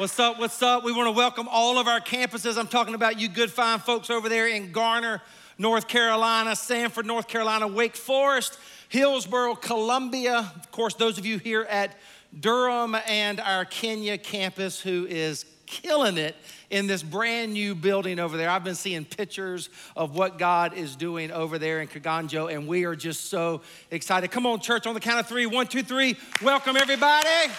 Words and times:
What's 0.00 0.18
up? 0.18 0.38
What's 0.38 0.62
up? 0.62 0.82
We 0.82 0.92
want 0.94 1.08
to 1.08 1.12
welcome 1.12 1.46
all 1.46 1.76
of 1.76 1.86
our 1.86 2.00
campuses. 2.00 2.56
I'm 2.56 2.68
talking 2.68 2.94
about 2.94 3.20
you 3.20 3.28
good, 3.28 3.50
fine 3.50 3.80
folks 3.80 4.08
over 4.08 4.30
there 4.30 4.48
in 4.48 4.72
Garner, 4.72 5.20
North 5.58 5.88
Carolina, 5.88 6.56
Sanford, 6.56 7.04
North 7.04 7.28
Carolina, 7.28 7.68
Wake 7.68 7.96
Forest, 7.96 8.58
Hillsborough, 8.88 9.56
Columbia. 9.56 10.50
Of 10.56 10.70
course, 10.70 10.94
those 10.94 11.18
of 11.18 11.26
you 11.26 11.36
here 11.36 11.66
at 11.68 11.98
Durham 12.40 12.96
and 13.06 13.40
our 13.40 13.66
Kenya 13.66 14.16
campus 14.16 14.80
who 14.80 15.06
is 15.06 15.44
killing 15.66 16.16
it 16.16 16.34
in 16.70 16.86
this 16.86 17.02
brand 17.02 17.52
new 17.52 17.74
building 17.74 18.18
over 18.18 18.38
there. 18.38 18.48
I've 18.48 18.64
been 18.64 18.76
seeing 18.76 19.04
pictures 19.04 19.68
of 19.96 20.14
what 20.14 20.38
God 20.38 20.72
is 20.72 20.96
doing 20.96 21.30
over 21.30 21.58
there 21.58 21.82
in 21.82 21.88
Kiganjo, 21.88 22.50
and 22.50 22.66
we 22.66 22.86
are 22.86 22.96
just 22.96 23.26
so 23.26 23.60
excited. 23.90 24.30
Come 24.30 24.46
on, 24.46 24.60
church, 24.60 24.86
on 24.86 24.94
the 24.94 25.00
count 25.00 25.20
of 25.20 25.26
three: 25.26 25.44
one, 25.44 25.66
two, 25.66 25.82
three. 25.82 26.16
Welcome, 26.40 26.78
everybody 26.78 27.52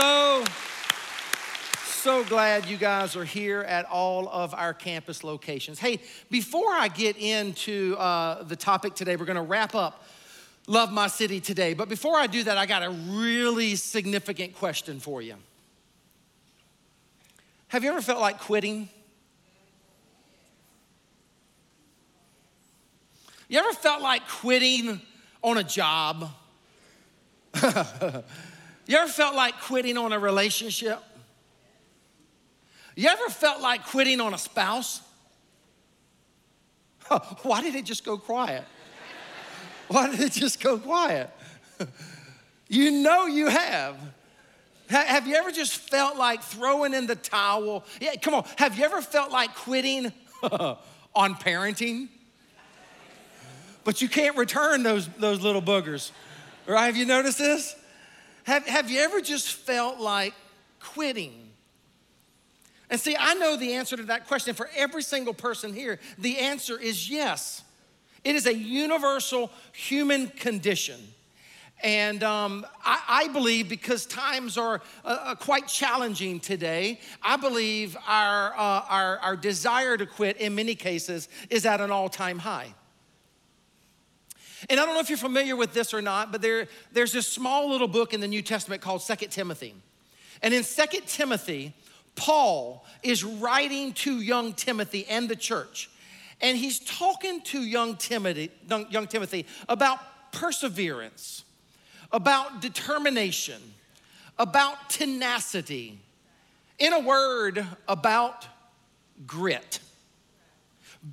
so, 0.00 0.44
so 1.86 2.22
glad 2.22 2.66
you 2.66 2.76
guys 2.76 3.16
are 3.16 3.24
here 3.24 3.62
at 3.62 3.84
all 3.86 4.28
of 4.28 4.54
our 4.54 4.72
campus 4.72 5.24
locations. 5.24 5.80
Hey, 5.80 5.98
before 6.30 6.70
I 6.70 6.86
get 6.86 7.16
into 7.16 7.96
uh, 7.98 8.44
the 8.44 8.54
topic 8.54 8.94
today, 8.94 9.16
we're 9.16 9.24
going 9.24 9.34
to 9.34 9.42
wrap 9.42 9.74
up 9.74 10.04
Love 10.68 10.92
My 10.92 11.08
City 11.08 11.40
today. 11.40 11.74
But 11.74 11.88
before 11.88 12.14
I 12.14 12.28
do 12.28 12.44
that, 12.44 12.56
I 12.56 12.64
got 12.64 12.84
a 12.84 12.90
really 12.90 13.74
significant 13.74 14.54
question 14.54 15.00
for 15.00 15.20
you. 15.20 15.34
Have 17.66 17.82
you 17.82 17.90
ever 17.90 18.00
felt 18.00 18.20
like 18.20 18.38
quitting? 18.38 18.88
You 23.48 23.58
ever 23.58 23.72
felt 23.72 24.00
like 24.00 24.28
quitting 24.28 25.00
on 25.42 25.58
a 25.58 25.64
job? 25.64 26.30
You 28.88 28.96
ever 28.96 29.12
felt 29.12 29.36
like 29.36 29.60
quitting 29.60 29.98
on 29.98 30.14
a 30.14 30.18
relationship? 30.18 30.98
You 32.96 33.08
ever 33.08 33.28
felt 33.28 33.60
like 33.60 33.84
quitting 33.86 34.18
on 34.18 34.32
a 34.32 34.38
spouse? 34.38 35.02
Why 37.42 37.60
did 37.60 37.74
it 37.74 37.84
just 37.84 38.02
go 38.02 38.16
quiet? 38.16 38.64
Why 39.88 40.10
did 40.10 40.20
it 40.20 40.32
just 40.32 40.60
go 40.60 40.78
quiet? 40.78 41.30
You 42.70 42.90
know 42.90 43.24
you 43.24 43.46
have. 43.46 43.96
Have 44.90 45.26
you 45.26 45.36
ever 45.36 45.50
just 45.50 45.74
felt 45.74 46.18
like 46.18 46.42
throwing 46.42 46.92
in 46.92 47.06
the 47.06 47.16
towel? 47.16 47.86
Yeah, 47.98 48.14
come 48.16 48.34
on. 48.34 48.44
Have 48.56 48.76
you 48.76 48.84
ever 48.84 49.00
felt 49.00 49.32
like 49.32 49.54
quitting 49.54 50.12
on 50.42 51.34
parenting? 51.36 52.08
But 53.84 54.02
you 54.02 54.08
can't 54.10 54.36
return 54.36 54.82
those, 54.82 55.08
those 55.16 55.40
little 55.40 55.62
boogers, 55.62 56.10
right? 56.66 56.84
Have 56.84 56.96
you 56.98 57.06
noticed 57.06 57.38
this? 57.38 57.74
Have, 58.48 58.66
have 58.66 58.90
you 58.90 59.00
ever 59.00 59.20
just 59.20 59.52
felt 59.52 60.00
like 60.00 60.32
quitting? 60.80 61.50
And 62.88 62.98
see, 62.98 63.14
I 63.14 63.34
know 63.34 63.56
the 63.56 63.74
answer 63.74 63.94
to 63.94 64.04
that 64.04 64.26
question 64.26 64.54
for 64.54 64.70
every 64.74 65.02
single 65.02 65.34
person 65.34 65.74
here. 65.74 65.98
The 66.16 66.38
answer 66.38 66.80
is 66.80 67.10
yes. 67.10 67.62
It 68.24 68.36
is 68.36 68.46
a 68.46 68.54
universal 68.54 69.50
human 69.72 70.28
condition. 70.28 70.98
And 71.82 72.22
um, 72.22 72.64
I, 72.82 73.02
I, 73.06 73.28
believe 73.28 73.68
because 73.68 74.06
times 74.06 74.56
are 74.56 74.80
uh, 75.04 75.08
uh 75.08 75.34
quite 75.34 75.68
challenging 75.68 76.40
today, 76.40 77.00
I 77.22 77.36
believe 77.36 77.98
our, 78.06 78.54
uh, 78.54 78.82
our, 78.88 79.18
our 79.18 79.36
desire 79.36 79.98
to 79.98 80.06
quit 80.06 80.38
in 80.38 80.54
many 80.54 80.74
cases 80.74 81.28
is 81.50 81.66
at 81.66 81.82
an 81.82 81.90
all 81.90 82.08
time 82.08 82.38
high. 82.38 82.72
And 84.70 84.78
I 84.78 84.84
don't 84.84 84.94
know 84.94 85.00
if 85.00 85.08
you're 85.08 85.16
familiar 85.16 85.56
with 85.56 85.72
this 85.72 85.94
or 85.94 86.02
not, 86.02 86.30
but 86.30 86.42
there, 86.42 86.68
there's 86.92 87.12
this 87.12 87.26
small 87.26 87.70
little 87.70 87.88
book 87.88 88.12
in 88.12 88.20
the 88.20 88.28
New 88.28 88.42
Testament 88.42 88.82
called 88.82 89.00
Second 89.02 89.30
Timothy. 89.30 89.74
And 90.42 90.52
in 90.52 90.62
Second 90.62 91.06
Timothy, 91.06 91.72
Paul 92.14 92.84
is 93.02 93.24
writing 93.24 93.92
to 93.94 94.20
young 94.20 94.52
Timothy 94.52 95.06
and 95.06 95.28
the 95.28 95.36
church. 95.36 95.88
And 96.40 96.56
he's 96.56 96.78
talking 96.80 97.40
to 97.42 97.60
young 97.60 97.96
Timothy, 97.96 98.50
young 98.68 99.06
Timothy 99.06 99.46
about 99.68 99.98
perseverance, 100.32 101.44
about 102.12 102.60
determination, 102.60 103.60
about 104.38 104.90
tenacity. 104.90 105.98
In 106.78 106.92
a 106.92 107.00
word, 107.00 107.66
about 107.88 108.46
grit, 109.26 109.80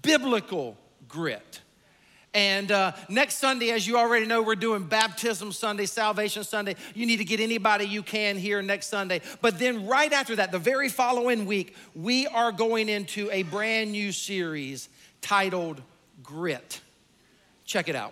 biblical 0.01 0.77
grit. 1.07 1.61
And 2.35 2.69
uh, 2.69 2.91
next 3.07 3.37
Sunday, 3.37 3.71
as 3.71 3.87
you 3.87 3.97
already 3.97 4.25
know, 4.25 4.41
we're 4.41 4.55
doing 4.55 4.83
Baptism 4.83 5.53
Sunday, 5.53 5.85
Salvation 5.85 6.43
Sunday. 6.43 6.75
You 6.93 7.05
need 7.05 7.17
to 7.17 7.23
get 7.23 7.39
anybody 7.39 7.85
you 7.85 8.03
can 8.03 8.37
here 8.37 8.61
next 8.61 8.87
Sunday. 8.87 9.21
But 9.39 9.57
then, 9.57 9.87
right 9.87 10.11
after 10.11 10.35
that, 10.35 10.51
the 10.51 10.59
very 10.59 10.89
following 10.89 11.45
week, 11.45 11.77
we 11.95 12.27
are 12.27 12.51
going 12.51 12.89
into 12.89 13.31
a 13.31 13.43
brand 13.43 13.93
new 13.93 14.11
series 14.11 14.89
titled 15.21 15.81
Grit. 16.21 16.81
Check 17.63 17.87
it 17.87 17.95
out. 17.95 18.11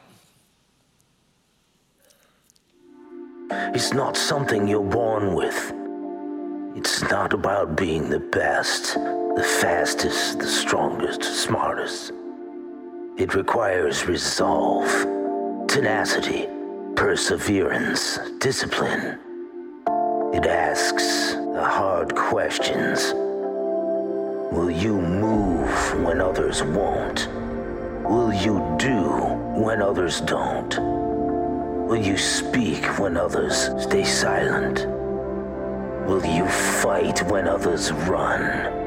It's 3.51 3.91
not 3.91 4.15
something 4.15 4.69
you're 4.69 4.81
born 4.81 5.35
with. 5.35 5.73
It's 6.77 7.01
not 7.01 7.33
about 7.33 7.75
being 7.75 8.09
the 8.09 8.21
best, 8.21 8.93
the 8.93 9.45
fastest, 9.59 10.39
the 10.39 10.47
strongest, 10.47 11.23
smartest. 11.23 12.13
It 13.15 13.35
requires 13.35 14.07
resolve, 14.07 14.89
tenacity, 15.67 16.47
perseverance, 16.95 18.17
discipline. 18.39 19.19
It 20.33 20.47
asks 20.47 21.33
the 21.33 21.63
hard 21.63 22.15
questions. 22.15 23.13
Will 24.51 24.71
you 24.71 24.99
move 24.99 26.03
when 26.03 26.21
others 26.21 26.63
won't? 26.63 27.29
Will 28.03 28.33
you 28.33 28.75
do 28.79 29.03
when 29.61 29.83
others 29.83 30.19
don't? 30.21 30.75
Will 31.87 32.03
you 32.03 32.17
speak 32.17 32.83
when 32.97 33.15
others 33.15 33.69
stay 33.83 34.05
silent? 34.05 34.87
Will 36.07 36.25
you 36.25 36.47
fight 36.47 37.21
when 37.29 37.47
others 37.47 37.91
run? 37.91 38.82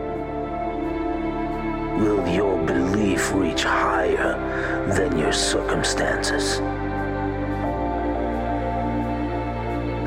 Will 1.98 2.28
your 2.28 2.58
belief 2.66 3.32
reach 3.32 3.64
higher 3.64 4.34
than 4.94 5.18
your 5.18 5.32
circumstances. 5.32 6.60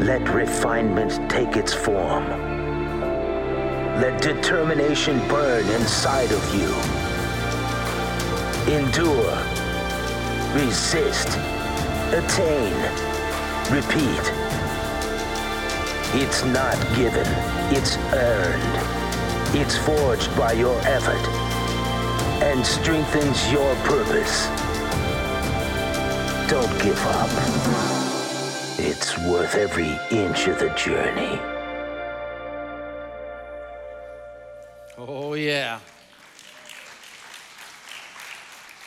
Let 0.06 0.28
refinement 0.30 1.30
take 1.30 1.58
its 1.58 1.74
form. 1.74 2.30
Let 4.02 4.22
determination 4.22 5.20
burn 5.28 5.68
inside 5.82 6.32
of 6.32 6.44
you. 6.56 6.70
Endure, 8.74 9.36
resist, 10.54 11.28
attain, 12.14 12.74
repeat. 13.74 14.26
It's 16.22 16.44
not 16.46 16.78
given, 16.96 17.28
it's 17.76 17.98
earned. 18.14 19.00
It's 19.56 19.76
forged 19.78 20.36
by 20.38 20.54
your 20.54 20.80
effort 20.82 21.49
and 22.50 22.66
strengthens 22.66 23.52
your 23.52 23.76
purpose. 23.84 24.48
Don't 26.50 26.82
give 26.82 27.00
up. 27.06 27.30
It's 28.80 29.16
worth 29.20 29.54
every 29.54 29.92
inch 30.10 30.48
of 30.48 30.58
the 30.58 30.70
journey. 30.70 31.40
Oh, 34.98 35.36
yeah. 35.36 35.80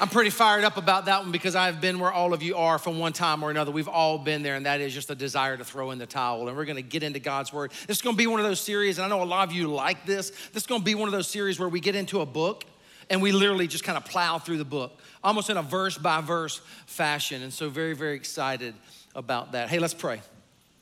I'm 0.01 0.09
pretty 0.09 0.31
fired 0.31 0.65
up 0.65 0.77
about 0.77 1.05
that 1.05 1.21
one 1.21 1.31
because 1.31 1.55
I've 1.55 1.81
been 1.81 2.01
where 2.01 2.11
all 2.11 2.35
of 2.35 2.43
you 2.43 2.57
are 2.57 2.81
from 2.81 2.99
one 2.99 3.13
time 3.13 3.45
or 3.45 3.51
another. 3.53 3.71
We've 3.71 3.87
all 3.87 4.19
been 4.19 4.43
there, 4.43 4.57
and 4.57 4.67
that 4.67 4.81
is 4.81 4.93
just 4.93 5.09
a 5.11 5.15
desire 5.15 5.57
to 5.57 5.65
throw 5.65 5.93
in 5.93 5.99
the 5.99 6.07
towel. 6.07 6.49
And 6.49 6.57
we're 6.57 6.65
going 6.65 6.75
to 6.75 6.83
get 6.83 7.05
into 7.05 7.21
God's 7.21 7.53
Word. 7.53 7.71
This 7.87 7.99
is 7.99 8.03
going 8.03 8.17
to 8.17 8.19
be 8.19 8.27
one 8.27 8.41
of 8.41 8.45
those 8.45 8.61
series, 8.61 8.99
and 8.99 9.05
I 9.05 9.09
know 9.09 9.23
a 9.23 9.25
lot 9.25 9.49
of 9.49 9.55
you 9.55 9.69
like 9.69 10.05
this. 10.05 10.31
This 10.53 10.65
is 10.65 10.67
going 10.67 10.81
to 10.81 10.85
be 10.85 10.97
one 10.97 11.07
of 11.07 11.13
those 11.13 11.29
series 11.29 11.61
where 11.61 11.69
we 11.69 11.79
get 11.79 11.95
into 11.95 12.23
a 12.23 12.27
book 12.27 12.65
and 13.11 13.23
we 13.23 13.33
literally 13.33 13.67
just 13.67 13.85
kind 13.85 13.97
of 13.97 14.05
plow 14.05 14.39
through 14.39 14.59
the 14.59 14.65
book, 14.65 14.99
almost 15.23 15.51
in 15.51 15.57
a 15.57 15.63
verse 15.63 15.99
by 15.99 16.21
verse 16.21 16.61
fashion. 16.87 17.43
And 17.43 17.53
so, 17.53 17.69
very, 17.69 17.95
very 17.95 18.15
excited 18.15 18.75
about 19.15 19.53
that. 19.53 19.69
Hey, 19.69 19.79
let's 19.79 19.95
pray. 19.95 20.21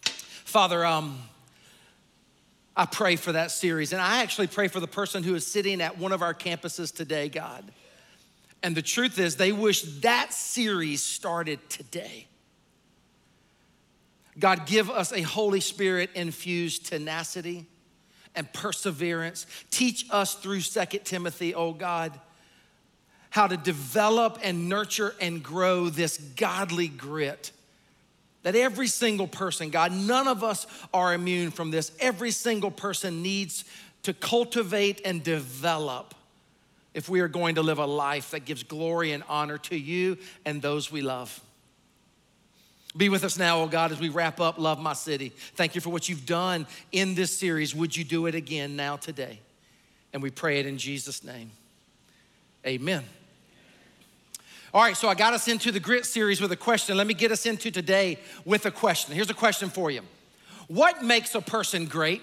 Father, 0.02 0.84
um, 0.84 1.18
I 2.76 2.86
pray 2.86 3.16
for 3.16 3.32
that 3.32 3.50
series, 3.50 3.92
and 3.92 4.00
I 4.00 4.22
actually 4.22 4.46
pray 4.46 4.68
for 4.68 4.80
the 4.80 4.88
person 4.88 5.22
who 5.22 5.34
is 5.34 5.46
sitting 5.46 5.80
at 5.80 5.98
one 5.98 6.12
of 6.12 6.22
our 6.22 6.34
campuses 6.34 6.94
today, 6.94 7.28
God. 7.28 7.64
And 8.62 8.76
the 8.76 8.82
truth 8.82 9.18
is, 9.18 9.36
they 9.36 9.52
wish 9.52 9.82
that 10.00 10.32
series 10.32 11.02
started 11.02 11.58
today. 11.68 12.26
God, 14.38 14.66
give 14.66 14.88
us 14.90 15.12
a 15.12 15.22
Holy 15.22 15.60
Spirit 15.60 16.10
infused 16.14 16.86
tenacity 16.86 17.66
and 18.34 18.52
perseverance. 18.52 19.46
Teach 19.70 20.06
us 20.10 20.34
through 20.34 20.60
Second 20.60 21.04
Timothy, 21.04 21.54
oh 21.54 21.72
God, 21.72 22.18
how 23.30 23.46
to 23.46 23.56
develop 23.56 24.38
and 24.42 24.68
nurture 24.68 25.14
and 25.20 25.42
grow 25.42 25.88
this 25.88 26.18
godly 26.18 26.88
grit 26.88 27.52
That 28.42 28.56
every 28.56 28.88
single 28.88 29.26
person, 29.26 29.70
God, 29.70 29.92
none 29.92 30.26
of 30.26 30.42
us 30.42 30.66
are 30.94 31.12
immune 31.12 31.50
from 31.50 31.70
this. 31.70 31.92
Every 32.00 32.30
single 32.30 32.70
person 32.70 33.22
needs 33.22 33.64
to 34.04 34.14
cultivate 34.14 35.02
and 35.04 35.22
develop 35.22 36.14
if 36.94 37.08
we 37.08 37.20
are 37.20 37.28
going 37.28 37.56
to 37.56 37.62
live 37.62 37.78
a 37.78 37.86
life 37.86 38.30
that 38.30 38.44
gives 38.46 38.62
glory 38.62 39.12
and 39.12 39.22
honor 39.28 39.58
to 39.58 39.76
you 39.76 40.16
and 40.44 40.62
those 40.62 40.90
we 40.90 41.02
love. 41.02 41.40
Be 42.96 43.08
with 43.08 43.22
us 43.22 43.38
now, 43.38 43.62
oh 43.62 43.68
God, 43.68 43.92
as 43.92 44.00
we 44.00 44.08
wrap 44.08 44.40
up 44.40 44.58
Love 44.58 44.80
My 44.80 44.94
City. 44.94 45.28
Thank 45.54 45.74
you 45.74 45.80
for 45.80 45.90
what 45.90 46.08
you've 46.08 46.26
done 46.26 46.66
in 46.90 47.14
this 47.14 47.36
series. 47.36 47.74
Would 47.74 47.96
you 47.96 48.02
do 48.02 48.26
it 48.26 48.34
again 48.34 48.74
now 48.74 48.96
today? 48.96 49.38
And 50.12 50.22
we 50.22 50.30
pray 50.30 50.58
it 50.58 50.66
in 50.66 50.76
Jesus' 50.76 51.22
name. 51.22 51.52
Amen. 52.66 53.04
All 54.74 54.82
right, 54.82 54.96
so 54.96 55.08
I 55.08 55.14
got 55.14 55.34
us 55.34 55.48
into 55.48 55.72
the 55.72 55.80
grit 55.80 56.04
series 56.04 56.40
with 56.40 56.52
a 56.52 56.56
question. 56.56 56.96
Let 56.96 57.06
me 57.06 57.14
get 57.14 57.32
us 57.32 57.46
into 57.46 57.70
today 57.70 58.18
with 58.44 58.66
a 58.66 58.70
question. 58.70 59.14
Here's 59.14 59.30
a 59.30 59.34
question 59.34 59.68
for 59.68 59.90
you 59.90 60.02
What 60.66 61.04
makes 61.04 61.34
a 61.34 61.40
person 61.40 61.86
great? 61.86 62.22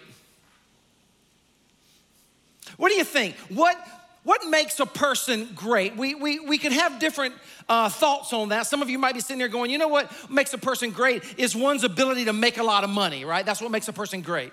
What 2.75 2.89
do 2.89 2.95
you 2.95 3.03
think? 3.05 3.35
What, 3.49 3.77
what 4.27 4.45
makes 4.49 4.77
a 4.81 4.85
person 4.85 5.47
great? 5.55 5.95
We, 5.95 6.13
we, 6.13 6.39
we 6.39 6.57
can 6.57 6.73
have 6.73 6.99
different 6.99 7.33
uh, 7.69 7.87
thoughts 7.87 8.33
on 8.33 8.49
that. 8.49 8.67
Some 8.67 8.81
of 8.81 8.89
you 8.89 8.99
might 8.99 9.13
be 9.13 9.21
sitting 9.21 9.37
there 9.37 9.47
going, 9.47 9.71
you 9.71 9.77
know 9.77 9.87
what 9.87 10.11
makes 10.29 10.51
a 10.53 10.57
person 10.57 10.91
great 10.91 11.23
is 11.37 11.55
one's 11.55 11.85
ability 11.85 12.25
to 12.25 12.33
make 12.33 12.57
a 12.57 12.63
lot 12.63 12.83
of 12.83 12.89
money, 12.89 13.23
right? 13.23 13.45
That's 13.45 13.61
what 13.61 13.71
makes 13.71 13.87
a 13.87 13.93
person 13.93 14.19
great. 14.19 14.51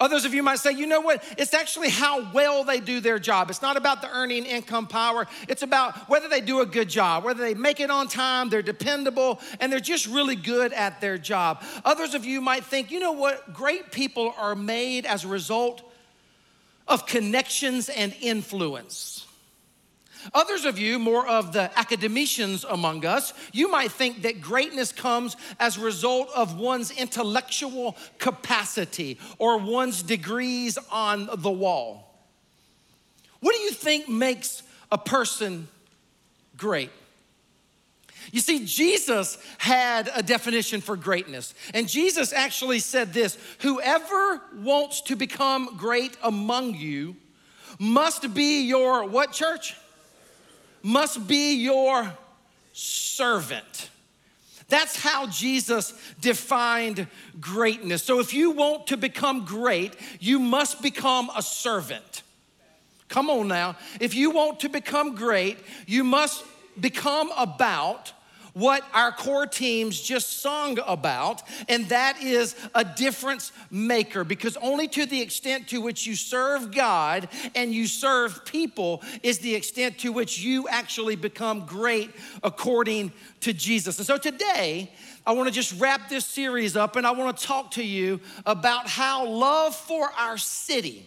Others 0.00 0.24
of 0.24 0.34
you 0.34 0.42
might 0.42 0.58
say, 0.58 0.72
you 0.72 0.88
know 0.88 1.00
what? 1.00 1.22
It's 1.38 1.54
actually 1.54 1.90
how 1.90 2.32
well 2.32 2.64
they 2.64 2.80
do 2.80 2.98
their 2.98 3.20
job. 3.20 3.50
It's 3.50 3.62
not 3.62 3.76
about 3.76 4.02
the 4.02 4.10
earning 4.10 4.46
income 4.46 4.88
power. 4.88 5.28
It's 5.48 5.62
about 5.62 6.08
whether 6.08 6.28
they 6.28 6.40
do 6.40 6.60
a 6.60 6.66
good 6.66 6.88
job, 6.88 7.22
whether 7.22 7.40
they 7.44 7.54
make 7.54 7.78
it 7.78 7.88
on 7.88 8.08
time, 8.08 8.48
they're 8.48 8.62
dependable, 8.62 9.38
and 9.60 9.72
they're 9.72 9.78
just 9.78 10.08
really 10.08 10.34
good 10.34 10.72
at 10.72 11.00
their 11.00 11.18
job. 11.18 11.62
Others 11.84 12.14
of 12.14 12.24
you 12.24 12.40
might 12.40 12.64
think, 12.64 12.90
you 12.90 12.98
know 12.98 13.12
what? 13.12 13.54
Great 13.54 13.92
people 13.92 14.34
are 14.36 14.56
made 14.56 15.06
as 15.06 15.24
a 15.24 15.28
result 15.28 15.88
of 16.88 17.06
connections 17.06 17.88
and 17.88 18.14
influence. 18.20 19.26
Others 20.34 20.64
of 20.64 20.78
you, 20.78 20.98
more 20.98 21.26
of 21.26 21.52
the 21.52 21.76
academicians 21.78 22.64
among 22.64 23.04
us, 23.04 23.34
you 23.52 23.70
might 23.70 23.90
think 23.90 24.22
that 24.22 24.40
greatness 24.40 24.92
comes 24.92 25.36
as 25.58 25.76
a 25.76 25.80
result 25.80 26.28
of 26.34 26.58
one's 26.58 26.90
intellectual 26.92 27.96
capacity 28.18 29.18
or 29.38 29.58
one's 29.58 30.02
degrees 30.02 30.78
on 30.90 31.28
the 31.38 31.50
wall. 31.50 32.08
What 33.40 33.56
do 33.56 33.62
you 33.62 33.72
think 33.72 34.08
makes 34.08 34.62
a 34.92 34.98
person 34.98 35.66
great? 36.56 36.90
You 38.30 38.40
see, 38.40 38.64
Jesus 38.64 39.38
had 39.58 40.10
a 40.14 40.22
definition 40.22 40.80
for 40.80 40.96
greatness. 40.96 41.54
And 41.74 41.88
Jesus 41.88 42.32
actually 42.32 42.78
said 42.78 43.12
this 43.12 43.36
Whoever 43.60 44.40
wants 44.56 45.00
to 45.02 45.16
become 45.16 45.76
great 45.76 46.16
among 46.22 46.74
you 46.74 47.16
must 47.78 48.32
be 48.34 48.62
your 48.62 49.06
what 49.06 49.32
church? 49.32 49.74
must 50.82 51.26
be 51.26 51.54
your 51.54 52.12
servant. 52.72 53.90
That's 54.68 54.96
how 54.96 55.26
Jesus 55.26 55.92
defined 56.20 57.06
greatness. 57.40 58.02
So 58.02 58.20
if 58.20 58.32
you 58.32 58.52
want 58.52 58.88
to 58.88 58.96
become 58.96 59.44
great, 59.44 59.94
you 60.18 60.38
must 60.38 60.82
become 60.82 61.30
a 61.36 61.42
servant. 61.42 62.22
Come 63.08 63.28
on 63.28 63.48
now. 63.48 63.76
If 64.00 64.14
you 64.14 64.30
want 64.30 64.60
to 64.60 64.70
become 64.70 65.14
great, 65.14 65.58
you 65.86 66.04
must 66.04 66.42
become 66.80 67.30
about 67.36 68.12
what 68.54 68.84
our 68.92 69.12
core 69.12 69.46
teams 69.46 70.00
just 70.00 70.40
sung 70.40 70.78
about, 70.86 71.42
and 71.68 71.88
that 71.88 72.20
is 72.22 72.54
a 72.74 72.84
difference 72.84 73.52
maker. 73.70 74.24
Because 74.24 74.56
only 74.58 74.88
to 74.88 75.06
the 75.06 75.20
extent 75.20 75.68
to 75.68 75.80
which 75.80 76.06
you 76.06 76.14
serve 76.14 76.70
God 76.70 77.28
and 77.54 77.72
you 77.72 77.86
serve 77.86 78.44
people 78.44 79.02
is 79.22 79.38
the 79.38 79.54
extent 79.54 79.98
to 79.98 80.12
which 80.12 80.40
you 80.40 80.68
actually 80.68 81.16
become 81.16 81.64
great 81.64 82.10
according 82.42 83.12
to 83.40 83.52
Jesus. 83.52 83.98
And 83.98 84.06
so 84.06 84.18
today, 84.18 84.90
I 85.26 85.32
want 85.32 85.48
to 85.48 85.54
just 85.54 85.80
wrap 85.80 86.08
this 86.08 86.26
series 86.26 86.76
up 86.76 86.96
and 86.96 87.06
I 87.06 87.12
want 87.12 87.36
to 87.36 87.46
talk 87.46 87.72
to 87.72 87.84
you 87.84 88.20
about 88.44 88.88
how 88.88 89.26
love 89.26 89.74
for 89.74 90.10
our 90.18 90.36
city 90.36 91.06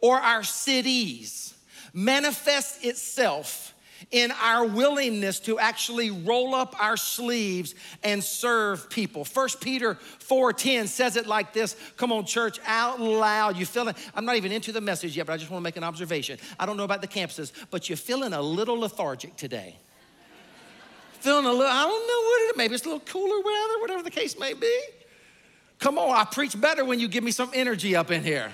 or 0.00 0.18
our 0.18 0.42
cities 0.42 1.54
manifests 1.92 2.84
itself 2.84 3.69
in 4.10 4.32
our 4.42 4.66
willingness 4.66 5.40
to 5.40 5.58
actually 5.58 6.10
roll 6.10 6.54
up 6.54 6.74
our 6.80 6.96
sleeves 6.96 7.74
and 8.02 8.22
serve 8.22 8.88
people. 8.90 9.24
First 9.24 9.60
Peter 9.60 9.94
4:10 10.18 10.88
says 10.88 11.16
it 11.16 11.26
like 11.26 11.52
this. 11.52 11.76
Come 11.96 12.12
on, 12.12 12.24
church, 12.24 12.58
out 12.66 13.00
loud. 13.00 13.56
You 13.56 13.66
feeling? 13.66 13.94
I'm 14.14 14.24
not 14.24 14.36
even 14.36 14.52
into 14.52 14.72
the 14.72 14.80
message 14.80 15.16
yet, 15.16 15.26
but 15.26 15.34
I 15.34 15.36
just 15.36 15.50
want 15.50 15.60
to 15.60 15.64
make 15.64 15.76
an 15.76 15.84
observation. 15.84 16.38
I 16.58 16.66
don't 16.66 16.76
know 16.76 16.84
about 16.84 17.00
the 17.00 17.08
campuses, 17.08 17.52
but 17.70 17.88
you're 17.88 17.96
feeling 17.96 18.32
a 18.32 18.42
little 18.42 18.78
lethargic 18.78 19.36
today. 19.36 19.76
feeling 21.20 21.44
a 21.44 21.52
little, 21.52 21.66
I 21.66 21.82
don't 21.82 22.08
know 22.08 22.28
what 22.28 22.40
it 22.42 22.44
is. 22.44 22.56
Maybe 22.56 22.74
it's 22.74 22.84
a 22.84 22.88
little 22.88 23.00
cooler 23.00 23.36
weather, 23.36 23.80
whatever 23.80 24.02
the 24.02 24.10
case 24.10 24.38
may 24.38 24.54
be. 24.54 24.80
Come 25.78 25.98
on, 25.98 26.14
I 26.14 26.24
preach 26.24 26.58
better 26.58 26.84
when 26.84 27.00
you 27.00 27.08
give 27.08 27.24
me 27.24 27.30
some 27.30 27.50
energy 27.54 27.96
up 27.96 28.10
in 28.10 28.22
here. 28.22 28.50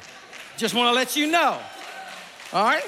Just 0.56 0.74
want 0.74 0.88
to 0.88 0.92
let 0.92 1.16
you 1.16 1.26
know. 1.26 1.60
All 2.52 2.64
right? 2.64 2.84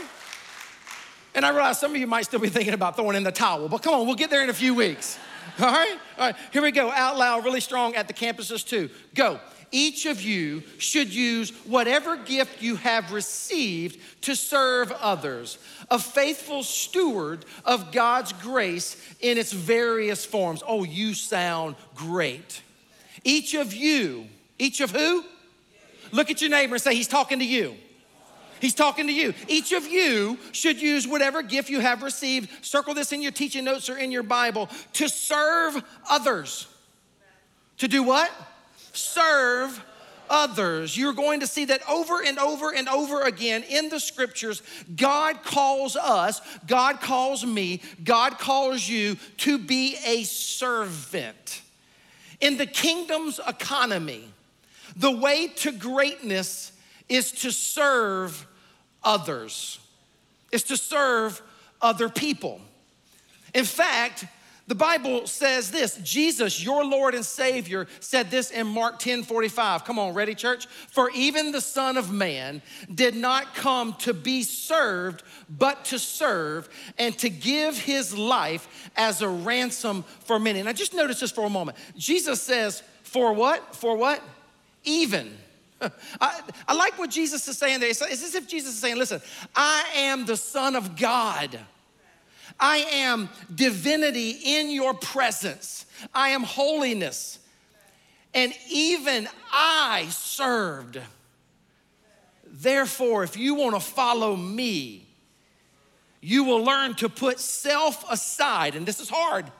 And 1.35 1.45
I 1.45 1.51
realize 1.51 1.79
some 1.79 1.93
of 1.93 1.97
you 1.97 2.07
might 2.07 2.23
still 2.23 2.41
be 2.41 2.49
thinking 2.49 2.75
about 2.75 2.97
throwing 2.97 3.17
in 3.17 3.23
the 3.23 3.33
towel, 3.33 3.69
but 3.69 3.83
come 3.83 3.95
on, 3.95 4.07
we'll 4.07 4.17
get 4.17 4.31
there 4.31 4.43
in 4.43 4.51
a 4.51 4.55
few 4.55 4.75
weeks. 4.75 5.19
All 5.61 5.67
right? 5.67 5.99
All 6.19 6.27
right, 6.27 6.37
here 6.53 6.63
we 6.63 6.71
go. 6.73 6.91
Out 6.91 7.17
loud, 7.17 7.45
really 7.45 7.61
strong 7.61 7.95
at 7.95 8.09
the 8.09 8.15
campuses 8.15 8.67
too. 8.67 8.91
Go. 9.15 9.41
Each 9.71 10.07
of 10.07 10.23
you 10.23 10.63
should 10.79 11.13
use 11.15 11.51
whatever 11.67 12.17
gift 12.17 12.63
you 12.63 12.77
have 12.77 13.13
received 13.13 14.01
to 14.23 14.35
serve 14.35 14.91
others, 14.93 15.59
a 15.91 15.99
faithful 15.99 16.63
steward 16.63 17.45
of 17.67 17.93
God's 17.93 18.33
grace 18.33 18.97
in 19.21 19.37
its 19.37 19.53
various 19.53 20.25
forms. 20.25 20.63
Oh, 20.67 20.85
you 20.85 21.13
sound 21.13 21.77
great. 21.95 22.63
Each 23.25 23.53
of 23.55 23.75
you, 23.75 24.27
each 24.59 24.81
of 24.81 24.91
who? 24.91 25.23
Look 26.13 26.31
at 26.31 26.41
your 26.41 26.51
neighbor 26.51 26.77
and 26.77 26.83
say, 26.83 26.95
He's 26.95 27.09
talking 27.09 27.39
to 27.41 27.45
you. 27.45 27.75
He's 28.61 28.75
talking 28.75 29.07
to 29.07 29.13
you. 29.13 29.35
Each 29.47 29.73
of 29.73 29.87
you 29.87 30.39
should 30.53 30.81
use 30.81 31.07
whatever 31.07 31.43
gift 31.43 31.71
you 31.71 31.81
have 31.81 32.03
received, 32.03 32.65
circle 32.65 32.95
this 32.95 33.13
in 33.13 33.23
your 33.23 33.33
teaching 33.33 33.65
notes 33.65 33.89
or 33.89 33.97
in 33.97 34.11
your 34.11 34.23
Bible, 34.23 34.69
to 34.95 35.09
serve 35.09 35.83
others. 36.09 36.67
To 37.79 37.89
do 37.89 38.03
what? 38.03 38.31
Serve 38.93 39.83
others. 40.31 40.97
You're 40.97 41.13
going 41.13 41.41
to 41.41 41.47
see 41.47 41.67
that 41.67 41.81
over 41.89 42.23
and 42.23 42.39
over 42.39 42.75
and 42.75 42.89
over 42.89 43.23
again 43.23 43.63
in 43.63 43.89
the 43.89 44.01
scriptures, 44.01 44.63
God 44.95 45.43
calls 45.43 45.97
us, 45.97 46.41
God 46.67 47.01
calls 47.01 47.45
me, 47.45 47.81
God 48.05 48.39
calls 48.39 48.89
you 48.89 49.17
to 49.39 49.59
be 49.59 49.97
a 50.05 50.25
servant. 50.25 51.63
In 52.41 52.57
the 52.57 52.67
kingdom's 52.67 53.41
economy, 53.47 54.25
the 54.97 55.11
way 55.11 55.49
to 55.49 55.73
greatness 55.73 56.73
is 57.09 57.33
to 57.33 57.51
serve 57.51 58.47
others, 59.03 59.79
is 60.53 60.63
to 60.65 60.77
serve 60.77 61.41
other 61.81 62.09
people. 62.09 62.61
In 63.55 63.65
fact, 63.65 64.25
the 64.69 64.75
Bible 64.75 65.27
says 65.27 65.71
this 65.71 65.97
Jesus, 66.05 66.63
your 66.63 66.85
Lord 66.85 67.15
and 67.15 67.25
Savior, 67.25 67.87
said 68.01 68.31
this 68.31 68.51
in 68.51 68.67
Mark 68.67 68.99
10 68.99 69.23
45. 69.23 69.85
Come 69.85 69.99
on, 69.99 70.13
ready, 70.13 70.35
church? 70.35 70.67
For 70.67 71.11
even 71.15 71.53
the 71.53 71.61
Son 71.63 71.97
of 71.97 72.13
Man 72.13 72.61
did 72.95 73.17
not 73.17 73.55
come 73.55 73.95
to 74.01 74.13
be 74.13 74.43
served, 74.43 75.23
but 75.49 75.87
to 75.87 75.99
serve 75.99 76.69
and 76.99 77.17
to 77.19 77.31
give 77.31 77.79
his 77.79 78.17
life 78.17 78.91
as 78.95 79.23
a 79.23 79.29
ransom 79.29 80.05
for 80.21 80.39
many. 80.39 80.63
Now, 80.63 80.73
just 80.73 80.93
notice 80.93 81.21
this 81.21 81.33
for 81.33 81.47
a 81.47 81.51
moment. 81.51 81.79
Jesus 81.97 82.43
says, 82.43 82.83
For 83.05 83.33
what? 83.33 83.75
For 83.75 83.97
what? 83.97 84.23
Even 84.85 85.35
I, 86.21 86.41
I, 86.67 86.75
like 86.75 86.99
what 86.99 87.11
Jesus 87.11 87.47
is 87.49 87.57
saying 87.57 87.81
there. 87.81 87.89
It's 87.89 88.03
as 88.03 88.35
if 88.35 88.49
Jesus 88.49 88.75
is 88.75 88.81
saying, 88.81 88.97
listen, 88.97 89.21
I 89.55 89.85
am 89.95 90.27
the 90.27 90.37
Son 90.37 90.75
of 90.77 90.97
God. 90.97 91.59
I 92.59 92.79
am 92.79 93.29
divinity 93.55 94.31
in 94.45 94.71
your 94.71 94.95
presence. 94.95 95.87
I 96.13 96.31
am 96.31 96.43
holiness. 96.43 97.39
And 98.35 98.53
even 98.71 99.29
I 99.53 100.07
served. 100.11 100.99
Therefore, 102.45 103.23
if 103.23 103.37
you 103.37 103.55
want 103.55 103.75
to 103.75 103.81
follow 103.81 104.35
me, 104.35 105.07
you 106.21 106.45
will 106.45 106.65
learn 106.65 106.95
to 106.97 107.09
put 107.09 107.39
self 107.39 108.05
aside. 108.11 108.75
And 108.75 108.85
this 108.85 109.01
is 109.01 109.09
hard. 109.09 109.51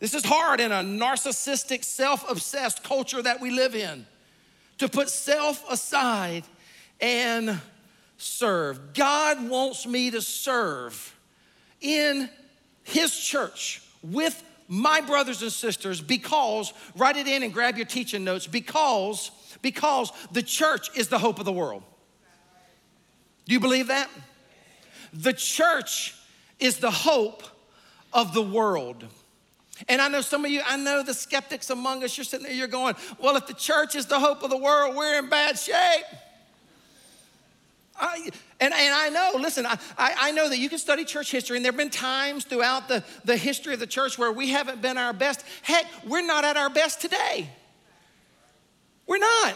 This 0.00 0.14
is 0.14 0.24
hard 0.24 0.60
in 0.60 0.72
a 0.72 0.76
narcissistic, 0.76 1.84
self 1.84 2.28
obsessed 2.30 2.82
culture 2.82 3.20
that 3.20 3.40
we 3.40 3.50
live 3.50 3.74
in 3.74 4.06
to 4.78 4.88
put 4.88 5.08
self 5.08 5.64
aside 5.70 6.44
and 7.00 7.60
serve. 8.16 8.94
God 8.94 9.48
wants 9.48 9.86
me 9.86 10.10
to 10.10 10.22
serve 10.22 11.14
in 11.80 12.28
His 12.82 13.16
church 13.16 13.82
with 14.02 14.42
my 14.68 15.00
brothers 15.00 15.42
and 15.42 15.52
sisters, 15.52 16.00
because, 16.00 16.72
write 16.96 17.16
it 17.16 17.26
in 17.26 17.42
and 17.42 17.52
grab 17.52 17.76
your 17.76 17.86
teaching 17.86 18.24
notes, 18.24 18.46
because, 18.46 19.30
because 19.62 20.10
the 20.32 20.42
church 20.42 20.88
is 20.96 21.08
the 21.08 21.18
hope 21.18 21.38
of 21.38 21.44
the 21.44 21.52
world. 21.52 21.82
Do 23.46 23.52
you 23.52 23.60
believe 23.60 23.88
that? 23.88 24.08
The 25.12 25.34
church 25.34 26.14
is 26.58 26.78
the 26.78 26.90
hope 26.90 27.42
of 28.12 28.32
the 28.32 28.42
world. 28.42 29.04
And 29.88 30.00
I 30.00 30.08
know 30.08 30.20
some 30.20 30.44
of 30.44 30.50
you, 30.50 30.62
I 30.64 30.76
know 30.76 31.02
the 31.02 31.14
skeptics 31.14 31.70
among 31.70 32.04
us, 32.04 32.16
you're 32.16 32.24
sitting 32.24 32.46
there, 32.46 32.54
you're 32.54 32.68
going, 32.68 32.94
well, 33.18 33.36
if 33.36 33.46
the 33.46 33.54
church 33.54 33.96
is 33.96 34.06
the 34.06 34.20
hope 34.20 34.42
of 34.42 34.50
the 34.50 34.56
world, 34.56 34.94
we're 34.94 35.18
in 35.18 35.28
bad 35.28 35.58
shape. 35.58 36.04
I, 37.96 38.28
and, 38.60 38.74
and 38.74 38.94
I 38.94 39.08
know, 39.08 39.38
listen, 39.40 39.66
I, 39.66 39.78
I 39.98 40.30
know 40.32 40.48
that 40.48 40.58
you 40.58 40.68
can 40.68 40.78
study 40.78 41.04
church 41.04 41.30
history, 41.30 41.56
and 41.56 41.64
there 41.64 41.72
have 41.72 41.78
been 41.78 41.90
times 41.90 42.44
throughout 42.44 42.88
the, 42.88 43.04
the 43.24 43.36
history 43.36 43.74
of 43.74 43.80
the 43.80 43.86
church 43.86 44.18
where 44.18 44.32
we 44.32 44.50
haven't 44.50 44.82
been 44.82 44.98
our 44.98 45.12
best. 45.12 45.44
Heck, 45.62 45.86
we're 46.06 46.26
not 46.26 46.44
at 46.44 46.56
our 46.56 46.70
best 46.70 47.00
today. 47.00 47.48
We're 49.06 49.18
not. 49.18 49.54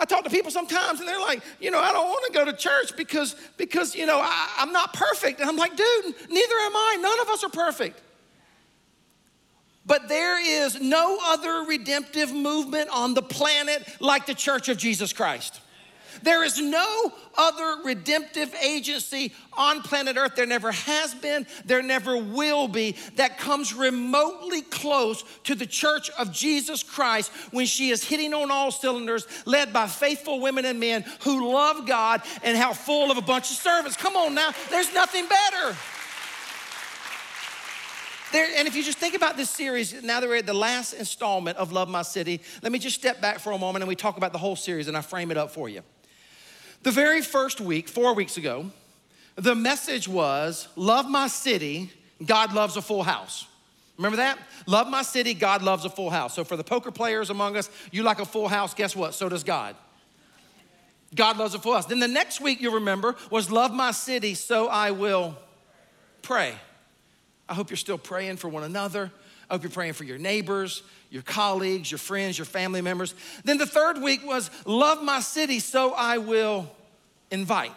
I 0.00 0.04
talk 0.04 0.22
to 0.24 0.30
people 0.30 0.52
sometimes 0.52 1.00
and 1.00 1.08
they're 1.08 1.18
like, 1.18 1.42
you 1.60 1.72
know, 1.72 1.80
I 1.80 1.92
don't 1.92 2.06
want 2.06 2.26
to 2.26 2.32
go 2.32 2.44
to 2.44 2.52
church 2.52 2.96
because, 2.96 3.34
because 3.56 3.96
you 3.96 4.06
know, 4.06 4.20
I, 4.20 4.54
I'm 4.58 4.72
not 4.72 4.92
perfect. 4.92 5.40
And 5.40 5.48
I'm 5.48 5.56
like, 5.56 5.76
dude, 5.76 6.14
neither 6.30 6.54
am 6.54 6.76
I. 6.76 6.98
None 7.00 7.20
of 7.20 7.28
us 7.28 7.42
are 7.42 7.50
perfect. 7.50 8.00
But 9.88 10.06
there 10.06 10.38
is 10.38 10.78
no 10.80 11.18
other 11.24 11.64
redemptive 11.66 12.30
movement 12.32 12.90
on 12.92 13.14
the 13.14 13.22
planet 13.22 13.82
like 14.00 14.26
the 14.26 14.34
Church 14.34 14.68
of 14.68 14.76
Jesus 14.76 15.14
Christ. 15.14 15.62
There 16.22 16.44
is 16.44 16.60
no 16.60 17.12
other 17.36 17.82
redemptive 17.84 18.54
agency 18.62 19.32
on 19.56 19.80
planet 19.80 20.18
Earth. 20.18 20.34
There 20.36 20.44
never 20.44 20.72
has 20.72 21.14
been, 21.14 21.46
there 21.64 21.80
never 21.80 22.18
will 22.18 22.68
be, 22.68 22.96
that 23.16 23.38
comes 23.38 23.72
remotely 23.72 24.60
close 24.60 25.24
to 25.44 25.54
the 25.54 25.64
church 25.64 26.10
of 26.18 26.32
Jesus 26.32 26.82
Christ 26.82 27.30
when 27.50 27.64
she 27.64 27.88
is 27.88 28.04
hitting 28.04 28.34
on 28.34 28.50
all 28.50 28.70
cylinders, 28.70 29.26
led 29.46 29.72
by 29.72 29.86
faithful 29.86 30.40
women 30.40 30.66
and 30.66 30.78
men 30.78 31.04
who 31.20 31.50
love 31.50 31.86
God 31.86 32.20
and 32.42 32.58
how 32.58 32.74
full 32.74 33.10
of 33.10 33.16
a 33.16 33.22
bunch 33.22 33.50
of 33.50 33.56
servants. 33.56 33.96
Come 33.96 34.16
on 34.16 34.34
now, 34.34 34.50
there's 34.70 34.92
nothing 34.92 35.26
better. 35.28 35.76
There, 38.30 38.46
and 38.58 38.68
if 38.68 38.76
you 38.76 38.82
just 38.82 38.98
think 38.98 39.14
about 39.14 39.38
this 39.38 39.48
series, 39.48 40.02
now 40.02 40.20
that 40.20 40.28
we're 40.28 40.36
at 40.36 40.46
the 40.46 40.52
last 40.52 40.92
installment 40.92 41.56
of 41.56 41.72
Love 41.72 41.88
My 41.88 42.02
City, 42.02 42.42
let 42.62 42.72
me 42.72 42.78
just 42.78 42.94
step 42.94 43.22
back 43.22 43.38
for 43.38 43.52
a 43.52 43.58
moment 43.58 43.82
and 43.82 43.88
we 43.88 43.96
talk 43.96 44.18
about 44.18 44.32
the 44.32 44.38
whole 44.38 44.54
series 44.54 44.86
and 44.86 44.96
I 44.96 45.00
frame 45.00 45.30
it 45.30 45.38
up 45.38 45.50
for 45.50 45.66
you. 45.66 45.80
The 46.82 46.90
very 46.90 47.22
first 47.22 47.58
week, 47.58 47.88
four 47.88 48.12
weeks 48.12 48.36
ago, 48.36 48.70
the 49.36 49.54
message 49.54 50.08
was 50.08 50.68
Love 50.76 51.08
my 51.08 51.26
city, 51.26 51.90
God 52.24 52.52
loves 52.52 52.76
a 52.76 52.82
full 52.82 53.02
house. 53.02 53.46
Remember 53.96 54.18
that? 54.18 54.38
Love 54.66 54.90
my 54.90 55.02
city, 55.02 55.32
God 55.32 55.62
loves 55.62 55.86
a 55.86 55.90
full 55.90 56.10
house. 56.10 56.34
So 56.34 56.44
for 56.44 56.56
the 56.56 56.64
poker 56.64 56.90
players 56.90 57.30
among 57.30 57.56
us, 57.56 57.70
you 57.90 58.02
like 58.02 58.20
a 58.20 58.26
full 58.26 58.48
house, 58.48 58.74
guess 58.74 58.94
what? 58.94 59.14
So 59.14 59.30
does 59.30 59.42
God. 59.42 59.74
God 61.14 61.38
loves 61.38 61.54
a 61.54 61.58
full 61.58 61.72
house. 61.72 61.86
Then 61.86 61.98
the 61.98 62.08
next 62.08 62.42
week, 62.42 62.60
you 62.60 62.74
remember, 62.74 63.16
was 63.30 63.50
Love 63.50 63.72
my 63.72 63.92
city, 63.92 64.34
so 64.34 64.68
I 64.68 64.90
will 64.90 65.34
pray. 66.20 66.54
I 67.48 67.54
hope 67.54 67.70
you're 67.70 67.76
still 67.76 67.98
praying 67.98 68.36
for 68.36 68.48
one 68.48 68.64
another. 68.64 69.10
I 69.48 69.54
hope 69.54 69.62
you're 69.62 69.70
praying 69.70 69.94
for 69.94 70.04
your 70.04 70.18
neighbors, 70.18 70.82
your 71.10 71.22
colleagues, 71.22 71.90
your 71.90 71.98
friends, 71.98 72.36
your 72.36 72.44
family 72.44 72.82
members. 72.82 73.14
Then 73.44 73.56
the 73.56 73.66
third 73.66 74.02
week 74.02 74.26
was 74.26 74.50
love 74.66 75.02
my 75.02 75.20
city, 75.20 75.58
so 75.58 75.92
I 75.94 76.18
will 76.18 76.70
invite. 77.30 77.72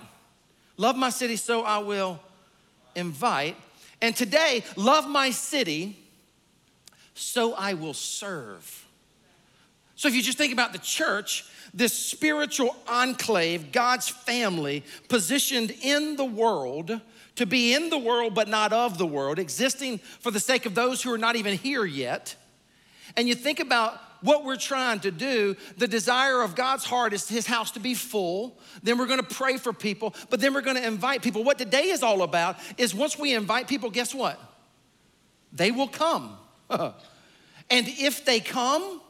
Love 0.75 0.97
my 0.97 1.09
city, 1.09 1.37
so 1.37 1.63
I 1.63 1.77
will 1.79 2.19
invite. 2.95 3.55
And 4.01 4.15
today, 4.15 4.63
love 4.75 5.07
my 5.07 5.29
city, 5.29 5.97
so 7.13 7.53
I 7.53 7.73
will 7.75 7.93
serve. 7.93 8.85
So 9.95 10.07
if 10.07 10.15
you 10.15 10.21
just 10.21 10.37
think 10.37 10.51
about 10.51 10.73
the 10.73 10.79
church, 10.79 11.45
this 11.73 11.93
spiritual 11.93 12.75
enclave, 12.87 13.71
God's 13.71 14.09
family, 14.09 14.83
positioned 15.07 15.71
in 15.81 16.15
the 16.15 16.25
world 16.25 16.99
to 17.35 17.45
be 17.45 17.73
in 17.73 17.89
the 17.89 17.97
world 17.97 18.35
but 18.35 18.47
not 18.47 18.73
of 18.73 18.97
the 18.97 19.05
world, 19.05 19.39
existing 19.39 19.97
for 19.97 20.31
the 20.31 20.39
sake 20.39 20.65
of 20.65 20.75
those 20.75 21.01
who 21.01 21.13
are 21.13 21.17
not 21.17 21.35
even 21.35 21.57
here 21.57 21.85
yet. 21.85 22.35
And 23.15 23.27
you 23.27 23.35
think 23.35 23.59
about 23.59 23.99
what 24.21 24.45
we're 24.45 24.57
trying 24.57 24.99
to 24.99 25.11
do, 25.11 25.55
the 25.77 25.87
desire 25.87 26.41
of 26.41 26.55
God's 26.55 26.85
heart 26.85 27.13
is 27.13 27.27
his 27.27 27.47
house 27.47 27.71
to 27.71 27.79
be 27.79 27.95
full. 27.95 28.59
Then 28.83 28.97
we're 28.97 29.07
gonna 29.07 29.23
pray 29.23 29.57
for 29.57 29.73
people, 29.73 30.13
but 30.29 30.39
then 30.39 30.53
we're 30.53 30.61
gonna 30.61 30.81
invite 30.81 31.23
people. 31.23 31.43
What 31.43 31.57
today 31.57 31.85
is 31.85 32.03
all 32.03 32.21
about 32.21 32.57
is 32.77 32.93
once 32.93 33.17
we 33.17 33.33
invite 33.33 33.67
people, 33.67 33.89
guess 33.89 34.13
what? 34.13 34.39
They 35.51 35.71
will 35.71 35.87
come. 35.87 36.37
and 36.69 36.93
if 37.71 38.23
they 38.23 38.39
come, 38.39 39.00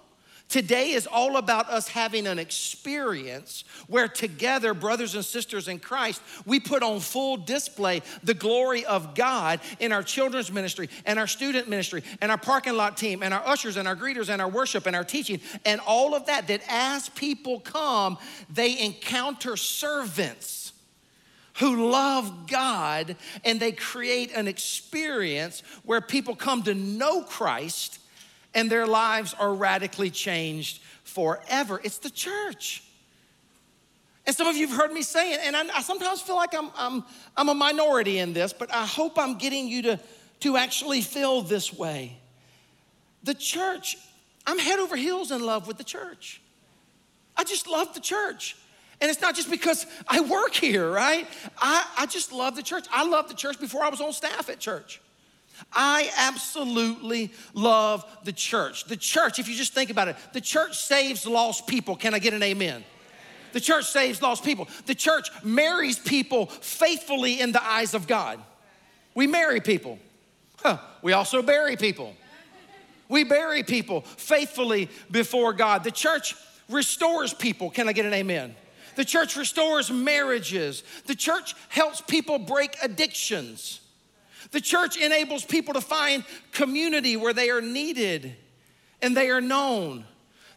Today 0.52 0.90
is 0.90 1.08
all 1.08 1.38
about 1.38 1.70
us 1.70 1.88
having 1.88 2.28
an 2.28 2.38
experience 2.38 3.64
where 3.88 4.10
together, 4.10 4.74
brothers 4.74 5.16
and 5.16 5.24
sisters 5.24 5.70
in 5.70 5.80
Christ, 5.80 6.22
we 6.46 6.60
put 6.60 6.84
on 6.84 7.00
full 7.00 7.38
display 7.38 8.02
the 8.22 8.34
glory 8.34 8.84
of 8.84 9.16
God 9.16 9.62
in 9.80 9.94
our 9.94 10.04
children's 10.04 10.52
ministry 10.52 10.90
and 11.06 11.18
our 11.18 11.26
student 11.26 11.70
ministry 11.70 12.04
and 12.20 12.30
our 12.30 12.38
parking 12.38 12.74
lot 12.74 12.98
team 12.98 13.24
and 13.24 13.34
our 13.34 13.48
ushers 13.48 13.78
and 13.78 13.88
our 13.88 13.96
greeters 13.96 14.28
and 14.28 14.42
our 14.42 14.50
worship 14.50 14.88
and 14.88 14.96
our 14.96 15.06
teaching 15.06 15.40
and 15.64 15.80
all 15.88 16.14
of 16.14 16.26
that. 16.26 16.50
That 16.50 16.64
as 16.68 17.08
people 17.08 17.62
come, 17.62 18.18
they 18.50 18.78
encounter 18.78 19.56
servants 19.56 20.74
who 21.60 21.90
love 21.90 22.48
God 22.48 23.16
and 23.46 23.58
they 23.58 23.72
create 23.72 24.34
an 24.34 24.50
experience 24.50 25.64
where 25.86 26.02
people 26.02 26.36
come 26.36 26.64
to 26.64 26.76
know 26.76 27.22
Christ 27.22 28.00
and 28.54 28.70
their 28.70 28.88
lives 28.88 29.34
are 29.40 29.54
radically 29.54 30.10
changed 30.10 30.82
forever. 31.04 31.80
It's 31.84 32.00
the 32.00 32.10
church. 32.10 32.84
And 34.26 34.36
some 34.36 34.48
of 34.48 34.56
you 34.56 34.68
have 34.68 34.78
heard 34.78 34.94
me 34.94 35.02
say 35.02 35.34
it, 35.34 35.40
and 35.44 35.56
I, 35.56 35.78
I, 35.78 35.82
sometimes 35.82 36.22
feel 36.22 36.36
like 36.36 36.54
I'm, 36.54 36.70
I'm, 36.76 37.04
I'm 37.36 37.50
a 37.50 37.56
minority 37.56 38.20
in 38.20 38.34
this, 38.34 38.54
but 38.54 38.72
I 38.74 38.86
hope 38.86 39.18
I'm 39.18 39.38
getting 39.38 39.68
you 39.68 39.82
to, 39.84 40.00
to 40.42 40.58
actually 40.58 41.02
feel 41.02 41.42
this 41.42 41.74
way. 41.74 42.18
The 43.24 43.34
church, 43.34 43.98
I'm 44.46 44.60
head 44.60 44.80
over 44.80 44.96
heels 44.96 45.32
in 45.32 45.44
love 45.44 45.68
with 45.68 45.78
the 45.78 45.84
church. 45.84 46.42
I 47.36 47.44
just 47.44 47.68
love 47.68 47.94
the 47.94 48.00
church. 48.00 48.56
And 49.00 49.10
it's 49.10 49.22
not 49.22 49.36
just 49.36 49.50
because 49.50 49.88
I 50.08 50.22
work 50.22 50.54
here, 50.54 50.90
right? 50.90 51.28
I, 51.58 51.86
I 51.98 52.06
just 52.06 52.32
love 52.32 52.56
the 52.56 52.62
church. 52.62 52.86
I 52.92 53.04
loved 53.04 53.30
the 53.30 53.36
church 53.36 53.60
before 53.60 53.84
I 53.84 53.90
was 53.90 54.00
on 54.00 54.14
staff 54.14 54.48
at 54.50 54.60
church. 54.60 55.02
I 55.72 56.12
absolutely 56.18 57.32
love 57.54 58.06
the 58.24 58.34
church. 58.34 58.86
The 58.86 58.98
church, 58.98 59.40
if 59.40 59.48
you 59.48 59.56
just 59.56 59.74
think 59.74 59.90
about 59.90 60.08
it, 60.08 60.16
the 60.34 60.42
church 60.42 60.78
saves 60.78 61.26
lost 61.26 61.68
people. 61.68 61.96
Can 61.96 62.14
I 62.14 62.20
get 62.20 62.34
an 62.34 62.44
amen? 62.44 62.84
The 63.54 63.60
church 63.60 63.86
saves 63.86 64.22
lost 64.22 64.44
people. 64.44 64.68
The 64.86 64.96
church 64.96 65.30
marries 65.44 66.00
people 66.00 66.46
faithfully 66.46 67.42
in 67.42 67.52
the 67.52 67.64
eyes 67.64 67.94
of 67.94 68.08
God. 68.08 68.40
We 69.14 69.28
marry 69.28 69.60
people. 69.60 70.00
Huh. 70.58 70.78
We 71.02 71.14
also 71.14 71.42
bury 71.42 71.76
people. 71.76 72.16
We 73.10 73.26
bury 73.26 73.64
people 73.64 74.02
faithfully 74.02 74.90
before 75.10 75.52
God. 75.52 75.84
The 75.84 75.92
church 75.92 76.36
restores 76.70 77.34
people. 77.34 77.70
Can 77.70 77.90
I 77.90 77.94
get 77.94 78.06
an 78.06 78.14
amen? 78.14 78.56
The 78.96 79.04
church 79.04 79.36
restores 79.36 79.92
marriages. 79.92 80.84
The 81.08 81.16
church 81.16 81.56
helps 81.68 82.00
people 82.00 82.40
break 82.40 82.78
addictions. 82.82 83.81
The 84.52 84.62
church 84.62 84.98
enables 84.98 85.46
people 85.46 85.74
to 85.74 85.82
find 85.82 86.26
community 86.52 87.16
where 87.18 87.34
they 87.34 87.50
are 87.50 87.62
needed 87.62 88.36
and 89.02 89.16
they 89.16 89.30
are 89.30 89.42
known. 89.42 90.06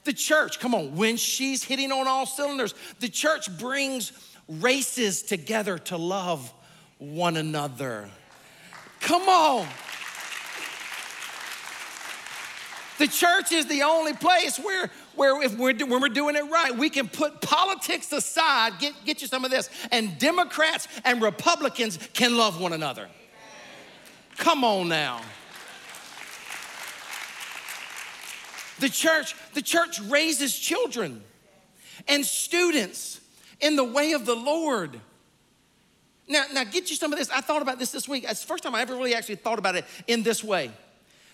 The 0.02 0.12
church, 0.12 0.60
come 0.60 0.74
on, 0.74 0.96
when 0.96 1.16
she's 1.16 1.64
hitting 1.64 1.90
on 1.90 2.06
all 2.06 2.26
cylinders, 2.26 2.74
the 3.00 3.08
church 3.08 3.56
brings 3.58 4.12
races 4.48 5.22
together 5.22 5.78
to 5.78 5.96
love 5.96 6.52
one 6.98 7.36
another. 7.36 8.10
Come 9.00 9.22
on. 9.28 9.66
The 12.98 13.08
church 13.08 13.50
is 13.50 13.66
the 13.66 13.82
only 13.82 14.12
place 14.12 14.58
where, 14.58 14.90
where 15.16 15.42
if 15.42 15.56
we're, 15.58 15.74
when 15.74 16.00
we're 16.00 16.08
doing 16.08 16.36
it 16.36 16.44
right, 16.44 16.76
we 16.76 16.90
can 16.90 17.08
put 17.08 17.40
politics 17.40 18.12
aside, 18.12 18.78
get, 18.78 18.92
get 19.04 19.20
you 19.20 19.26
some 19.26 19.44
of 19.44 19.50
this, 19.50 19.68
and 19.90 20.16
Democrats 20.18 20.86
and 21.04 21.20
Republicans 21.20 21.98
can 22.12 22.36
love 22.36 22.60
one 22.60 22.72
another. 22.72 23.08
Come 24.36 24.64
on 24.64 24.88
now. 24.88 25.20
The 28.80 28.88
church, 28.88 29.34
the 29.54 29.62
church 29.62 30.00
raises 30.00 30.58
children 30.58 31.22
and 32.08 32.24
students 32.24 33.20
in 33.60 33.76
the 33.76 33.84
way 33.84 34.12
of 34.12 34.26
the 34.26 34.34
Lord. 34.34 35.00
Now, 36.26 36.44
now 36.52 36.64
get 36.64 36.90
you 36.90 36.96
some 36.96 37.12
of 37.12 37.18
this. 37.18 37.30
I 37.30 37.40
thought 37.40 37.62
about 37.62 37.78
this 37.78 37.92
this 37.92 38.08
week. 38.08 38.24
It's 38.28 38.40
the 38.40 38.46
first 38.46 38.64
time 38.64 38.74
I 38.74 38.80
ever 38.80 38.94
really 38.94 39.14
actually 39.14 39.36
thought 39.36 39.58
about 39.58 39.76
it 39.76 39.84
in 40.06 40.22
this 40.22 40.42
way. 40.42 40.70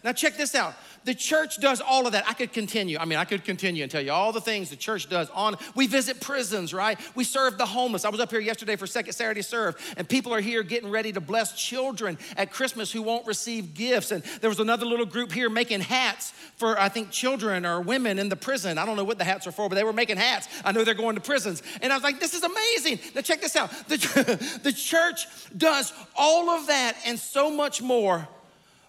Now 0.02 0.12
check 0.12 0.38
this 0.38 0.54
out. 0.54 0.74
The 1.04 1.14
church 1.14 1.60
does 1.60 1.82
all 1.82 2.06
of 2.06 2.12
that. 2.12 2.26
I 2.26 2.32
could 2.32 2.52
continue. 2.52 2.98
I 2.98 3.04
mean, 3.04 3.18
I 3.18 3.26
could 3.26 3.44
continue 3.44 3.82
and 3.82 3.92
tell 3.92 4.00
you 4.00 4.12
all 4.12 4.32
the 4.32 4.40
things 4.40 4.70
the 4.70 4.76
church 4.76 5.10
does 5.10 5.28
on. 5.30 5.56
We 5.74 5.86
visit 5.86 6.20
prisons, 6.20 6.72
right? 6.72 6.98
We 7.14 7.24
serve 7.24 7.58
the 7.58 7.66
homeless. 7.66 8.06
I 8.06 8.08
was 8.08 8.20
up 8.20 8.30
here 8.30 8.40
yesterday 8.40 8.76
for 8.76 8.86
Second 8.86 9.12
Saturday 9.12 9.42
Serve, 9.42 9.76
and 9.98 10.08
people 10.08 10.32
are 10.32 10.40
here 10.40 10.62
getting 10.62 10.90
ready 10.90 11.12
to 11.12 11.20
bless 11.20 11.52
children 11.52 12.16
at 12.36 12.50
Christmas 12.50 12.90
who 12.90 13.02
won't 13.02 13.26
receive 13.26 13.74
gifts. 13.74 14.10
And 14.10 14.22
there 14.40 14.48
was 14.48 14.60
another 14.60 14.86
little 14.86 15.06
group 15.06 15.32
here 15.32 15.50
making 15.50 15.80
hats 15.80 16.32
for, 16.56 16.80
I 16.80 16.88
think, 16.88 17.10
children 17.10 17.66
or 17.66 17.82
women 17.82 18.18
in 18.18 18.30
the 18.30 18.36
prison. 18.36 18.78
I 18.78 18.86
don't 18.86 18.96
know 18.96 19.04
what 19.04 19.18
the 19.18 19.24
hats 19.24 19.46
are 19.46 19.52
for, 19.52 19.68
but 19.68 19.74
they 19.74 19.84
were 19.84 19.92
making 19.92 20.16
hats. 20.16 20.48
I 20.64 20.72
know 20.72 20.82
they're 20.82 20.94
going 20.94 21.16
to 21.16 21.20
prisons. 21.20 21.62
And 21.82 21.92
I 21.92 21.96
was 21.96 22.02
like, 22.02 22.20
this 22.20 22.32
is 22.32 22.42
amazing. 22.42 23.00
Now, 23.14 23.20
check 23.20 23.42
this 23.42 23.56
out. 23.56 23.70
The, 23.88 24.60
the 24.62 24.72
church 24.72 25.26
does 25.56 25.92
all 26.16 26.48
of 26.48 26.68
that 26.68 26.96
and 27.04 27.18
so 27.18 27.50
much 27.50 27.82
more 27.82 28.26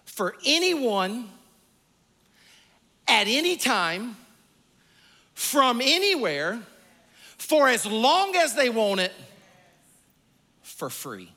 for 0.04 0.34
anyone 0.44 1.28
at 3.08 3.26
any 3.26 3.56
time, 3.56 4.16
from 5.34 5.80
anywhere, 5.80 6.60
for 7.38 7.68
as 7.68 7.84
long 7.84 8.36
as 8.36 8.54
they 8.54 8.70
want 8.70 9.00
it, 9.00 9.12
for 10.62 10.88
free. 10.88 11.30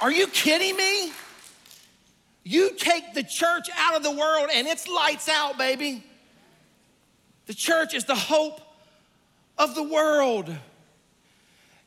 Are 0.00 0.10
you 0.10 0.26
kidding 0.26 0.76
me? 0.76 1.12
You 2.44 2.72
take 2.76 3.14
the 3.14 3.22
church 3.22 3.68
out 3.78 3.94
of 3.94 4.02
the 4.02 4.10
world 4.10 4.50
and 4.52 4.66
it's 4.66 4.88
lights 4.88 5.28
out, 5.28 5.56
baby. 5.56 6.02
The 7.46 7.54
church 7.54 7.94
is 7.94 8.04
the 8.04 8.16
hope 8.16 8.60
of 9.56 9.74
the 9.76 9.82
world. 9.82 10.52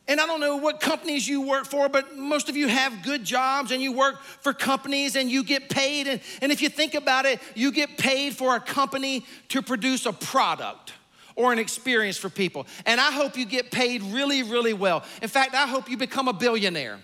And 0.08 0.22
I 0.22 0.28
don't 0.28 0.40
know 0.40 0.58
what 0.58 0.80
companies 0.80 1.28
you 1.28 1.42
work 1.42 1.66
for, 1.66 1.90
but 1.90 2.16
most 2.16 2.48
of 2.48 2.56
you 2.56 2.68
have 2.68 3.02
good 3.04 3.24
jobs 3.24 3.72
and 3.72 3.82
you 3.82 3.92
work 3.92 4.22
for 4.22 4.54
companies 4.54 5.16
and 5.16 5.32
you 5.32 5.44
get 5.44 5.68
paid. 5.68 6.06
And, 6.06 6.22
and 6.42 6.52
if 6.52 6.62
you 6.62 6.70
think 6.70 6.94
about 6.94 7.26
it, 7.26 7.40
you 7.56 7.72
get 7.72 7.98
paid 7.98 8.36
for 8.36 8.56
a 8.56 8.60
company 8.60 9.26
to 9.50 9.64
produce 9.64 10.06
a 10.06 10.14
product 10.14 10.94
or 11.36 11.52
an 11.52 11.58
experience 11.58 12.18
for 12.18 12.30
people. 12.30 12.68
And 12.86 13.02
I 13.02 13.12
hope 13.12 13.36
you 13.36 13.46
get 13.46 13.72
paid 13.72 14.04
really, 14.04 14.44
really 14.44 14.74
well. 14.74 15.04
In 15.24 15.28
fact, 15.28 15.56
I 15.56 15.66
hope 15.66 15.90
you 15.90 15.98
become 15.98 16.28
a 16.28 16.34
billionaire. 16.34 17.00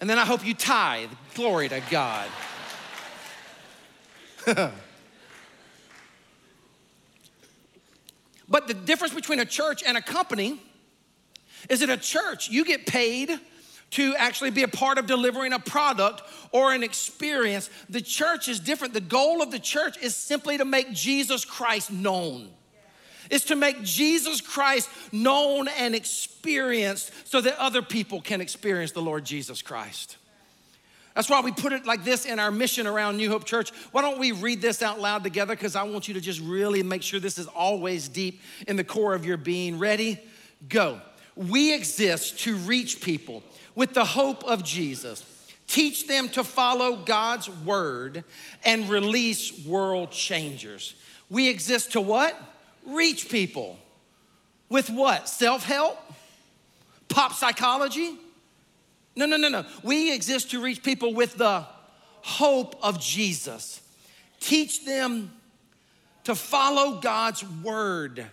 And 0.00 0.08
then 0.08 0.18
I 0.18 0.26
hope 0.26 0.46
you 0.46 0.52
tithe. 0.54 1.10
Glory 1.34 1.70
to 1.70 1.82
God. 1.90 2.28
but 8.48 8.68
the 8.68 8.74
difference 8.74 9.14
between 9.14 9.40
a 9.40 9.46
church 9.46 9.82
and 9.82 9.96
a 9.96 10.02
company 10.02 10.60
is 11.68 11.82
it 11.82 11.90
a 11.90 11.96
church? 11.96 12.48
You 12.48 12.64
get 12.64 12.86
paid 12.86 13.38
to 13.90 14.14
actually 14.16 14.50
be 14.50 14.62
a 14.62 14.68
part 14.68 14.98
of 14.98 15.06
delivering 15.06 15.52
a 15.52 15.58
product 15.58 16.22
or 16.52 16.72
an 16.72 16.82
experience. 16.82 17.70
The 17.88 18.00
church 18.00 18.48
is 18.48 18.60
different. 18.60 18.94
The 18.94 19.00
goal 19.00 19.42
of 19.42 19.50
the 19.50 19.58
church 19.58 19.96
is 19.98 20.14
simply 20.14 20.58
to 20.58 20.64
make 20.64 20.92
Jesus 20.92 21.44
Christ 21.44 21.90
known. 21.90 22.50
Is 23.30 23.44
to 23.46 23.56
make 23.56 23.82
Jesus 23.82 24.40
Christ 24.40 24.88
known 25.12 25.68
and 25.68 25.94
experienced 25.94 27.12
so 27.24 27.40
that 27.42 27.58
other 27.58 27.82
people 27.82 28.22
can 28.22 28.40
experience 28.40 28.92
the 28.92 29.02
Lord 29.02 29.24
Jesus 29.24 29.60
Christ. 29.60 30.16
That's 31.14 31.28
why 31.28 31.40
we 31.40 31.52
put 31.52 31.72
it 31.72 31.84
like 31.84 32.04
this 32.04 32.24
in 32.24 32.38
our 32.38 32.50
mission 32.50 32.86
around 32.86 33.16
New 33.16 33.28
Hope 33.28 33.44
Church. 33.44 33.70
Why 33.90 34.02
don't 34.02 34.18
we 34.18 34.32
read 34.32 34.62
this 34.62 34.82
out 34.82 35.00
loud 35.00 35.24
together? 35.24 35.54
Because 35.54 35.76
I 35.76 35.82
want 35.82 36.08
you 36.08 36.14
to 36.14 36.20
just 36.20 36.40
really 36.40 36.82
make 36.82 37.02
sure 37.02 37.20
this 37.20 37.38
is 37.38 37.48
always 37.48 38.08
deep 38.08 38.40
in 38.66 38.76
the 38.76 38.84
core 38.84 39.14
of 39.14 39.26
your 39.26 39.36
being. 39.36 39.78
Ready? 39.78 40.18
Go 40.68 41.00
we 41.38 41.72
exist 41.72 42.40
to 42.40 42.56
reach 42.56 43.00
people 43.00 43.44
with 43.76 43.94
the 43.94 44.04
hope 44.04 44.42
of 44.42 44.64
Jesus, 44.64 45.24
teach 45.68 46.08
them 46.08 46.28
to 46.30 46.42
follow 46.42 46.96
God's 46.96 47.48
word, 47.48 48.24
and 48.64 48.88
release 48.88 49.64
world 49.64 50.10
changers. 50.10 50.96
We 51.30 51.48
exist 51.48 51.92
to 51.92 52.00
what? 52.00 52.36
Reach 52.84 53.28
people. 53.28 53.78
With 54.68 54.90
what? 54.90 55.28
Self 55.28 55.64
help? 55.64 55.96
Pop 57.08 57.32
psychology? 57.32 58.18
No, 59.14 59.24
no, 59.24 59.36
no, 59.36 59.48
no. 59.48 59.64
We 59.84 60.12
exist 60.12 60.50
to 60.50 60.60
reach 60.60 60.82
people 60.82 61.14
with 61.14 61.36
the 61.36 61.64
hope 62.22 62.76
of 62.82 63.00
Jesus. 63.00 63.80
Teach 64.40 64.84
them 64.84 65.30
to 66.24 66.34
follow 66.34 67.00
God's 67.00 67.44
word 67.62 68.26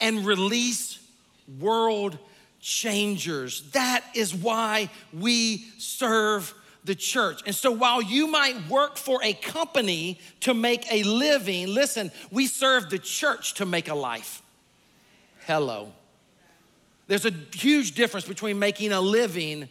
and 0.00 0.24
release 0.24 1.03
world 1.58 2.18
changers. 2.60 3.62
That 3.72 4.04
is 4.14 4.34
why 4.34 4.88
we 5.12 5.64
serve 5.78 6.54
the 6.84 6.94
church. 6.94 7.42
And 7.46 7.54
so 7.54 7.70
while 7.70 8.02
you 8.02 8.26
might 8.26 8.68
work 8.68 8.96
for 8.96 9.20
a 9.22 9.32
company 9.32 10.18
to 10.40 10.54
make 10.54 10.90
a 10.92 11.02
living, 11.02 11.68
listen, 11.68 12.10
we 12.30 12.46
serve 12.46 12.90
the 12.90 12.98
church 12.98 13.54
to 13.54 13.66
make 13.66 13.88
a 13.88 13.94
life. 13.94 14.42
Hello. 15.46 15.92
There's 17.06 17.26
a 17.26 17.32
huge 17.54 17.92
difference 17.92 18.26
between 18.26 18.58
making 18.58 18.92
a 18.92 19.00
living 19.00 19.68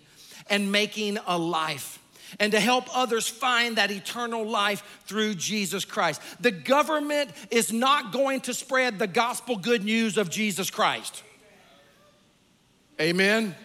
and 0.50 0.72
making 0.72 1.18
a 1.26 1.38
life. 1.38 2.00
And 2.40 2.52
to 2.52 2.60
help 2.60 2.86
others 2.96 3.28
find 3.28 3.78
that 3.78 3.92
eternal 3.92 4.44
life 4.48 5.02
through 5.06 5.36
Jesus 5.36 5.86
Christ. 5.86 6.20
The 6.40 6.52
government 6.52 7.30
is 7.52 7.72
not 7.72 8.12
going 8.12 8.42
to 8.42 8.56
spread 8.56 8.98
the 8.98 9.08
gospel 9.08 9.56
good 9.56 9.84
news 9.84 10.18
of 10.18 10.32
Jesus 10.32 10.72
Christ. 10.72 11.22
Amen? 13.00 13.56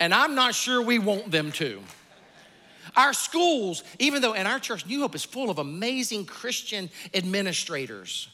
And 0.00 0.12
I'm 0.12 0.34
not 0.34 0.54
sure 0.54 0.82
we 0.82 0.98
want 0.98 1.30
them 1.30 1.52
to. 1.52 1.80
Our 2.96 3.12
schools, 3.12 3.82
even 3.98 4.22
though 4.22 4.34
in 4.34 4.46
our 4.46 4.58
church, 4.58 4.86
New 4.86 5.00
Hope 5.00 5.14
is 5.14 5.24
full 5.24 5.50
of 5.50 5.58
amazing 5.58 6.26
Christian 6.26 6.90
administrators. 7.12 8.28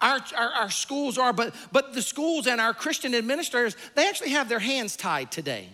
Our, 0.00 0.20
our, 0.36 0.48
our, 0.52 0.70
schools 0.70 1.16
are, 1.18 1.32
but, 1.32 1.54
but 1.70 1.94
the 1.94 2.02
schools 2.02 2.46
and 2.46 2.60
our 2.60 2.74
Christian 2.74 3.14
administrators, 3.14 3.76
they 3.94 4.08
actually 4.08 4.30
have 4.30 4.48
their 4.48 4.58
hands 4.58 4.96
tied 4.96 5.30
today. 5.30 5.68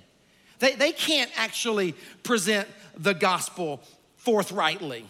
They, 0.59 0.75
they 0.75 0.93
can't 0.93 1.31
actually 1.37 1.95
present 2.23 2.69
the 2.97 3.15
gospel 3.15 3.81
forthrightly. 4.17 5.07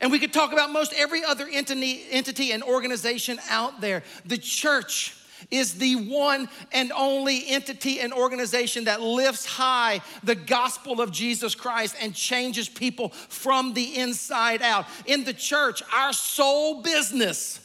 And 0.00 0.10
we 0.10 0.18
could 0.18 0.32
talk 0.32 0.52
about 0.52 0.70
most 0.70 0.92
every 0.96 1.24
other 1.24 1.46
entity, 1.50 2.02
entity 2.10 2.50
and 2.50 2.62
organization 2.62 3.38
out 3.48 3.80
there. 3.80 4.02
The 4.24 4.38
church 4.38 5.16
is 5.50 5.74
the 5.74 5.96
one 5.96 6.48
and 6.72 6.92
only 6.92 7.48
entity 7.48 8.00
and 8.00 8.12
organization 8.12 8.84
that 8.84 9.00
lifts 9.00 9.46
high 9.46 10.00
the 10.22 10.34
gospel 10.34 11.00
of 11.00 11.10
Jesus 11.10 11.54
Christ 11.54 11.96
and 12.00 12.14
changes 12.14 12.68
people 12.68 13.10
from 13.10 13.74
the 13.74 13.96
inside 13.98 14.62
out. 14.62 14.86
In 15.06 15.24
the 15.24 15.34
church, 15.34 15.82
our 15.94 16.12
sole 16.12 16.82
business 16.82 17.60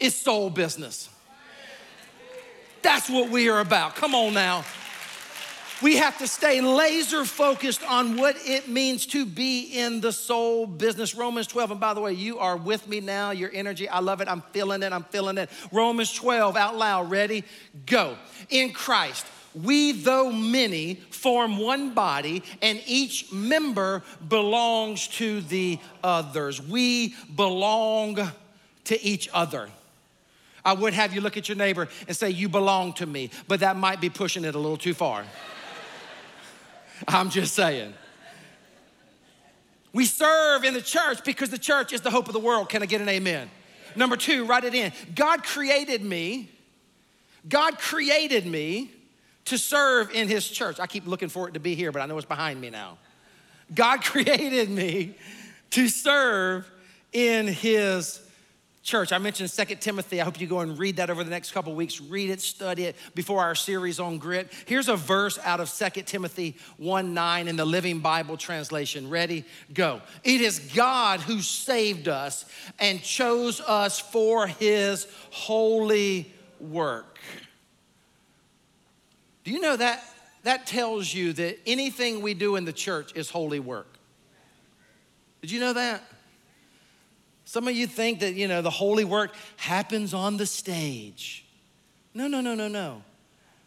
is 0.00 0.14
soul 0.14 0.50
business. 0.50 1.08
That's 2.82 3.08
what 3.08 3.30
we 3.30 3.48
are 3.48 3.60
about. 3.60 3.96
Come 3.96 4.14
on 4.14 4.34
now. 4.34 4.64
We 5.84 5.96
have 5.96 6.16
to 6.20 6.26
stay 6.26 6.62
laser 6.62 7.26
focused 7.26 7.82
on 7.86 8.16
what 8.16 8.36
it 8.46 8.68
means 8.68 9.04
to 9.08 9.26
be 9.26 9.64
in 9.64 10.00
the 10.00 10.12
soul 10.12 10.66
business. 10.66 11.14
Romans 11.14 11.46
12, 11.46 11.72
and 11.72 11.78
by 11.78 11.92
the 11.92 12.00
way, 12.00 12.14
you 12.14 12.38
are 12.38 12.56
with 12.56 12.88
me 12.88 13.00
now, 13.00 13.32
your 13.32 13.50
energy, 13.52 13.86
I 13.86 13.98
love 13.98 14.22
it. 14.22 14.28
I'm 14.28 14.40
feeling 14.40 14.82
it, 14.82 14.94
I'm 14.94 15.02
feeling 15.02 15.36
it. 15.36 15.50
Romans 15.70 16.10
12, 16.14 16.56
out 16.56 16.78
loud, 16.78 17.10
ready? 17.10 17.44
Go. 17.84 18.16
In 18.48 18.72
Christ, 18.72 19.26
we, 19.54 19.92
though 19.92 20.32
many, 20.32 20.94
form 21.10 21.58
one 21.58 21.92
body, 21.92 22.42
and 22.62 22.82
each 22.86 23.30
member 23.30 24.02
belongs 24.26 25.06
to 25.08 25.42
the 25.42 25.78
others. 26.02 26.62
We 26.62 27.14
belong 27.36 28.26
to 28.84 29.04
each 29.04 29.28
other. 29.34 29.68
I 30.64 30.72
would 30.72 30.94
have 30.94 31.12
you 31.12 31.20
look 31.20 31.36
at 31.36 31.46
your 31.46 31.58
neighbor 31.58 31.90
and 32.08 32.16
say, 32.16 32.30
You 32.30 32.48
belong 32.48 32.94
to 32.94 33.04
me, 33.04 33.28
but 33.48 33.60
that 33.60 33.76
might 33.76 34.00
be 34.00 34.08
pushing 34.08 34.46
it 34.46 34.54
a 34.54 34.58
little 34.58 34.78
too 34.78 34.94
far. 34.94 35.26
I'm 37.08 37.30
just 37.30 37.54
saying. 37.54 37.94
We 39.92 40.06
serve 40.06 40.64
in 40.64 40.74
the 40.74 40.82
church 40.82 41.24
because 41.24 41.50
the 41.50 41.58
church 41.58 41.92
is 41.92 42.00
the 42.00 42.10
hope 42.10 42.26
of 42.26 42.32
the 42.32 42.40
world. 42.40 42.68
Can 42.68 42.82
I 42.82 42.86
get 42.86 43.00
an 43.00 43.08
amen? 43.08 43.48
Number 43.96 44.16
two, 44.16 44.44
write 44.44 44.64
it 44.64 44.74
in. 44.74 44.92
God 45.14 45.44
created 45.44 46.04
me. 46.04 46.50
God 47.48 47.78
created 47.78 48.46
me 48.46 48.90
to 49.46 49.58
serve 49.58 50.10
in 50.10 50.28
his 50.28 50.48
church. 50.48 50.80
I 50.80 50.86
keep 50.86 51.06
looking 51.06 51.28
for 51.28 51.48
it 51.48 51.54
to 51.54 51.60
be 51.60 51.74
here, 51.74 51.92
but 51.92 52.02
I 52.02 52.06
know 52.06 52.16
it's 52.16 52.26
behind 52.26 52.60
me 52.60 52.70
now. 52.70 52.98
God 53.72 54.02
created 54.04 54.70
me 54.70 55.14
to 55.70 55.88
serve 55.88 56.68
in 57.12 57.46
his 57.46 58.20
church. 58.84 59.12
I 59.12 59.18
mentioned 59.18 59.50
Second 59.50 59.80
Timothy. 59.80 60.20
I 60.20 60.24
hope 60.24 60.40
you 60.40 60.46
go 60.46 60.60
and 60.60 60.78
read 60.78 60.96
that 60.96 61.10
over 61.10 61.24
the 61.24 61.30
next 61.30 61.50
couple 61.50 61.74
weeks. 61.74 62.00
Read 62.00 62.30
it, 62.30 62.40
study 62.40 62.84
it 62.84 62.96
before 63.14 63.40
our 63.40 63.56
series 63.56 63.98
on 63.98 64.18
grit. 64.18 64.52
Here's 64.66 64.88
a 64.88 64.94
verse 64.94 65.38
out 65.42 65.58
of 65.58 65.68
Second 65.68 66.04
Timothy 66.04 66.56
1 66.76 67.12
9 67.12 67.48
in 67.48 67.56
the 67.56 67.64
Living 67.64 67.98
Bible 67.98 68.36
translation. 68.36 69.10
Ready? 69.10 69.44
Go. 69.72 70.02
It 70.22 70.40
is 70.40 70.60
God 70.74 71.20
who 71.20 71.40
saved 71.40 72.06
us 72.06 72.44
and 72.78 73.02
chose 73.02 73.60
us 73.60 73.98
for 73.98 74.46
his 74.46 75.08
holy 75.30 76.32
work. 76.60 77.18
Do 79.42 79.50
you 79.50 79.60
know 79.60 79.76
that 79.76 80.04
that 80.44 80.66
tells 80.66 81.12
you 81.12 81.32
that 81.32 81.58
anything 81.66 82.20
we 82.20 82.34
do 82.34 82.56
in 82.56 82.64
the 82.64 82.72
church 82.72 83.12
is 83.16 83.30
holy 83.30 83.60
work. 83.60 83.98
Did 85.40 85.50
you 85.50 85.58
know 85.58 85.72
that? 85.72 86.02
Some 87.54 87.68
of 87.68 87.76
you 87.76 87.86
think 87.86 88.18
that, 88.18 88.34
you 88.34 88.48
know, 88.48 88.62
the 88.62 88.70
holy 88.70 89.04
work 89.04 89.32
happens 89.58 90.12
on 90.12 90.38
the 90.38 90.44
stage. 90.44 91.46
No, 92.12 92.26
no, 92.26 92.40
no, 92.40 92.56
no, 92.56 92.66
no. 92.66 93.04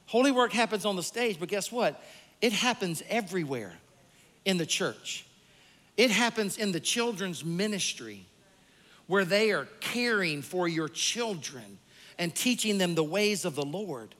Holy 0.07 0.29
work 0.29 0.51
happens 0.51 0.83
on 0.83 0.97
the 0.97 1.03
stage, 1.03 1.39
but 1.39 1.47
guess 1.47 1.71
what? 1.71 2.03
It 2.41 2.51
happens 2.51 3.01
everywhere 3.07 3.71
in 4.43 4.57
the 4.57 4.65
church. 4.65 5.25
It 5.95 6.11
happens 6.11 6.57
in 6.57 6.73
the 6.73 6.81
children's 6.81 7.45
ministry 7.45 8.25
where 9.05 9.23
they 9.23 9.53
are 9.53 9.69
caring 9.79 10.41
for 10.41 10.67
your 10.67 10.89
children 10.89 11.79
and 12.19 12.35
teaching 12.35 12.79
them 12.79 12.93
the 12.93 13.05
ways 13.05 13.45
of 13.45 13.55
the 13.55 13.63
Lord. 13.63 14.15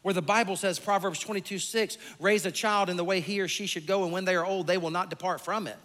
Where 0.00 0.14
the 0.14 0.22
Bible 0.22 0.56
says, 0.56 0.78
Proverbs 0.78 1.18
22 1.18 1.58
6, 1.58 1.98
raise 2.20 2.46
a 2.46 2.50
child 2.50 2.88
in 2.88 2.96
the 2.96 3.04
way 3.04 3.20
he 3.20 3.42
or 3.42 3.48
she 3.48 3.66
should 3.66 3.86
go, 3.86 4.04
and 4.04 4.12
when 4.12 4.24
they 4.24 4.34
are 4.34 4.46
old, 4.46 4.66
they 4.66 4.78
will 4.78 4.90
not 4.90 5.10
depart 5.10 5.42
from 5.42 5.66
it. 5.66 5.76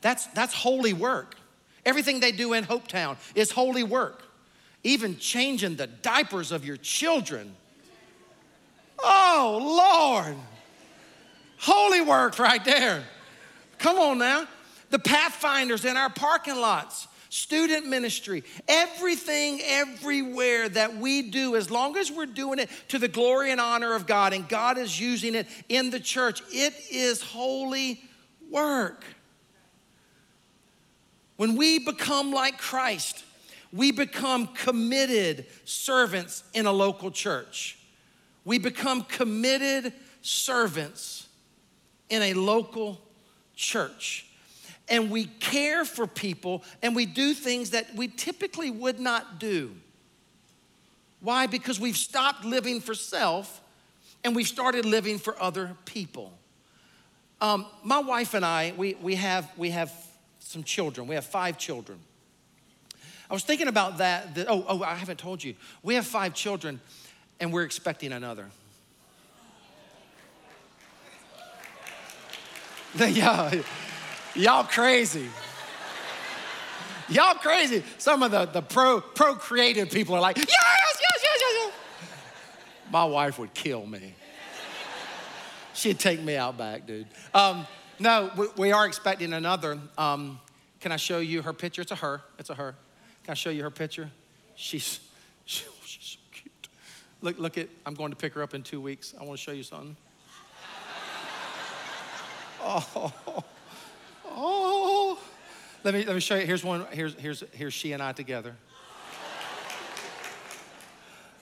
That's, 0.00 0.26
that's 0.26 0.54
holy 0.54 0.92
work. 0.92 1.34
Everything 1.84 2.20
they 2.20 2.32
do 2.32 2.52
in 2.52 2.64
Hopetown 2.64 3.16
is 3.34 3.50
holy 3.50 3.82
work. 3.82 4.22
Even 4.82 5.18
changing 5.18 5.76
the 5.76 5.86
diapers 5.86 6.52
of 6.52 6.64
your 6.64 6.76
children. 6.76 7.54
Oh, 8.98 9.58
Lord. 10.26 10.36
Holy 11.58 12.00
work 12.00 12.38
right 12.38 12.64
there. 12.64 13.02
Come 13.78 13.98
on 13.98 14.18
now. 14.18 14.46
The 14.90 14.98
pathfinders 14.98 15.84
in 15.84 15.96
our 15.96 16.10
parking 16.10 16.56
lots, 16.56 17.06
student 17.28 17.86
ministry, 17.86 18.42
everything, 18.66 19.60
everywhere 19.64 20.68
that 20.68 20.96
we 20.96 21.22
do, 21.22 21.56
as 21.56 21.70
long 21.70 21.96
as 21.96 22.10
we're 22.10 22.26
doing 22.26 22.58
it 22.58 22.68
to 22.88 22.98
the 22.98 23.08
glory 23.08 23.52
and 23.52 23.60
honor 23.60 23.94
of 23.94 24.06
God 24.06 24.32
and 24.32 24.48
God 24.48 24.78
is 24.78 24.98
using 24.98 25.34
it 25.34 25.46
in 25.68 25.90
the 25.90 26.00
church, 26.00 26.42
it 26.50 26.74
is 26.90 27.22
holy 27.22 28.02
work. 28.50 29.04
When 31.40 31.56
we 31.56 31.78
become 31.78 32.32
like 32.32 32.58
Christ, 32.58 33.24
we 33.72 33.92
become 33.92 34.48
committed 34.48 35.46
servants 35.64 36.44
in 36.52 36.66
a 36.66 36.70
local 36.70 37.10
church. 37.10 37.78
We 38.44 38.58
become 38.58 39.04
committed 39.04 39.94
servants 40.20 41.28
in 42.10 42.20
a 42.20 42.34
local 42.34 43.00
church. 43.56 44.26
And 44.86 45.10
we 45.10 45.24
care 45.24 45.86
for 45.86 46.06
people 46.06 46.62
and 46.82 46.94
we 46.94 47.06
do 47.06 47.32
things 47.32 47.70
that 47.70 47.86
we 47.96 48.08
typically 48.08 48.70
would 48.70 49.00
not 49.00 49.40
do. 49.40 49.74
Why? 51.20 51.46
Because 51.46 51.80
we've 51.80 51.96
stopped 51.96 52.44
living 52.44 52.82
for 52.82 52.92
self 52.92 53.62
and 54.24 54.36
we've 54.36 54.46
started 54.46 54.84
living 54.84 55.18
for 55.18 55.42
other 55.42 55.74
people. 55.86 56.34
Um, 57.40 57.64
my 57.82 58.00
wife 58.00 58.34
and 58.34 58.44
I, 58.44 58.74
we, 58.76 58.92
we, 59.00 59.14
have, 59.14 59.50
we 59.56 59.70
have 59.70 59.90
some 60.50 60.64
children. 60.64 61.06
We 61.06 61.14
have 61.14 61.24
five 61.24 61.56
children. 61.58 62.00
I 63.30 63.34
was 63.34 63.44
thinking 63.44 63.68
about 63.68 63.98
that. 63.98 64.36
Oh, 64.48 64.64
oh, 64.68 64.82
I 64.82 64.96
haven't 64.96 65.20
told 65.20 65.44
you. 65.44 65.54
We 65.84 65.94
have 65.94 66.04
five 66.04 66.34
children, 66.34 66.80
and 67.38 67.52
we're 67.52 67.62
expecting 67.62 68.10
another. 68.10 68.46
y'all, 72.98 73.52
y'all 74.34 74.64
crazy. 74.64 75.28
Y'all 77.08 77.34
crazy. 77.34 77.84
Some 77.98 78.24
of 78.24 78.32
the, 78.32 78.46
the 78.46 78.62
pro 78.62 79.00
procreative 79.00 79.92
people 79.92 80.16
are 80.16 80.20
like, 80.20 80.36
yes, 80.36 80.46
yes, 80.48 81.00
yes, 81.00 81.22
yes, 81.22 81.40
yes. 81.40 81.72
My 82.90 83.04
wife 83.04 83.38
would 83.38 83.54
kill 83.54 83.86
me. 83.86 84.14
She'd 85.74 86.00
take 86.00 86.20
me 86.20 86.34
out 86.34 86.58
back, 86.58 86.88
dude. 86.88 87.06
Um, 87.32 87.68
no, 88.00 88.30
we, 88.36 88.46
we 88.56 88.72
are 88.72 88.86
expecting 88.86 89.32
another. 89.32 89.78
Um, 89.98 90.40
can 90.80 90.90
I 90.90 90.96
show 90.96 91.18
you 91.18 91.42
her 91.42 91.52
picture? 91.52 91.82
It's 91.82 91.92
a 91.92 91.96
her. 91.96 92.22
It's 92.38 92.50
a 92.50 92.54
her. 92.54 92.74
Can 93.24 93.32
I 93.32 93.34
show 93.34 93.50
you 93.50 93.62
her 93.62 93.70
picture? 93.70 94.10
She's, 94.56 95.00
she, 95.44 95.66
she's 95.84 96.12
so 96.12 96.18
cute. 96.32 96.68
Look, 97.20 97.38
look 97.38 97.58
at, 97.58 97.68
I'm 97.84 97.94
going 97.94 98.10
to 98.10 98.16
pick 98.16 98.32
her 98.34 98.42
up 98.42 98.54
in 98.54 98.62
two 98.62 98.80
weeks. 98.80 99.14
I 99.20 99.24
want 99.24 99.38
to 99.38 99.42
show 99.42 99.52
you 99.52 99.62
something. 99.62 99.96
Oh, 102.62 103.14
oh. 104.26 105.18
Let 105.82 105.94
me, 105.94 106.04
let 106.04 106.14
me 106.14 106.20
show 106.20 106.36
you. 106.36 106.44
Here's 106.44 106.62
one. 106.62 106.84
Here's, 106.92 107.14
here's, 107.14 107.42
here's 107.52 107.72
she 107.72 107.92
and 107.92 108.02
I 108.02 108.12
together. 108.12 108.54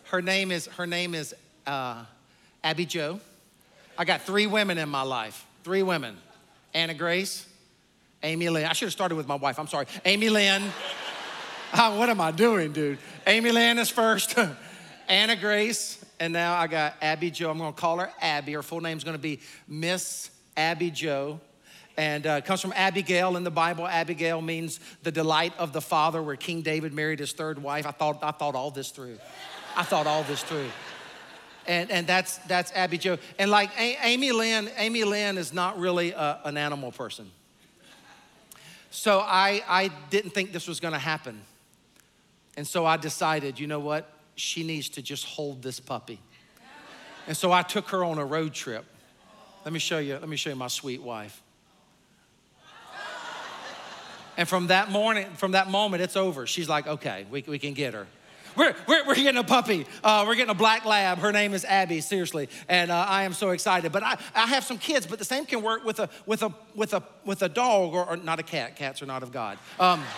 Her 0.05 0.23
name 0.23 0.53
is, 0.53 0.69
her 0.69 0.87
name 0.87 1.17
is 1.17 1.35
uh, 1.67 2.05
Abby 2.63 2.87
Joe. 2.87 3.19
I 3.99 4.05
got 4.05 4.23
three 4.23 4.47
women 4.47 4.79
in 4.79 4.89
my 4.89 5.03
life. 5.03 5.45
Three 5.65 5.83
women. 5.83 6.17
Anna 6.75 6.95
Grace, 6.95 7.47
Amy 8.23 8.49
Lynn. 8.49 8.67
I 8.67 8.73
should 8.73 8.87
have 8.87 8.93
started 8.93 9.15
with 9.15 9.27
my 9.27 9.37
wife. 9.37 9.59
I'm 9.59 9.67
sorry. 9.69 9.87
Amy 10.05 10.29
Lynn. 10.29 10.63
oh, 11.75 11.97
what 11.99 12.09
am 12.09 12.21
I 12.21 12.31
doing, 12.31 12.73
dude? 12.73 12.99
Amy 13.27 13.51
Lynn 13.53 13.79
is 13.79 13.91
first. 13.91 14.39
Anna 15.09 15.37
Grace. 15.37 16.05
And 16.21 16.33
now 16.33 16.57
I 16.57 16.67
got 16.67 16.95
Abby 17.01 17.31
Joe. 17.31 17.51
I'm 17.51 17.59
going 17.59 17.73
to 17.73 17.81
call 17.81 17.99
her 17.99 18.11
Abby. 18.21 18.53
Her 18.53 18.63
full 18.63 18.81
name 18.81 18.99
is 18.99 19.05
going 19.05 19.17
to 19.17 19.23
be 19.23 19.41
Miss 19.69 20.31
Abby 20.57 20.91
Joe. 20.91 21.41
And 21.97 22.27
uh, 22.27 22.41
comes 22.41 22.61
from 22.61 22.73
Abigail 22.77 23.37
in 23.37 23.45
the 23.45 23.51
Bible. 23.51 23.87
Abigail 23.87 24.41
means 24.41 24.79
the 25.03 25.11
delight 25.11 25.53
of 25.59 25.73
the 25.73 25.81
father, 25.81 26.23
where 26.23 26.37
King 26.37 26.63
David 26.63 26.93
married 26.93 27.19
his 27.19 27.33
third 27.33 27.61
wife. 27.61 27.87
I 27.87 27.91
thought, 27.91 28.19
I 28.23 28.31
thought 28.31 28.55
all 28.55 28.71
this 28.71 28.91
through. 28.91 29.19
I 29.77 29.83
thought 29.83 30.07
all 30.07 30.23
this 30.25 30.43
through 30.43 30.69
and, 31.69 31.91
and 31.91 32.07
that's, 32.07 32.39
that's 32.39 32.73
Abby 32.73 32.99
Joe. 32.99 33.19
And 33.39 33.51
like 33.51 33.71
a- 33.79 33.99
Amy 34.03 34.33
Lynn, 34.33 34.71
Amy 34.79 35.05
Lynn 35.05 35.37
is 35.39 35.53
not 35.53 35.79
really 35.79 36.13
a, 36.13 36.41
an 36.45 36.57
animal 36.57 36.91
person. 36.91 37.31
So 38.91 39.21
I, 39.21 39.63
I 39.69 39.91
didn't 40.09 40.31
think 40.31 40.53
this 40.53 40.67
was 40.67 40.81
gonna 40.81 40.99
happen. 40.99 41.43
And 42.57 42.67
so 42.67 42.87
I 42.87 42.97
decided, 42.97 43.61
you 43.61 43.67
know 43.67 43.79
what? 43.79 44.11
She 44.35 44.65
needs 44.65 44.89
to 44.91 45.03
just 45.03 45.27
hold 45.27 45.63
this 45.63 45.79
puppy. 45.79 46.19
And 47.27 47.37
so 47.37 47.53
I 47.53 47.63
took 47.63 47.91
her 47.91 48.03
on 48.03 48.19
a 48.19 48.25
road 48.25 48.55
trip. 48.55 48.87
Let 49.65 49.73
me 49.73 49.79
show 49.79 49.99
you, 49.99 50.15
let 50.15 50.29
me 50.29 50.37
show 50.37 50.51
you 50.51 50.57
my 50.57 50.69
sweet 50.69 51.03
wife. 51.03 51.43
And 54.39 54.49
from 54.49 54.69
that 54.69 54.91
morning, 54.91 55.27
from 55.37 55.53
that 55.53 55.69
moment, 55.69 56.03
it's 56.03 56.17
over. 56.17 56.47
She's 56.47 56.69
like, 56.69 56.87
okay, 56.87 57.27
we, 57.31 57.45
we 57.47 57.59
can 57.59 57.75
get 57.75 57.93
her. 57.93 58.07
We're, 58.59 58.75
we're, 58.89 59.07
we're 59.07 59.15
getting 59.15 59.39
a 59.39 59.45
puppy. 59.45 59.87
Uh, 60.03 60.25
we're 60.27 60.35
getting 60.35 60.51
a 60.51 60.55
black 60.55 60.85
lab. 60.85 61.19
Her 61.19 61.31
name 61.31 61.55
is 61.55 61.65
Abby, 61.65 62.01
seriously. 62.01 62.49
And 62.69 62.91
uh, 62.91 63.07
I 63.09 63.23
am 63.23 63.33
so 63.33 63.51
excited. 63.51 63.93
But 63.93 64.03
I, 64.03 64.19
I 64.35 64.47
have 64.49 64.65
some 64.65 64.79
kids, 64.79 65.07
but 65.07 65.21
the 65.21 65.25
same 65.25 65.47
can 65.47 65.63
work 65.63 65.85
with 65.85 66.01
a, 66.01 66.11
with 66.27 66.43
a, 66.43 66.53
with 66.75 66.93
a, 66.93 67.03
with 67.25 67.43
a 67.43 67.49
dog 67.49 67.95
or, 67.95 68.05
or 68.05 68.17
not 68.17 68.41
a 68.41 68.43
cat. 68.43 68.75
Cats 68.75 69.01
are 69.01 69.07
not 69.07 69.23
of 69.23 69.31
God. 69.31 69.59
Um, 69.79 70.03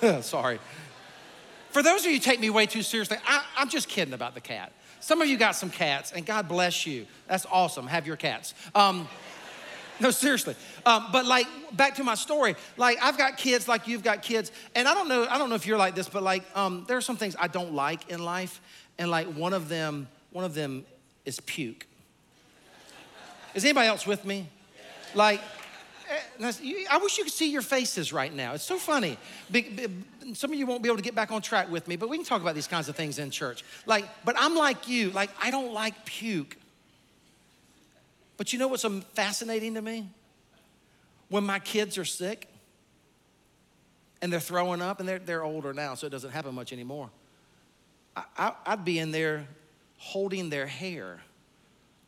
sorry. 0.22 0.58
For 1.70 1.82
those 1.82 2.06
of 2.06 2.12
you 2.12 2.18
take 2.18 2.40
me 2.40 2.50
way 2.50 2.66
too 2.66 2.82
seriously, 2.82 3.18
I, 3.26 3.44
I'm 3.56 3.68
just 3.68 3.88
kidding 3.88 4.14
about 4.14 4.34
the 4.34 4.40
cat. 4.40 4.72
Some 5.00 5.20
of 5.20 5.28
you 5.28 5.36
got 5.36 5.52
some 5.52 5.70
cats, 5.70 6.12
and 6.12 6.26
God 6.26 6.48
bless 6.48 6.86
you. 6.86 7.06
That's 7.28 7.46
awesome. 7.50 7.86
Have 7.86 8.06
your 8.06 8.16
cats. 8.16 8.54
Um, 8.74 9.06
no, 10.00 10.10
seriously. 10.10 10.54
Um, 10.86 11.06
but 11.12 11.26
like 11.26 11.46
back 11.72 11.96
to 11.96 12.04
my 12.04 12.14
story, 12.14 12.56
like 12.76 12.98
I've 13.02 13.18
got 13.18 13.36
kids, 13.36 13.68
like 13.68 13.88
you've 13.88 14.02
got 14.02 14.22
kids, 14.22 14.52
and 14.74 14.86
I 14.86 14.94
don't 14.94 15.08
know, 15.08 15.26
I 15.28 15.38
don't 15.38 15.48
know 15.48 15.54
if 15.54 15.66
you're 15.66 15.78
like 15.78 15.94
this, 15.94 16.08
but 16.08 16.22
like 16.22 16.44
um, 16.56 16.84
there 16.88 16.96
are 16.96 17.02
some 17.02 17.16
things 17.16 17.36
I 17.38 17.48
don't 17.48 17.74
like 17.74 18.10
in 18.10 18.24
life, 18.24 18.60
and 18.98 19.10
like 19.10 19.26
one 19.28 19.52
of 19.52 19.68
them, 19.68 20.08
one 20.30 20.44
of 20.44 20.54
them 20.54 20.84
is 21.24 21.40
puke. 21.40 21.86
Is 23.54 23.64
anybody 23.64 23.88
else 23.88 24.06
with 24.06 24.24
me? 24.24 24.48
Like, 25.14 25.40
eh, 26.40 26.84
I 26.90 26.98
wish 26.98 27.18
you 27.18 27.24
could 27.24 27.32
see 27.32 27.50
your 27.50 27.62
faces 27.62 28.12
right 28.12 28.32
now. 28.32 28.52
It's 28.54 28.64
so 28.64 28.78
funny. 28.78 29.18
Some 30.34 30.52
of 30.52 30.58
you 30.58 30.66
won't 30.66 30.82
be 30.82 30.88
able 30.88 30.98
to 30.98 31.02
get 31.02 31.14
back 31.14 31.32
on 31.32 31.42
track 31.42 31.70
with 31.70 31.88
me, 31.88 31.96
but 31.96 32.08
we 32.08 32.18
can 32.18 32.26
talk 32.26 32.42
about 32.42 32.54
these 32.54 32.66
kinds 32.66 32.88
of 32.88 32.96
things 32.96 33.18
in 33.18 33.30
church. 33.30 33.64
Like, 33.86 34.04
but 34.24 34.36
I'm 34.38 34.54
like 34.54 34.88
you. 34.88 35.10
Like, 35.10 35.30
I 35.42 35.50
don't 35.50 35.72
like 35.72 36.04
puke. 36.04 36.56
But 38.38 38.52
you 38.52 38.58
know 38.58 38.68
what's 38.68 38.86
fascinating 39.12 39.74
to 39.74 39.82
me? 39.82 40.08
When 41.28 41.44
my 41.44 41.58
kids 41.58 41.98
are 41.98 42.06
sick 42.06 42.48
and 44.22 44.32
they're 44.32 44.40
throwing 44.40 44.80
up, 44.80 45.00
and 45.00 45.08
they're, 45.08 45.18
they're 45.18 45.44
older 45.44 45.74
now, 45.74 45.94
so 45.94 46.06
it 46.06 46.10
doesn't 46.10 46.30
happen 46.30 46.54
much 46.54 46.72
anymore. 46.72 47.10
I, 48.16 48.52
I, 48.64 48.74
would 48.74 48.84
be 48.84 48.98
in 48.98 49.12
there 49.12 49.46
holding 49.98 50.50
their 50.50 50.66
hair 50.66 51.20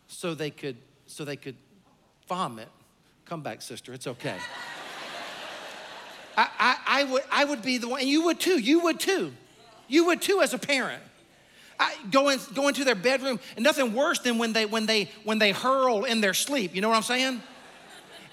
so 0.09 0.35
they 0.35 0.51
could 0.51 0.77
so 1.07 1.25
they 1.25 1.37
could 1.37 1.57
vomit. 2.27 2.69
Come 3.27 3.43
back, 3.43 3.63
sister. 3.63 3.93
It's 3.93 4.07
okay. 4.07 4.35
I, 6.37 6.49
I, 6.59 6.77
I, 6.87 7.05
would, 7.05 7.23
I 7.31 7.45
would 7.45 7.63
be 7.63 7.79
the 7.79 7.89
one, 7.89 8.01
and 8.01 8.09
you 8.09 8.25
would 8.25 8.41
too. 8.41 8.59
You 8.59 8.81
would 8.81 8.99
too. 8.99 9.33
You 9.89 10.07
would 10.07 10.23
too 10.23 10.41
as 10.41 10.55
a 10.55 10.59
parent. 10.59 11.03
I 11.81 11.97
go, 12.11 12.29
in, 12.29 12.39
into 12.57 12.85
their 12.85 12.95
bedroom, 12.95 13.41
and 13.57 13.65
nothing 13.65 13.95
worse 13.95 14.19
than 14.19 14.39
when 14.39 14.53
they, 14.53 14.67
when, 14.67 14.87
they, 14.87 15.11
when 15.25 15.39
they 15.39 15.51
hurl 15.51 16.05
in 16.05 16.21
their 16.21 16.35
sleep. 16.35 16.75
You 16.75 16.83
know 16.83 16.91
what 16.91 16.97
I'm 16.97 17.03
saying? 17.03 17.43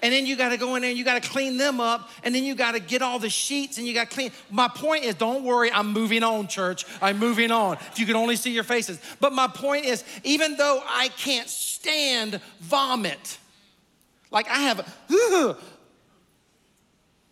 And 0.03 0.13
then 0.13 0.27
you 0.27 0.35
got 0.35 0.49
to 0.49 0.57
go 0.57 0.75
in 0.75 0.81
there 0.81 0.91
and 0.91 0.97
you 0.97 1.03
got 1.03 1.21
to 1.21 1.27
clean 1.27 1.57
them 1.57 1.79
up. 1.79 2.09
And 2.23 2.35
then 2.35 2.43
you 2.43 2.53
got 2.53 2.73
to 2.73 2.79
get 2.79 3.01
all 3.01 3.17
the 3.17 3.29
sheets 3.29 3.79
and 3.79 3.87
you 3.87 3.95
got 3.95 4.09
to 4.09 4.15
clean. 4.15 4.31
My 4.51 4.67
point 4.67 5.05
is, 5.05 5.15
don't 5.15 5.43
worry, 5.43 5.71
I'm 5.71 5.91
moving 5.91 6.21
on, 6.21 6.47
church. 6.47 6.85
I'm 7.01 7.17
moving 7.17 7.49
on. 7.49 7.77
If 7.91 7.97
you 7.97 8.05
can 8.05 8.15
only 8.15 8.35
see 8.35 8.51
your 8.51 8.63
faces. 8.63 8.99
But 9.19 9.33
my 9.33 9.47
point 9.47 9.85
is, 9.85 10.03
even 10.23 10.55
though 10.55 10.83
I 10.85 11.07
can't 11.09 11.49
stand 11.49 12.39
vomit, 12.59 13.39
like 14.29 14.47
I 14.49 14.59
have, 14.59 14.95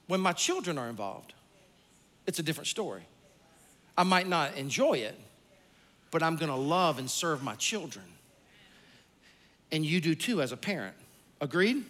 when 0.07 0.21
my 0.21 0.33
children 0.33 0.79
are 0.79 0.89
involved, 0.89 1.33
it's 2.25 2.39
a 2.39 2.43
different 2.43 2.67
story. 2.67 3.03
I 3.95 4.03
might 4.03 4.27
not 4.27 4.55
enjoy 4.55 4.93
it, 4.93 5.15
but 6.11 6.23
I'm 6.23 6.35
gonna 6.35 6.57
love 6.57 6.99
and 6.99 7.09
serve 7.09 7.43
my 7.43 7.55
children. 7.55 8.05
And 9.71 9.85
you 9.85 9.99
do 9.99 10.15
too 10.15 10.41
as 10.41 10.51
a 10.51 10.57
parent. 10.57 10.95
Agreed? 11.41 11.83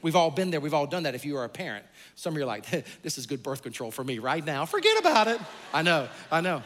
We've 0.00 0.16
all 0.16 0.30
been 0.30 0.50
there, 0.50 0.60
we've 0.60 0.74
all 0.74 0.86
done 0.86 1.04
that 1.04 1.14
if 1.14 1.24
you 1.24 1.36
are 1.36 1.44
a 1.44 1.48
parent. 1.48 1.84
Some 2.14 2.34
of 2.34 2.38
you 2.38 2.44
are 2.44 2.46
like, 2.46 2.66
this 3.02 3.18
is 3.18 3.26
good 3.26 3.42
birth 3.42 3.62
control 3.62 3.90
for 3.90 4.04
me 4.04 4.18
right 4.18 4.44
now. 4.44 4.64
Forget 4.64 4.98
about 4.98 5.28
it. 5.28 5.40
I 5.72 5.82
know, 5.82 6.08
I 6.30 6.40
know. 6.40 6.62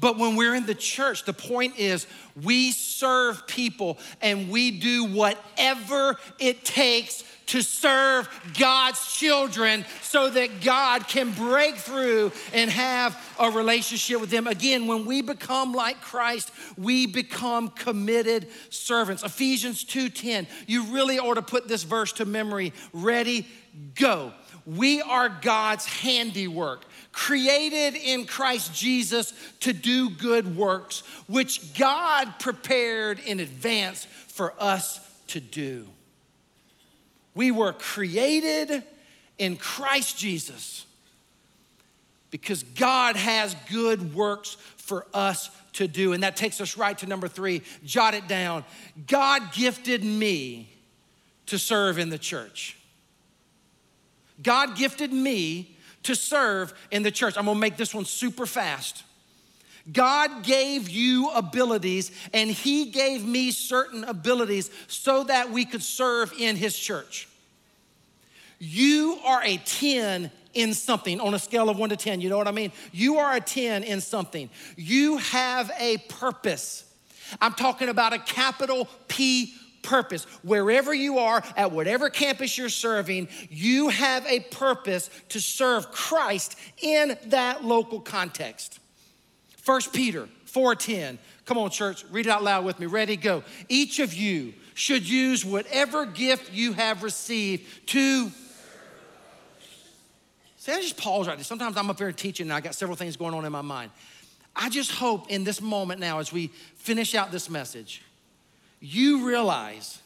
But 0.00 0.16
when 0.16 0.36
we're 0.36 0.54
in 0.54 0.64
the 0.64 0.74
church, 0.74 1.24
the 1.24 1.32
point 1.32 1.78
is 1.78 2.06
we 2.40 2.70
serve 2.70 3.46
people 3.48 3.98
and 4.20 4.48
we 4.48 4.70
do 4.70 5.06
whatever 5.06 6.16
it 6.38 6.64
takes 6.64 7.24
to 7.48 7.62
serve 7.62 8.28
God's 8.58 9.12
children 9.12 9.84
so 10.02 10.30
that 10.30 10.60
God 10.60 11.08
can 11.08 11.32
break 11.32 11.76
through 11.76 12.32
and 12.52 12.70
have 12.70 13.18
a 13.38 13.50
relationship 13.50 14.20
with 14.20 14.30
them. 14.30 14.46
Again, 14.46 14.86
when 14.86 15.04
we 15.04 15.22
become 15.22 15.72
like 15.72 16.00
Christ, 16.00 16.50
we 16.76 17.06
become 17.06 17.68
committed 17.68 18.48
servants. 18.70 19.22
Ephesians 19.22 19.84
2:10. 19.84 20.46
You 20.66 20.84
really 20.84 21.18
ought 21.18 21.34
to 21.34 21.42
put 21.42 21.68
this 21.68 21.82
verse 21.82 22.12
to 22.14 22.24
memory. 22.24 22.72
Ready, 22.92 23.46
go. 23.94 24.32
We 24.66 25.00
are 25.00 25.30
God's 25.30 25.86
handiwork, 25.86 26.84
created 27.12 27.94
in 27.96 28.26
Christ 28.26 28.74
Jesus 28.74 29.32
to 29.60 29.72
do 29.72 30.10
good 30.10 30.54
works, 30.54 31.02
which 31.26 31.72
God 31.78 32.34
prepared 32.38 33.18
in 33.20 33.40
advance 33.40 34.06
for 34.26 34.52
us 34.58 35.00
to 35.28 35.40
do. 35.40 35.88
We 37.34 37.50
were 37.50 37.72
created 37.72 38.82
in 39.38 39.56
Christ 39.56 40.18
Jesus 40.18 40.86
because 42.30 42.62
God 42.62 43.16
has 43.16 43.54
good 43.70 44.14
works 44.14 44.56
for 44.76 45.06
us 45.14 45.50
to 45.74 45.86
do. 45.86 46.12
And 46.12 46.22
that 46.22 46.36
takes 46.36 46.60
us 46.60 46.76
right 46.76 46.96
to 46.98 47.06
number 47.06 47.28
three. 47.28 47.62
Jot 47.84 48.14
it 48.14 48.26
down. 48.26 48.64
God 49.06 49.52
gifted 49.52 50.02
me 50.04 50.70
to 51.46 51.58
serve 51.58 51.98
in 51.98 52.10
the 52.10 52.18
church. 52.18 52.76
God 54.42 54.76
gifted 54.76 55.12
me 55.12 55.76
to 56.04 56.14
serve 56.14 56.72
in 56.90 57.02
the 57.02 57.10
church. 57.10 57.36
I'm 57.36 57.46
gonna 57.46 57.58
make 57.58 57.76
this 57.76 57.94
one 57.94 58.04
super 58.04 58.46
fast. 58.46 59.04
God 59.92 60.42
gave 60.42 60.88
you 60.88 61.30
abilities, 61.30 62.10
and 62.32 62.50
He 62.50 62.86
gave 62.86 63.24
me 63.24 63.50
certain 63.50 64.04
abilities 64.04 64.70
so 64.86 65.24
that 65.24 65.50
we 65.50 65.64
could 65.64 65.82
serve 65.82 66.32
in 66.38 66.56
His 66.56 66.78
church. 66.78 67.28
You 68.58 69.18
are 69.24 69.42
a 69.44 69.56
10 69.58 70.30
in 70.54 70.74
something 70.74 71.20
on 71.20 71.34
a 71.34 71.38
scale 71.38 71.68
of 71.68 71.78
one 71.78 71.90
to 71.90 71.96
10. 71.96 72.20
You 72.20 72.28
know 72.28 72.38
what 72.38 72.48
I 72.48 72.52
mean? 72.52 72.72
You 72.92 73.18
are 73.18 73.36
a 73.36 73.40
10 73.40 73.84
in 73.84 74.00
something. 74.00 74.50
You 74.76 75.18
have 75.18 75.70
a 75.78 75.98
purpose. 76.08 76.84
I'm 77.40 77.52
talking 77.52 77.88
about 77.88 78.12
a 78.12 78.18
capital 78.18 78.88
P 79.06 79.54
purpose. 79.82 80.24
Wherever 80.42 80.92
you 80.92 81.18
are, 81.18 81.42
at 81.56 81.72
whatever 81.72 82.10
campus 82.10 82.58
you're 82.58 82.68
serving, 82.68 83.28
you 83.48 83.88
have 83.88 84.26
a 84.26 84.40
purpose 84.40 85.08
to 85.30 85.40
serve 85.40 85.90
Christ 85.92 86.58
in 86.82 87.16
that 87.26 87.64
local 87.64 88.00
context. 88.00 88.80
1 89.68 89.92
Peter 89.92 90.26
4:10. 90.46 91.18
Come 91.44 91.58
on, 91.58 91.68
church, 91.68 92.02
read 92.10 92.26
it 92.26 92.30
out 92.30 92.42
loud 92.42 92.64
with 92.64 92.80
me. 92.80 92.86
Ready, 92.86 93.16
go. 93.16 93.44
Each 93.68 93.98
of 93.98 94.14
you 94.14 94.54
should 94.72 95.06
use 95.06 95.44
whatever 95.44 96.06
gift 96.06 96.50
you 96.52 96.72
have 96.72 97.02
received 97.02 97.88
to 97.88 98.32
See, 100.56 100.72
I 100.72 100.80
just 100.80 100.96
pause 100.96 101.28
right 101.28 101.36
there. 101.36 101.44
Sometimes 101.44 101.76
I'm 101.76 101.88
up 101.88 101.98
here 101.98 102.10
teaching 102.12 102.46
and 102.46 102.52
I 102.52 102.60
got 102.60 102.74
several 102.74 102.96
things 102.96 103.16
going 103.16 103.32
on 103.32 103.44
in 103.44 103.52
my 103.52 103.62
mind. 103.62 103.90
I 104.56 104.68
just 104.68 104.90
hope 104.90 105.30
in 105.30 105.44
this 105.44 105.62
moment 105.62 106.00
now, 106.00 106.18
as 106.18 106.32
we 106.32 106.48
finish 106.76 107.14
out 107.14 107.30
this 107.30 107.48
message, 107.48 108.02
you 108.80 109.26
realize 109.26 110.00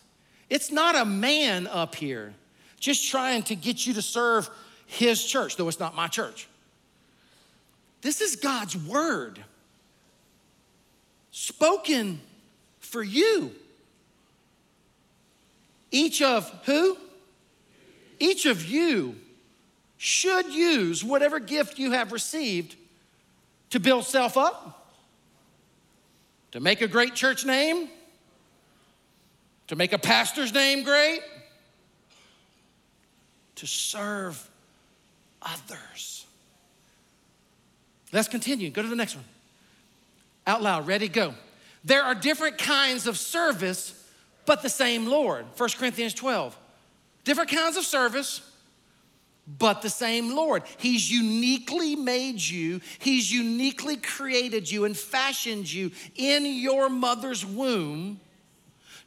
it's 0.51 0.71
not 0.71 0.95
a 0.95 1.05
man 1.05 1.67
up 1.67 1.95
here 1.95 2.35
just 2.79 3.11
trying 3.11 3.43
to 3.45 3.57
get 3.57 3.87
you 3.87 3.95
to 3.95 4.03
serve 4.03 4.51
his 4.87 5.25
church, 5.25 5.57
though 5.57 5.69
it's 5.69 5.81
not 5.81 5.95
my 5.97 6.07
church. 6.07 6.49
This 8.03 8.21
is 8.21 8.37
God's 8.37 8.77
word 8.77 9.43
spoken 11.33 12.21
for 12.79 13.03
you. 13.03 13.51
Each 15.91 16.23
of 16.23 16.49
who? 16.65 16.97
Each 18.21 18.47
of 18.47 18.65
you 18.65 19.17
should 19.97 20.47
use 20.47 21.03
whatever 21.03 21.41
gift 21.41 21.79
you 21.79 21.93
have 21.93 22.13
received 22.13 22.77
to 23.71 23.81
build 23.81 24.05
self 24.05 24.37
up, 24.37 24.95
to 26.53 26.61
make 26.61 26.83
a 26.83 26.89
great 26.89 27.15
church 27.15 27.45
name, 27.45 27.89
to 29.69 29.77
make 29.77 29.93
a 29.93 29.99
pastor's 29.99 30.53
name 30.53 30.83
great, 30.83 31.21
to 33.57 33.67
serve 33.67 34.49
others. 35.41 36.27
Let's 38.13 38.29
continue. 38.29 38.71
Go 38.71 38.83
to 38.83 38.89
the 38.89 38.97
next 38.97 39.15
one. 39.15 39.25
Out 40.47 40.63
loud, 40.63 40.87
ready, 40.87 41.09
go. 41.09 41.35
There 41.85 42.03
are 42.03 42.15
different 42.15 42.59
kinds 42.59 43.07
of 43.07 43.17
service, 43.17 43.95
but 44.47 44.63
the 44.63 44.69
same 44.69 45.07
Lord. 45.07 45.45
1 45.57 45.69
Corinthians 45.79 46.15
12. 46.15 46.57
Different 47.25 47.51
kinds 47.51 47.77
of 47.77 47.85
service, 47.85 48.41
but 49.59 49.83
the 49.83 49.91
same 49.91 50.35
Lord. 50.35 50.63
He's 50.79 51.11
uniquely 51.11 51.97
made 51.97 52.41
you, 52.41 52.81
He's 52.99 53.33
uniquely 53.33 53.97
created 53.97 54.71
you 54.71 54.85
and 54.85 54.97
fashioned 54.97 55.73
you 55.73 55.91
in 56.17 56.45
your 56.47 56.89
mother's 56.89 57.45
womb 57.45 58.21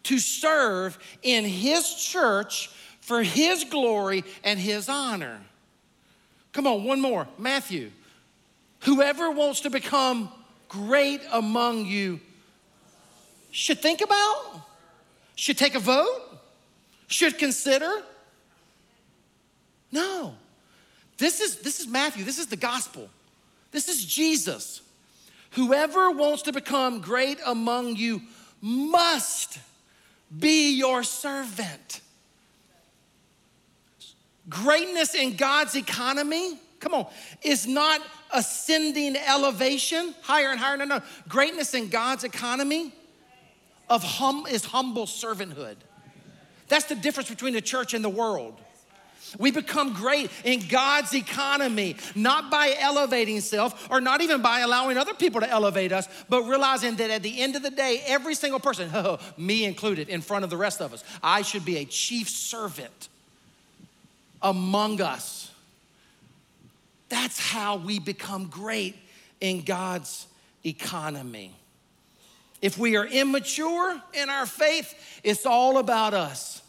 to 0.03 0.19
serve 0.19 0.97
in 1.23 1.45
His 1.45 1.95
church 1.95 2.69
for 3.01 3.23
His 3.23 3.63
glory 3.65 4.23
and 4.43 4.59
His 4.59 4.87
honor. 4.89 5.39
Come 6.53 6.67
on, 6.67 6.83
one 6.83 7.01
more. 7.01 7.27
Matthew. 7.37 7.91
Whoever 8.81 9.31
wants 9.31 9.61
to 9.61 9.69
become 9.69 10.31
great 10.69 11.21
among 11.31 11.85
you 11.85 12.19
should 13.51 13.81
think 13.81 14.01
about, 14.01 14.61
should 15.35 15.57
take 15.57 15.75
a 15.75 15.79
vote, 15.79 16.21
should 17.07 17.37
consider 17.37 18.03
no. 19.91 20.35
This 21.17 21.39
is, 21.39 21.57
this 21.61 21.79
is 21.79 21.87
Matthew. 21.87 22.25
This 22.25 22.37
is 22.37 22.47
the 22.47 22.57
gospel. 22.57 23.09
This 23.71 23.87
is 23.87 24.03
Jesus. 24.03 24.81
Whoever 25.51 26.11
wants 26.11 26.41
to 26.43 26.51
become 26.51 26.99
great 26.99 27.39
among 27.45 27.95
you 27.95 28.21
must 28.61 29.59
be 30.37 30.75
your 30.75 31.03
servant. 31.03 32.01
Greatness 34.49 35.15
in 35.15 35.35
God's 35.37 35.75
economy, 35.75 36.59
come 36.85 36.93
on, 36.93 37.07
is 37.41 37.65
not 37.65 37.99
ascending 38.31 39.17
elevation 39.17 40.13
higher 40.21 40.49
and 40.51 40.59
higher. 40.59 40.77
No, 40.77 40.85
no. 40.85 41.01
Greatness 41.27 41.73
in 41.73 41.89
God's 41.89 42.23
economy 42.23 42.93
of 43.89 44.03
hum 44.03 44.45
is 44.47 44.63
humble 44.65 45.07
servanthood. 45.07 45.77
That's 46.67 46.85
the 46.85 46.95
difference 46.95 47.29
between 47.29 47.53
the 47.53 47.61
church 47.61 47.95
and 47.95 48.03
the 48.03 48.09
world. 48.09 48.59
We 49.39 49.49
become 49.49 49.93
great 49.93 50.29
in 50.43 50.67
God's 50.67 51.15
economy, 51.15 51.95
not 52.13 52.51
by 52.51 52.75
elevating 52.79 53.41
self 53.41 53.89
or 53.89 53.99
not 53.99 54.21
even 54.21 54.43
by 54.43 54.59
allowing 54.59 54.97
other 54.97 55.15
people 55.15 55.41
to 55.41 55.49
elevate 55.49 55.91
us, 55.91 56.07
but 56.29 56.43
realizing 56.43 56.95
that 56.97 57.09
at 57.09 57.23
the 57.23 57.41
end 57.41 57.55
of 57.55 57.63
the 57.63 57.71
day, 57.71 58.03
every 58.05 58.35
single 58.35 58.59
person, 58.59 58.91
oh, 58.93 59.17
me 59.37 59.65
included, 59.65 60.07
in 60.07 60.21
front 60.21 60.43
of 60.43 60.51
the 60.51 60.57
rest 60.57 60.81
of 60.81 60.93
us, 60.93 61.03
I 61.23 61.41
should 61.41 61.65
be 61.65 61.77
a 61.77 61.85
chief 61.85 62.29
servant 62.29 63.09
among 64.41 65.01
us. 65.01 65.44
That's 67.09 67.39
how 67.39 67.77
we 67.77 67.99
become 67.99 68.47
great 68.47 68.95
in 69.39 69.61
God's 69.61 70.27
economy. 70.65 71.55
If 72.61 72.77
we 72.77 72.95
are 72.95 73.05
immature 73.05 74.01
in 74.13 74.29
our 74.29 74.45
faith, 74.45 75.19
it's 75.23 75.45
all 75.45 75.77
about 75.77 76.13
us. 76.13 76.61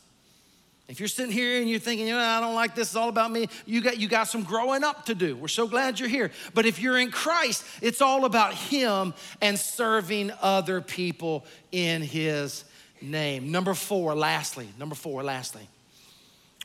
If 0.89 1.01
you're 1.01 1.09
sitting 1.09 1.33
here 1.33 1.61
and 1.61 1.69
you're 1.69 1.81
thinking, 1.81 2.07
you 2.07 2.13
know, 2.13 2.21
I 2.21 2.39
don't 2.39 2.55
like 2.55 2.77
this, 2.77 2.89
it's 2.89 2.97
all 2.97 3.09
about 3.09 3.33
me, 3.33 3.49
you 3.65 3.81
got, 3.81 3.99
you 3.99 4.07
got 4.09 4.25
some 4.25 4.45
growing 4.45 4.85
up 4.85 5.07
to 5.07 5.17
do. 5.17 5.35
We're 5.37 5.49
so 5.49 5.67
glad 5.67 5.99
you're 5.99 6.09
here. 6.09 6.31
But 6.55 6.65
if 6.65 6.81
you're 6.81 6.99
in 6.99 7.11
Christ, 7.11 7.65
it's 7.83 8.01
all 8.01 8.25
about 8.25 8.55
Him 8.55 9.13
and 9.41 9.59
serving 9.59 10.31
other 10.41 10.81
people 10.81 11.45
in 11.73 12.03
His 12.03 12.65
name. 13.03 13.51
Number 13.51 13.75
four, 13.75 14.15
lastly, 14.15 14.69
number 14.79 14.95
four, 14.95 15.25
lastly, 15.25 15.69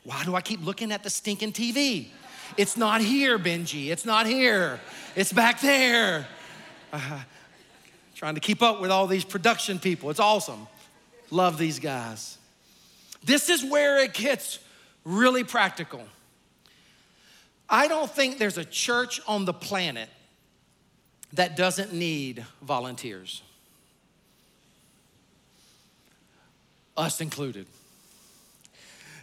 Why 0.04 0.24
do 0.24 0.36
I 0.36 0.42
keep 0.42 0.64
looking 0.64 0.92
at 0.92 1.04
the 1.04 1.10
stinking 1.10 1.54
TV? 1.54 2.10
It's 2.58 2.78
not 2.78 3.02
here, 3.02 3.40
Benji. 3.40 3.88
It's 3.88 4.06
not 4.06 4.26
here. 4.26 4.80
It's 5.16 5.32
back 5.32 5.62
there. 5.62 6.28
Uh, 6.92 7.22
trying 8.16 8.36
to 8.36 8.42
keep 8.42 8.62
up 8.62 8.82
with 8.82 8.92
all 8.92 9.08
these 9.08 9.24
production 9.24 9.80
people. 9.80 10.10
It's 10.10 10.20
awesome. 10.20 10.68
Love 11.32 11.58
these 11.58 11.80
guys. 11.80 12.38
This 13.24 13.50
is 13.50 13.64
where 13.64 14.04
it 14.04 14.14
gets 14.14 14.60
really 15.06 15.44
practical. 15.44 16.04
I 17.70 17.88
don't 17.88 18.12
think 18.12 18.38
there's 18.38 18.58
a 18.58 18.66
church 18.66 19.22
on 19.28 19.46
the 19.46 19.54
planet 19.54 20.10
that 21.34 21.56
doesn't 21.56 21.94
need 21.94 22.46
volunteers, 22.62 23.42
us 26.98 27.22
included. 27.22 27.66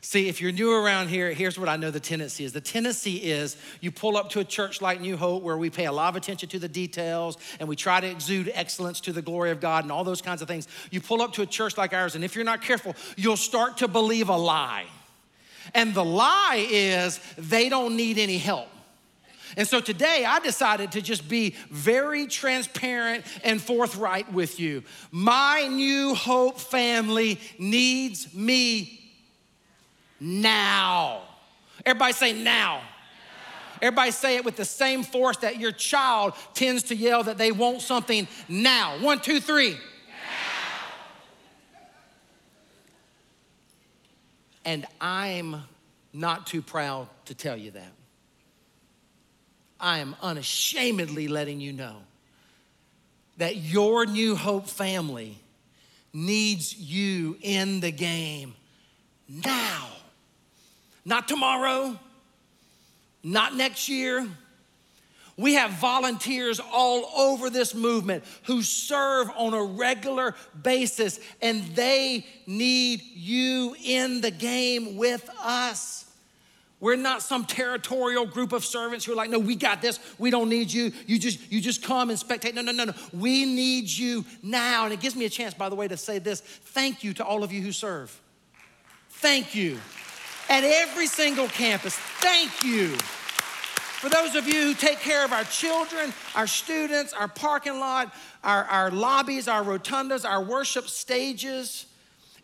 See, 0.09 0.27
if 0.27 0.41
you're 0.41 0.53
new 0.53 0.73
around 0.73 1.09
here, 1.09 1.35
here's 1.35 1.59
what 1.59 1.69
I 1.69 1.77
know 1.77 1.91
the 1.91 2.01
tendency 2.01 2.43
is. 2.43 2.55
The 2.55 2.63
tendency 2.63 3.17
is 3.17 3.59
you 3.83 3.93
pull 3.93 4.17
up 4.17 4.31
to 4.31 4.41
a 4.41 4.45
church 4.45 4.81
like 4.81 5.03
New 5.03 5.19
Hope 5.19 5.43
where 5.43 5.59
we 5.59 5.69
pay 5.69 5.85
a 5.85 5.93
lot 5.93 6.09
of 6.09 6.17
attention 6.17 6.49
to 6.49 6.59
the 6.59 6.67
details 6.67 7.37
and 7.61 7.69
we 7.69 7.77
try 7.77 8.01
to 8.01 8.07
exude 8.09 8.51
excellence 8.55 9.01
to 9.01 9.13
the 9.13 9.21
glory 9.21 9.51
of 9.51 9.61
God 9.61 9.85
and 9.85 9.93
all 9.93 10.05
those 10.05 10.23
kinds 10.23 10.41
of 10.41 10.49
things. 10.49 10.67
You 10.91 11.03
pull 11.03 11.21
up 11.21 11.35
to 11.35 11.43
a 11.43 11.47
church 11.47 11.77
like 11.77 11.93
ours, 11.93 12.15
and 12.15 12.25
if 12.25 12.35
you're 12.35 12.43
not 12.43 12.63
careful, 12.63 12.97
you'll 13.19 13.37
start 13.37 13.77
to 13.79 13.87
believe 13.87 14.31
a 14.31 14.37
lie. 14.37 14.87
And 15.75 15.93
the 15.93 16.07
lie 16.07 16.67
is 16.71 17.21
they 17.37 17.69
don't 17.69 17.95
need 17.95 18.17
any 18.17 18.39
help. 18.39 18.69
And 19.59 19.69
so 19.69 19.79
today 19.79 20.25
I 20.27 20.39
decided 20.39 20.93
to 20.93 21.03
just 21.03 21.29
be 21.29 21.55
very 21.71 22.29
transparent 22.29 23.27
and 23.45 23.61
forthright 23.61 24.33
with 24.33 24.59
you. 24.59 24.85
My 25.11 25.69
new 25.71 26.15
hope 26.15 26.59
family 26.59 27.39
needs 27.59 28.33
me 28.33 28.98
now. 30.21 31.23
Everybody 31.85 32.13
say 32.13 32.33
now. 32.33 32.83
Everybody 33.81 34.11
say 34.11 34.37
it 34.37 34.45
with 34.45 34.57
the 34.57 34.65
same 34.65 35.03
force 35.03 35.37
that 35.39 35.61
your 35.61 35.73
child 35.73 36.35
tends 36.55 36.85
to 36.85 36.97
yell 36.97 37.23
that 37.25 37.39
they 37.39 37.53
want 37.53 37.81
something 37.81 38.27
now. 38.49 38.99
One, 38.99 39.21
two, 39.21 39.41
three. 39.41 39.73
Now. 39.73 39.79
And 44.65 44.87
I'm 45.01 45.63
not 46.13 46.47
too 46.47 46.63
proud 46.63 47.09
to 47.27 47.35
tell 47.35 47.57
you 47.57 47.71
that. 47.73 47.93
I 49.81 49.99
am 49.99 50.17
unashamedly 50.23 51.29
letting 51.29 51.61
you 51.61 51.73
know 51.73 51.97
that 53.37 53.57
your 53.57 54.07
New 54.07 54.35
Hope 54.35 54.67
family 54.69 55.39
needs 56.13 56.77
you 56.77 57.37
in 57.41 57.79
the 57.79 57.93
game 57.93 58.55
now. 59.29 59.87
Not 61.09 61.27
tomorrow, 61.27 61.99
not 63.23 63.57
next 63.57 63.89
year. 63.89 64.29
We 65.39 65.55
have 65.55 65.71
volunteers 65.71 66.61
all 66.61 67.07
over 67.17 67.49
this 67.49 67.75
movement 67.75 68.25
who 68.43 68.61
serve 68.61 69.31
on 69.35 69.55
a 69.55 69.65
regular 69.65 70.35
basis, 70.63 71.19
and 71.41 71.65
they 71.75 72.27
need 72.47 73.01
you 73.15 73.75
in 73.83 74.21
the 74.21 74.31
game 74.31 74.99
with 74.99 75.31
us. 75.43 76.05
We're 76.79 76.97
not 76.97 77.23
some 77.23 77.47
territorial 77.47 78.27
group 78.27 78.53
of 78.53 78.63
servants 78.63 79.07
who 79.07 79.13
are 79.13 79.17
like, 79.17 79.31
no, 79.31 79.39
we 79.39 79.57
got 79.57 79.81
this. 79.81 79.99
We 80.19 80.29
don't 80.29 80.51
need 80.51 80.71
you. 80.71 80.93
You 81.07 81.19
just, 81.19 81.51
you 81.51 81.63
just 81.63 81.83
come 81.83 82.11
and 82.11 82.19
spectate. 82.19 82.55
No, 82.55 82.61
no, 82.61 82.73
no, 82.73 82.85
no. 82.85 82.93
We 83.15 83.47
need 83.47 83.89
you 83.89 84.27
now. 84.43 84.85
And 84.85 84.93
it 84.93 85.01
gives 85.01 85.17
me 85.17 85.25
a 85.25 85.31
chance, 85.31 85.55
by 85.55 85.71
the 85.71 85.75
way, 85.75 85.89
to 85.89 85.97
say 85.97 86.19
this. 86.19 86.43
Thank 86.43 87.03
you 87.03 87.15
to 87.15 87.25
all 87.25 87.43
of 87.43 87.51
you 87.51 87.63
who 87.63 87.73
serve. 87.73 88.21
Thank 89.09 89.55
you 89.55 89.79
at 90.49 90.65
every 90.65 91.07
single 91.07 91.49
campus. 91.49 91.95
Thank 91.95 92.65
you. 92.65 92.97
For 93.99 94.09
those 94.09 94.37
of 94.37 94.47
you 94.47 94.63
who 94.63 94.75
take 94.75 95.01
care 95.01 95.25
of 95.25 95.33
our 95.33 95.43
children, 95.45 96.15
our 96.37 96.47
students, 96.47 97.13
our 97.13 97.27
parking 97.27 97.81
lot, 97.81 98.15
our, 98.45 98.65
our 98.65 98.91
lobbies, 98.93 99.49
our 99.49 99.65
rotundas, 99.65 100.25
our 100.25 100.43
worship 100.43 100.89
stages, 100.89 101.87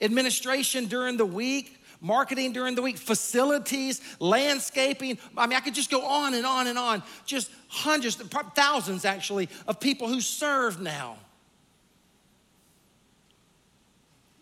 administration 0.00 0.86
during 0.86 1.16
the 1.16 1.24
week, 1.24 1.80
marketing 2.00 2.52
during 2.52 2.74
the 2.74 2.82
week, 2.82 2.98
facilities, 2.98 4.00
landscaping. 4.18 5.16
I 5.36 5.46
mean, 5.46 5.56
I 5.56 5.60
could 5.60 5.74
just 5.74 5.92
go 5.92 6.04
on 6.04 6.34
and 6.34 6.44
on 6.44 6.66
and 6.66 6.76
on. 6.76 7.04
Just 7.24 7.50
hundreds, 7.68 8.16
thousands 8.16 9.04
actually, 9.04 9.48
of 9.68 9.78
people 9.78 10.08
who 10.08 10.20
serve 10.20 10.80
now. 10.80 11.16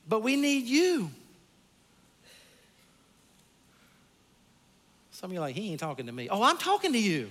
But 0.09 0.23
we 0.23 0.37
need 0.37 0.65
you. 0.67 1.11
Some 5.23 5.31
of 5.31 5.35
you 5.35 5.41
like, 5.41 5.55
he 5.55 5.71
ain't 5.71 5.79
talking 5.79 6.07
to 6.07 6.13
me. 6.13 6.29
Oh, 6.29 6.43
I'm 6.43 6.59
talking 6.59 6.93
to 6.93 6.99
you. 6.99 7.31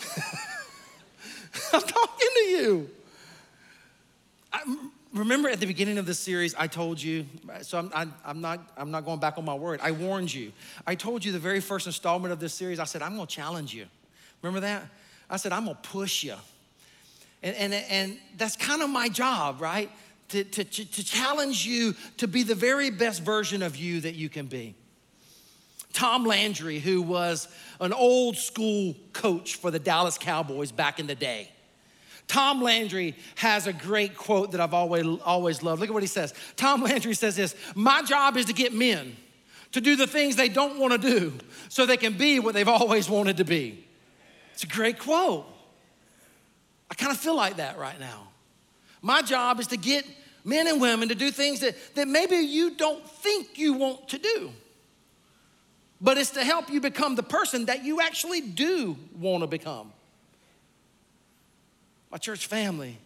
I'm 1.74 1.82
talking 1.82 2.28
to 2.36 2.40
you. 2.40 2.90
I, 4.50 4.78
remember 5.12 5.50
at 5.50 5.60
the 5.60 5.66
beginning 5.66 5.98
of 5.98 6.06
this 6.06 6.18
series, 6.18 6.54
I 6.54 6.68
told 6.68 7.02
you, 7.02 7.26
so 7.60 7.76
I'm, 7.76 7.90
I, 7.94 8.06
I'm, 8.24 8.40
not, 8.40 8.72
I'm 8.78 8.90
not 8.90 9.04
going 9.04 9.20
back 9.20 9.36
on 9.36 9.44
my 9.44 9.52
word. 9.52 9.80
I 9.82 9.90
warned 9.90 10.32
you. 10.32 10.52
I 10.86 10.94
told 10.94 11.22
you 11.22 11.32
the 11.32 11.38
very 11.38 11.60
first 11.60 11.86
installment 11.86 12.32
of 12.32 12.40
this 12.40 12.54
series, 12.54 12.80
I 12.80 12.84
said, 12.84 13.02
I'm 13.02 13.14
going 13.16 13.26
to 13.26 13.34
challenge 13.34 13.74
you. 13.74 13.84
Remember 14.40 14.60
that? 14.60 14.86
I 15.28 15.36
said, 15.36 15.52
I'm 15.52 15.66
going 15.66 15.76
to 15.76 15.88
push 15.90 16.24
you. 16.24 16.36
And, 17.42 17.54
and, 17.56 17.74
and 17.74 18.18
that's 18.38 18.56
kind 18.56 18.80
of 18.80 18.88
my 18.88 19.10
job, 19.10 19.60
right? 19.60 19.90
To, 20.30 20.44
to, 20.44 20.64
to 20.64 21.04
challenge 21.04 21.66
you 21.66 21.94
to 22.16 22.26
be 22.26 22.42
the 22.42 22.54
very 22.54 22.88
best 22.88 23.20
version 23.22 23.62
of 23.62 23.76
you 23.76 24.00
that 24.00 24.14
you 24.14 24.30
can 24.30 24.46
be. 24.46 24.74
Tom 25.96 26.26
Landry, 26.26 26.78
who 26.78 27.00
was 27.00 27.48
an 27.80 27.94
old 27.94 28.36
school 28.36 28.94
coach 29.14 29.56
for 29.56 29.70
the 29.70 29.78
Dallas 29.78 30.18
Cowboys 30.18 30.70
back 30.70 31.00
in 31.00 31.06
the 31.06 31.14
day. 31.14 31.50
Tom 32.28 32.60
Landry 32.60 33.14
has 33.36 33.66
a 33.66 33.72
great 33.72 34.14
quote 34.14 34.52
that 34.52 34.60
I've 34.60 34.74
always, 34.74 35.06
always 35.24 35.62
loved. 35.62 35.80
Look 35.80 35.88
at 35.88 35.94
what 35.94 36.02
he 36.02 36.06
says. 36.06 36.34
Tom 36.54 36.82
Landry 36.82 37.14
says 37.14 37.34
this 37.36 37.54
My 37.74 38.02
job 38.02 38.36
is 38.36 38.44
to 38.44 38.52
get 38.52 38.74
men 38.74 39.16
to 39.72 39.80
do 39.80 39.96
the 39.96 40.06
things 40.06 40.36
they 40.36 40.50
don't 40.50 40.78
want 40.78 40.92
to 40.92 40.98
do 40.98 41.32
so 41.70 41.86
they 41.86 41.96
can 41.96 42.12
be 42.12 42.40
what 42.40 42.52
they've 42.52 42.68
always 42.68 43.08
wanted 43.08 43.38
to 43.38 43.44
be. 43.44 43.82
It's 44.52 44.64
a 44.64 44.68
great 44.68 44.98
quote. 44.98 45.46
I 46.90 46.94
kind 46.94 47.10
of 47.10 47.16
feel 47.16 47.36
like 47.36 47.56
that 47.56 47.78
right 47.78 47.98
now. 47.98 48.28
My 49.00 49.22
job 49.22 49.60
is 49.60 49.68
to 49.68 49.78
get 49.78 50.04
men 50.44 50.66
and 50.66 50.78
women 50.78 51.08
to 51.08 51.14
do 51.14 51.30
things 51.30 51.60
that, 51.60 51.74
that 51.94 52.06
maybe 52.06 52.36
you 52.36 52.76
don't 52.76 53.08
think 53.08 53.56
you 53.56 53.72
want 53.72 54.10
to 54.10 54.18
do 54.18 54.52
but 56.00 56.18
it's 56.18 56.30
to 56.30 56.44
help 56.44 56.70
you 56.70 56.80
become 56.80 57.14
the 57.14 57.22
person 57.22 57.66
that 57.66 57.84
you 57.84 58.00
actually 58.00 58.40
do 58.40 58.96
want 59.18 59.42
to 59.42 59.46
become. 59.46 59.92
My 62.10 62.18
church 62.18 62.46
family 62.46 62.98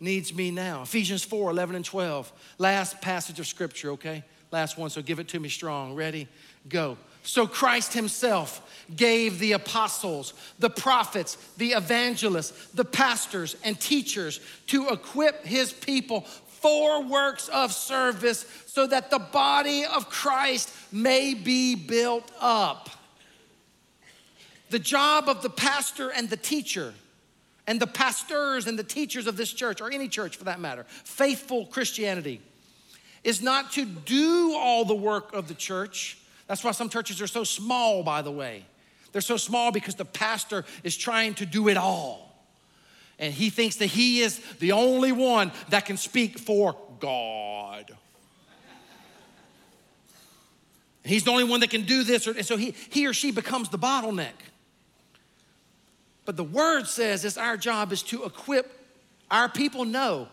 needs 0.00 0.34
me 0.34 0.50
now. 0.50 0.82
Ephesians 0.82 1.24
4 1.24 1.50
11 1.50 1.76
and 1.76 1.84
12. 1.84 2.32
Last 2.58 3.00
passage 3.00 3.40
of 3.40 3.46
scripture, 3.46 3.92
okay? 3.92 4.24
Last 4.50 4.78
one, 4.78 4.90
so 4.90 5.02
give 5.02 5.18
it 5.18 5.28
to 5.28 5.40
me 5.40 5.48
strong. 5.48 5.94
Ready? 5.94 6.28
Go. 6.68 6.96
So 7.22 7.46
Christ 7.46 7.92
Himself 7.92 8.84
gave 8.94 9.40
the 9.40 9.52
apostles, 9.52 10.32
the 10.60 10.70
prophets, 10.70 11.36
the 11.56 11.72
evangelists, 11.72 12.68
the 12.68 12.84
pastors, 12.84 13.56
and 13.64 13.78
teachers 13.80 14.38
to 14.68 14.88
equip 14.90 15.44
His 15.44 15.72
people 15.72 16.24
for 16.66 17.00
works 17.00 17.46
of 17.50 17.72
service 17.72 18.44
so 18.66 18.88
that 18.88 19.08
the 19.08 19.20
body 19.20 19.84
of 19.84 20.10
Christ 20.10 20.74
may 20.90 21.32
be 21.32 21.76
built 21.76 22.28
up. 22.40 22.90
The 24.70 24.80
job 24.80 25.28
of 25.28 25.42
the 25.42 25.48
pastor 25.48 26.10
and 26.10 26.28
the 26.28 26.36
teacher, 26.36 26.92
and 27.68 27.78
the 27.78 27.86
pastors 27.86 28.66
and 28.66 28.76
the 28.76 28.82
teachers 28.82 29.28
of 29.28 29.36
this 29.36 29.52
church, 29.52 29.80
or 29.80 29.92
any 29.92 30.08
church 30.08 30.36
for 30.36 30.42
that 30.44 30.58
matter, 30.58 30.86
faithful 30.88 31.66
Christianity, 31.66 32.40
is 33.22 33.40
not 33.40 33.70
to 33.72 33.84
do 33.84 34.56
all 34.56 34.84
the 34.84 34.92
work 34.92 35.34
of 35.34 35.46
the 35.46 35.54
church. 35.54 36.18
That's 36.48 36.64
why 36.64 36.72
some 36.72 36.88
churches 36.88 37.22
are 37.22 37.28
so 37.28 37.44
small, 37.44 38.02
by 38.02 38.22
the 38.22 38.32
way. 38.32 38.64
They're 39.12 39.20
so 39.20 39.36
small 39.36 39.70
because 39.70 39.94
the 39.94 40.04
pastor 40.04 40.64
is 40.82 40.96
trying 40.96 41.34
to 41.34 41.46
do 41.46 41.68
it 41.68 41.76
all 41.76 42.25
and 43.18 43.32
he 43.32 43.50
thinks 43.50 43.76
that 43.76 43.86
he 43.86 44.20
is 44.20 44.38
the 44.58 44.72
only 44.72 45.12
one 45.12 45.52
that 45.70 45.86
can 45.86 45.96
speak 45.96 46.38
for 46.38 46.76
God. 47.00 47.96
He's 51.02 51.24
the 51.24 51.30
only 51.30 51.44
one 51.44 51.60
that 51.60 51.70
can 51.70 51.82
do 51.82 52.02
this, 52.02 52.26
and 52.26 52.44
so 52.44 52.56
he, 52.56 52.74
he 52.90 53.06
or 53.06 53.12
she 53.12 53.30
becomes 53.30 53.68
the 53.68 53.78
bottleneck. 53.78 54.32
But 56.24 56.36
the 56.36 56.44
word 56.44 56.88
says 56.88 57.24
it's 57.24 57.38
our 57.38 57.56
job 57.56 57.92
is 57.92 58.02
to 58.04 58.24
equip 58.24 58.72
our 59.30 59.48
people 59.48 59.84
know 59.84 60.28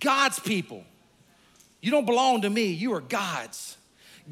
God's 0.00 0.38
people. 0.38 0.82
You 1.82 1.90
don't 1.90 2.06
belong 2.06 2.42
to 2.42 2.50
me, 2.50 2.66
you 2.66 2.94
are 2.94 3.00
God's. 3.00 3.76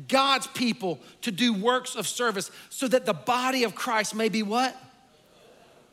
God's 0.09 0.47
people 0.47 0.99
to 1.21 1.31
do 1.31 1.53
works 1.53 1.95
of 1.95 2.09
service 2.09 2.51
so 2.71 2.89
that 2.89 3.05
the 3.05 3.13
body 3.13 3.65
of 3.65 3.75
Christ 3.75 4.15
may 4.15 4.31
be 4.31 4.43
what? 4.43 4.75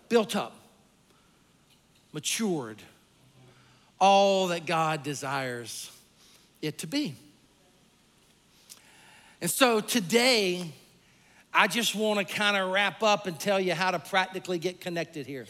Built 0.08 0.38
up 0.38 0.59
matured, 2.12 2.82
all 4.00 4.48
that 4.48 4.66
God 4.66 5.04
desires 5.04 5.92
it 6.62 6.80
to 6.80 6.88
be. 6.88 7.16
And 9.42 9.50
so 9.50 9.80
today, 9.80 10.72
I 11.54 11.68
just 11.68 11.96
want 11.96 12.20
to 12.20 12.34
kind 12.34 12.58
of 12.58 12.72
wrap 12.72 13.02
up 13.04 13.26
and 13.26 13.40
tell 13.40 13.60
you 13.60 13.74
how 13.74 13.92
to 13.92 14.00
practically 14.00 14.60
get 14.60 14.82
connected 14.82 15.26
here. 15.26 15.46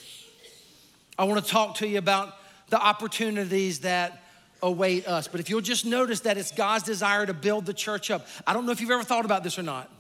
I 1.18 1.24
want 1.26 1.44
to 1.44 1.50
talk 1.50 1.76
to 1.76 1.88
you 1.88 1.98
about 1.98 2.36
the 2.70 2.80
opportunities 2.80 3.80
that 3.80 4.24
await 4.62 5.08
us. 5.08 5.28
But 5.28 5.40
if 5.40 5.50
you'll 5.50 5.62
just 5.62 5.86
notice 5.86 6.22
that 6.22 6.38
it's 6.38 6.52
God's 6.52 6.84
desire 6.84 7.26
to 7.26 7.34
build 7.34 7.66
the 7.66 7.74
church 7.74 8.12
up. 8.12 8.28
I 8.46 8.54
don't 8.54 8.66
know 8.66 8.72
if 8.72 8.82
you've 8.82 8.92
ever 8.92 9.04
thought 9.04 9.26
about 9.26 9.44
this 9.44 9.58
or 9.58 9.64
not. 9.64 9.92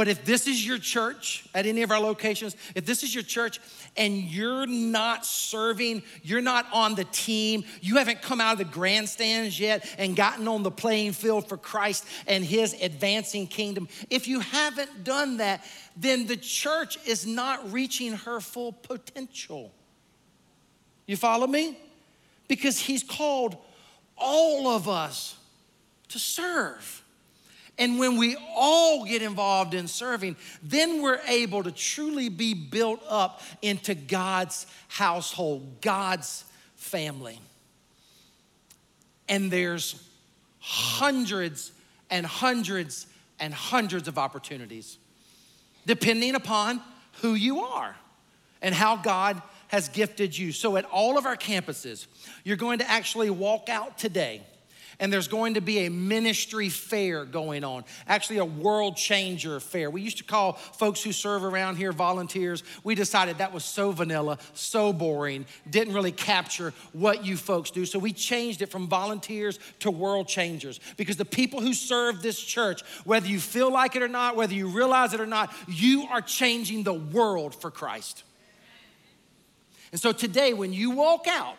But 0.00 0.08
if 0.08 0.24
this 0.24 0.46
is 0.46 0.66
your 0.66 0.78
church 0.78 1.44
at 1.54 1.66
any 1.66 1.82
of 1.82 1.90
our 1.90 2.00
locations, 2.00 2.56
if 2.74 2.86
this 2.86 3.02
is 3.02 3.14
your 3.14 3.22
church 3.22 3.60
and 3.98 4.16
you're 4.16 4.66
not 4.66 5.26
serving, 5.26 6.02
you're 6.22 6.40
not 6.40 6.64
on 6.72 6.94
the 6.94 7.04
team, 7.04 7.64
you 7.82 7.98
haven't 7.98 8.22
come 8.22 8.40
out 8.40 8.52
of 8.52 8.58
the 8.60 8.64
grandstands 8.64 9.60
yet 9.60 9.86
and 9.98 10.16
gotten 10.16 10.48
on 10.48 10.62
the 10.62 10.70
playing 10.70 11.12
field 11.12 11.50
for 11.50 11.58
Christ 11.58 12.06
and 12.26 12.42
His 12.42 12.72
advancing 12.80 13.46
kingdom, 13.46 13.88
if 14.08 14.26
you 14.26 14.40
haven't 14.40 15.04
done 15.04 15.36
that, 15.36 15.66
then 15.98 16.26
the 16.26 16.38
church 16.38 16.96
is 17.06 17.26
not 17.26 17.70
reaching 17.70 18.14
her 18.14 18.40
full 18.40 18.72
potential. 18.72 19.70
You 21.04 21.18
follow 21.18 21.46
me? 21.46 21.76
Because 22.48 22.78
He's 22.78 23.02
called 23.02 23.54
all 24.16 24.68
of 24.68 24.88
us 24.88 25.36
to 26.08 26.18
serve. 26.18 27.04
And 27.80 27.98
when 27.98 28.18
we 28.18 28.36
all 28.54 29.06
get 29.06 29.22
involved 29.22 29.72
in 29.72 29.88
serving, 29.88 30.36
then 30.62 31.00
we're 31.00 31.22
able 31.26 31.62
to 31.62 31.72
truly 31.72 32.28
be 32.28 32.52
built 32.52 33.02
up 33.08 33.40
into 33.62 33.94
God's 33.94 34.66
household, 34.88 35.80
God's 35.80 36.44
family. 36.76 37.40
And 39.30 39.50
there's 39.50 40.06
hundreds 40.58 41.72
and 42.10 42.26
hundreds 42.26 43.06
and 43.40 43.54
hundreds 43.54 44.08
of 44.08 44.18
opportunities, 44.18 44.98
depending 45.86 46.34
upon 46.34 46.82
who 47.22 47.32
you 47.32 47.60
are 47.60 47.96
and 48.60 48.74
how 48.74 48.96
God 48.96 49.40
has 49.68 49.88
gifted 49.88 50.36
you. 50.36 50.52
So, 50.52 50.76
at 50.76 50.84
all 50.84 51.16
of 51.16 51.24
our 51.24 51.36
campuses, 51.36 52.06
you're 52.44 52.58
going 52.58 52.80
to 52.80 52.90
actually 52.90 53.30
walk 53.30 53.70
out 53.70 53.96
today 53.96 54.42
and 55.00 55.12
there's 55.12 55.28
going 55.28 55.54
to 55.54 55.60
be 55.60 55.86
a 55.86 55.90
ministry 55.90 56.68
fair 56.68 57.24
going 57.24 57.64
on, 57.64 57.84
actually, 58.06 58.38
a 58.38 58.44
world 58.44 58.96
changer 58.96 59.58
fair. 59.58 59.90
We 59.90 60.02
used 60.02 60.18
to 60.18 60.24
call 60.24 60.52
folks 60.52 61.02
who 61.02 61.10
serve 61.10 61.42
around 61.42 61.76
here 61.76 61.90
volunteers. 61.90 62.62
We 62.84 62.94
decided 62.94 63.38
that 63.38 63.52
was 63.52 63.64
so 63.64 63.90
vanilla, 63.90 64.38
so 64.52 64.92
boring, 64.92 65.46
didn't 65.68 65.94
really 65.94 66.12
capture 66.12 66.72
what 66.92 67.24
you 67.24 67.36
folks 67.36 67.70
do. 67.70 67.86
So 67.86 67.98
we 67.98 68.12
changed 68.12 68.62
it 68.62 68.66
from 68.66 68.86
volunteers 68.86 69.58
to 69.80 69.90
world 69.90 70.28
changers 70.28 70.78
because 70.96 71.16
the 71.16 71.24
people 71.24 71.60
who 71.60 71.72
serve 71.72 72.22
this 72.22 72.38
church, 72.38 72.82
whether 73.04 73.26
you 73.26 73.40
feel 73.40 73.72
like 73.72 73.96
it 73.96 74.02
or 74.02 74.08
not, 74.08 74.36
whether 74.36 74.54
you 74.54 74.68
realize 74.68 75.14
it 75.14 75.20
or 75.20 75.26
not, 75.26 75.52
you 75.66 76.06
are 76.10 76.20
changing 76.20 76.82
the 76.82 76.92
world 76.92 77.54
for 77.54 77.70
Christ. 77.70 78.22
And 79.92 80.00
so 80.00 80.12
today, 80.12 80.52
when 80.52 80.72
you 80.72 80.90
walk 80.90 81.26
out, 81.26 81.56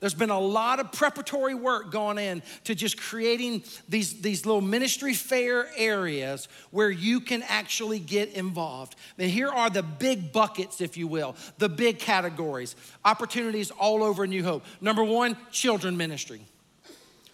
there's 0.00 0.14
been 0.14 0.30
a 0.30 0.38
lot 0.38 0.78
of 0.78 0.92
preparatory 0.92 1.54
work 1.54 1.90
going 1.90 2.18
in 2.18 2.42
to 2.64 2.74
just 2.74 3.00
creating 3.00 3.64
these, 3.88 4.20
these 4.20 4.46
little 4.46 4.60
ministry 4.60 5.12
fair 5.12 5.68
areas 5.76 6.46
where 6.70 6.90
you 6.90 7.20
can 7.20 7.42
actually 7.48 7.98
get 7.98 8.32
involved. 8.34 8.94
And 9.18 9.28
here 9.28 9.48
are 9.48 9.70
the 9.70 9.82
big 9.82 10.32
buckets, 10.32 10.80
if 10.80 10.96
you 10.96 11.08
will, 11.08 11.34
the 11.58 11.68
big 11.68 11.98
categories, 11.98 12.76
opportunities 13.04 13.72
all 13.72 14.04
over 14.04 14.26
New 14.26 14.44
Hope. 14.44 14.64
Number 14.80 15.02
one, 15.02 15.36
children 15.50 15.96
ministry. 15.96 16.40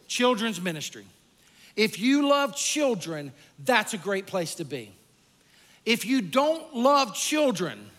Children's 0.07 0.61
ministry. 0.61 1.05
If 1.77 1.99
you 1.99 2.29
love 2.29 2.57
children, 2.57 3.33
that's 3.65 3.93
a 3.93 3.99
great 3.99 4.27
place 4.27 4.55
to 4.57 4.65
be. 4.65 4.93
If 5.85 6.07
you 6.07 6.23
don't 6.23 6.75
love 6.75 7.15
children, 7.15 7.91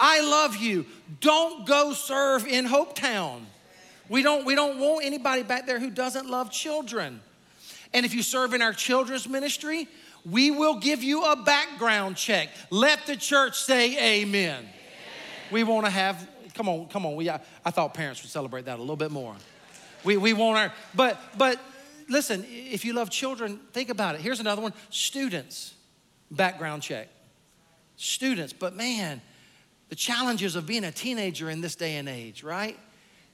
I 0.00 0.22
love 0.22 0.56
you. 0.56 0.86
Don't 1.20 1.66
go 1.66 1.92
serve 1.92 2.46
in 2.46 2.66
Hopetown. 2.66 3.42
We 4.08 4.22
don't, 4.22 4.44
we 4.44 4.56
don't 4.56 4.80
want 4.80 5.04
anybody 5.04 5.42
back 5.44 5.66
there 5.66 5.78
who 5.78 5.90
doesn't 5.90 6.28
love 6.28 6.50
children. 6.50 7.20
And 7.92 8.06
if 8.06 8.14
you 8.14 8.22
serve 8.22 8.54
in 8.54 8.62
our 8.62 8.72
children's 8.72 9.28
ministry, 9.28 9.86
we 10.24 10.50
will 10.50 10.80
give 10.80 11.04
you 11.04 11.24
a 11.24 11.36
background 11.36 12.16
check. 12.16 12.48
Let 12.70 13.06
the 13.06 13.16
church 13.16 13.60
say 13.60 14.22
amen. 14.22 14.58
amen. 14.58 14.68
We 15.50 15.64
want 15.64 15.86
to 15.86 15.90
have, 15.90 16.28
come 16.54 16.68
on, 16.68 16.88
come 16.88 17.06
on. 17.06 17.14
We, 17.16 17.28
I, 17.30 17.40
I, 17.64 17.70
thought 17.70 17.94
parents 17.94 18.22
would 18.22 18.30
celebrate 18.30 18.64
that 18.64 18.78
a 18.78 18.80
little 18.82 18.96
bit 18.96 19.10
more. 19.10 19.34
We, 20.04 20.16
we 20.16 20.32
want 20.32 20.58
our, 20.58 20.72
but, 20.94 21.20
but 21.36 21.60
listen, 22.08 22.44
if 22.48 22.84
you 22.84 22.92
love 22.92 23.10
children, 23.10 23.60
think 23.72 23.90
about 23.90 24.14
it. 24.14 24.20
Here's 24.20 24.40
another 24.40 24.62
one 24.62 24.72
students, 24.90 25.74
background 26.30 26.82
check. 26.82 27.08
Students, 27.96 28.52
but 28.52 28.74
man, 28.74 29.20
the 29.90 29.96
challenges 29.96 30.56
of 30.56 30.66
being 30.66 30.84
a 30.84 30.92
teenager 30.92 31.50
in 31.50 31.60
this 31.60 31.74
day 31.74 31.96
and 31.96 32.08
age, 32.08 32.42
right? 32.42 32.78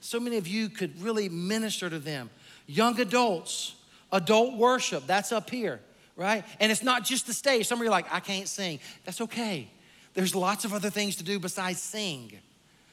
So 0.01 0.19
many 0.19 0.37
of 0.37 0.47
you 0.47 0.69
could 0.69 1.01
really 1.01 1.29
minister 1.29 1.89
to 1.89 1.99
them. 1.99 2.29
Young 2.65 2.99
adults, 2.99 3.75
adult 4.11 4.57
worship, 4.57 5.07
that's 5.07 5.31
up 5.31 5.49
here, 5.49 5.79
right? 6.15 6.43
And 6.59 6.71
it's 6.71 6.83
not 6.83 7.05
just 7.05 7.27
the 7.27 7.33
stage. 7.33 7.67
Some 7.67 7.79
of 7.79 7.83
you 7.83 7.89
are 7.89 7.91
like, 7.91 8.11
I 8.11 8.19
can't 8.19 8.47
sing. 8.47 8.79
That's 9.05 9.21
okay. 9.21 9.69
There's 10.15 10.35
lots 10.35 10.65
of 10.65 10.73
other 10.73 10.89
things 10.89 11.15
to 11.17 11.23
do 11.23 11.39
besides 11.39 11.79
sing. 11.79 12.39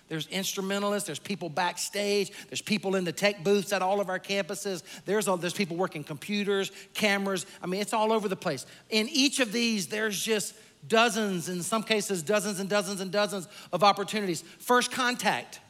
There's 0.09 0.27
instrumentalists, 0.27 1.07
there's 1.07 1.19
people 1.19 1.49
backstage, 1.49 2.31
there's 2.49 2.61
people 2.61 2.95
in 2.95 3.05
the 3.05 3.13
tech 3.13 3.43
booths 3.43 3.73
at 3.73 3.81
all 3.81 4.01
of 4.01 4.11
our 4.11 4.19
campuses. 4.19 4.83
There's, 5.07 5.27
all, 5.27 5.39
there's 5.39 5.55
people 5.55 5.79
working 5.79 6.05
computers, 6.05 6.71
cameras. 6.93 7.47
I 7.63 7.67
mean, 7.67 7.81
it's 7.81 7.95
all 7.95 8.13
over 8.13 8.29
the 8.29 8.37
place. 8.37 8.67
In 8.91 9.09
each 9.09 9.41
of 9.41 9.51
these, 9.51 9.87
there's 9.87 10.23
just 10.23 10.55
dozens, 10.89 11.49
in 11.49 11.63
some 11.63 11.83
cases, 11.83 12.23
dozens 12.23 12.61
and 12.61 12.69
dozens 12.69 13.01
and 13.01 13.11
dozens 13.11 13.49
of 13.73 13.83
opportunities. 13.83 14.43
First 14.59 14.91
contact. 14.91 15.61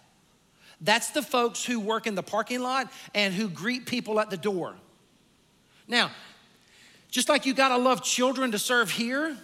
That's 0.81 1.11
the 1.11 1.23
folks 1.23 1.65
who 1.65 1.81
work 1.81 2.07
in 2.07 2.15
the 2.15 2.23
parking 2.23 2.61
lot 2.61 2.91
and 3.15 3.33
who 3.33 3.49
greet 3.49 3.87
people 3.87 4.21
at 4.21 4.31
the 4.31 4.37
door. 4.37 4.75
Now, 5.87 6.11
just 7.11 7.29
like 7.29 7.47
you 7.47 7.55
gotta 7.55 7.77
love 7.77 8.03
children 8.03 8.53
to 8.53 8.59
serve 8.59 8.91
here, 8.91 9.37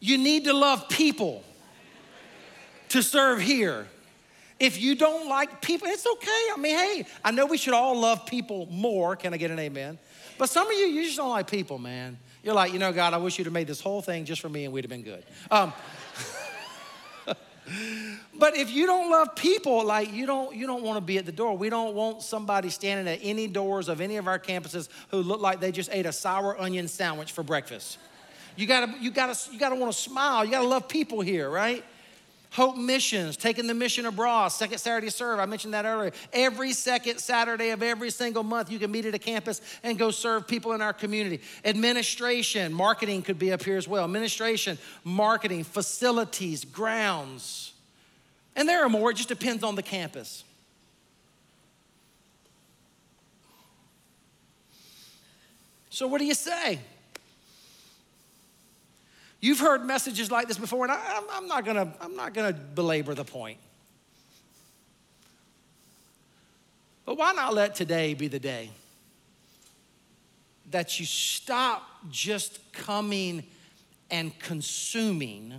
you 0.00 0.18
need 0.18 0.44
to 0.44 0.52
love 0.52 0.88
people 0.88 1.44
to 2.88 3.02
serve 3.02 3.40
here. 3.40 3.86
If 4.58 4.80
you 4.80 4.94
don't 4.94 5.28
like 5.28 5.62
people, 5.62 5.88
it's 5.88 6.06
okay. 6.06 6.48
I 6.52 6.56
mean, 6.58 6.76
hey, 6.76 7.06
I 7.24 7.30
know 7.30 7.46
we 7.46 7.56
should 7.56 7.74
all 7.74 7.98
love 7.98 8.26
people 8.26 8.66
more. 8.66 9.16
Can 9.16 9.32
I 9.32 9.36
get 9.36 9.50
an 9.50 9.58
amen? 9.58 9.98
But 10.38 10.50
some 10.50 10.66
of 10.68 10.72
you, 10.72 10.86
you 10.86 11.04
just 11.04 11.16
don't 11.16 11.30
like 11.30 11.50
people, 11.50 11.78
man. 11.78 12.18
You're 12.42 12.54
like, 12.54 12.72
you 12.72 12.78
know, 12.78 12.92
God, 12.92 13.14
I 13.14 13.18
wish 13.18 13.38
you'd 13.38 13.44
have 13.44 13.52
made 13.52 13.68
this 13.68 13.80
whole 13.80 14.02
thing 14.02 14.24
just 14.24 14.40
for 14.40 14.48
me 14.48 14.64
and 14.64 14.72
we'd 14.72 14.84
have 14.84 14.90
been 14.90 15.02
good. 15.02 15.24
Um, 15.50 15.72
but 18.34 18.56
if 18.56 18.70
you 18.70 18.86
don't 18.86 19.10
love 19.10 19.36
people, 19.36 19.84
like 19.84 20.12
you 20.12 20.26
don't, 20.26 20.54
you 20.54 20.66
don't 20.66 20.82
want 20.82 20.96
to 20.96 21.00
be 21.00 21.18
at 21.18 21.26
the 21.26 21.32
door. 21.32 21.56
We 21.56 21.70
don't 21.70 21.94
want 21.94 22.22
somebody 22.22 22.68
standing 22.70 23.12
at 23.12 23.20
any 23.22 23.46
doors 23.46 23.88
of 23.88 24.00
any 24.00 24.16
of 24.16 24.26
our 24.26 24.40
campuses 24.40 24.88
who 25.10 25.18
look 25.18 25.40
like 25.40 25.60
they 25.60 25.70
just 25.70 25.90
ate 25.92 26.06
a 26.06 26.12
sour 26.12 26.60
onion 26.60 26.88
sandwich 26.88 27.30
for 27.30 27.44
breakfast. 27.44 27.98
You 28.56 28.66
gotta, 28.66 28.92
you 29.00 29.10
gotta, 29.10 29.38
you 29.50 29.58
gotta 29.58 29.76
want 29.76 29.92
to 29.92 29.98
smile. 29.98 30.44
You 30.44 30.50
gotta 30.50 30.66
love 30.66 30.88
people 30.88 31.20
here, 31.20 31.48
right? 31.48 31.84
Hope 32.52 32.76
Missions, 32.76 33.38
taking 33.38 33.66
the 33.66 33.72
mission 33.72 34.04
abroad, 34.04 34.48
second 34.48 34.76
Saturday 34.76 35.08
serve. 35.08 35.40
I 35.40 35.46
mentioned 35.46 35.72
that 35.72 35.86
earlier. 35.86 36.12
Every 36.34 36.74
second 36.74 37.18
Saturday 37.18 37.70
of 37.70 37.82
every 37.82 38.10
single 38.10 38.42
month, 38.42 38.70
you 38.70 38.78
can 38.78 38.90
meet 38.90 39.06
at 39.06 39.14
a 39.14 39.18
campus 39.18 39.62
and 39.82 39.98
go 39.98 40.10
serve 40.10 40.46
people 40.46 40.72
in 40.72 40.82
our 40.82 40.92
community. 40.92 41.40
Administration, 41.64 42.70
marketing 42.70 43.22
could 43.22 43.38
be 43.38 43.52
up 43.52 43.62
here 43.62 43.78
as 43.78 43.88
well. 43.88 44.04
Administration, 44.04 44.76
marketing, 45.02 45.64
facilities, 45.64 46.66
grounds. 46.66 47.72
And 48.54 48.68
there 48.68 48.84
are 48.84 48.90
more, 48.90 49.12
it 49.12 49.16
just 49.16 49.30
depends 49.30 49.64
on 49.64 49.74
the 49.74 49.82
campus. 49.82 50.44
So, 55.88 56.06
what 56.06 56.18
do 56.18 56.26
you 56.26 56.34
say? 56.34 56.80
You've 59.42 59.58
heard 59.58 59.84
messages 59.84 60.30
like 60.30 60.46
this 60.46 60.56
before, 60.56 60.84
and 60.84 60.92
I, 60.92 61.20
am 61.32 61.48
not 61.48 61.64
gonna, 61.64 61.92
I'm 62.00 62.14
not 62.14 62.32
gonna 62.32 62.52
belabor 62.52 63.12
the 63.12 63.24
point. 63.24 63.58
But 67.04 67.18
why 67.18 67.32
not 67.32 67.52
let 67.52 67.74
today 67.74 68.14
be 68.14 68.28
the 68.28 68.38
day 68.38 68.70
that 70.70 71.00
you 71.00 71.04
stop 71.04 71.82
just 72.08 72.72
coming 72.72 73.42
and 74.12 74.38
consuming 74.38 75.54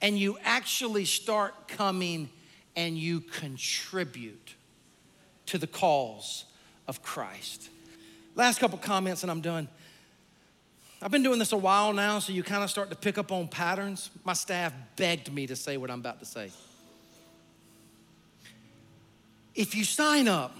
and 0.00 0.16
you 0.16 0.38
actually 0.44 1.04
start 1.04 1.66
coming 1.66 2.30
and 2.76 2.96
you 2.96 3.20
contribute 3.20 4.54
to 5.46 5.58
the 5.58 5.66
cause 5.66 6.44
of 6.86 7.02
Christ? 7.02 7.70
Last 8.36 8.60
couple 8.60 8.78
comments 8.78 9.24
and 9.24 9.32
I'm 9.32 9.40
done. 9.40 9.66
I've 11.00 11.12
been 11.12 11.22
doing 11.22 11.38
this 11.38 11.52
a 11.52 11.56
while 11.56 11.92
now, 11.92 12.18
so 12.18 12.32
you 12.32 12.42
kind 12.42 12.64
of 12.64 12.70
start 12.70 12.90
to 12.90 12.96
pick 12.96 13.18
up 13.18 13.30
on 13.30 13.48
patterns. 13.48 14.10
My 14.24 14.32
staff 14.32 14.72
begged 14.96 15.32
me 15.32 15.46
to 15.46 15.54
say 15.54 15.76
what 15.76 15.90
I'm 15.90 16.00
about 16.00 16.18
to 16.20 16.26
say. 16.26 16.50
If 19.54 19.74
you 19.74 19.84
sign 19.84 20.28
up 20.28 20.56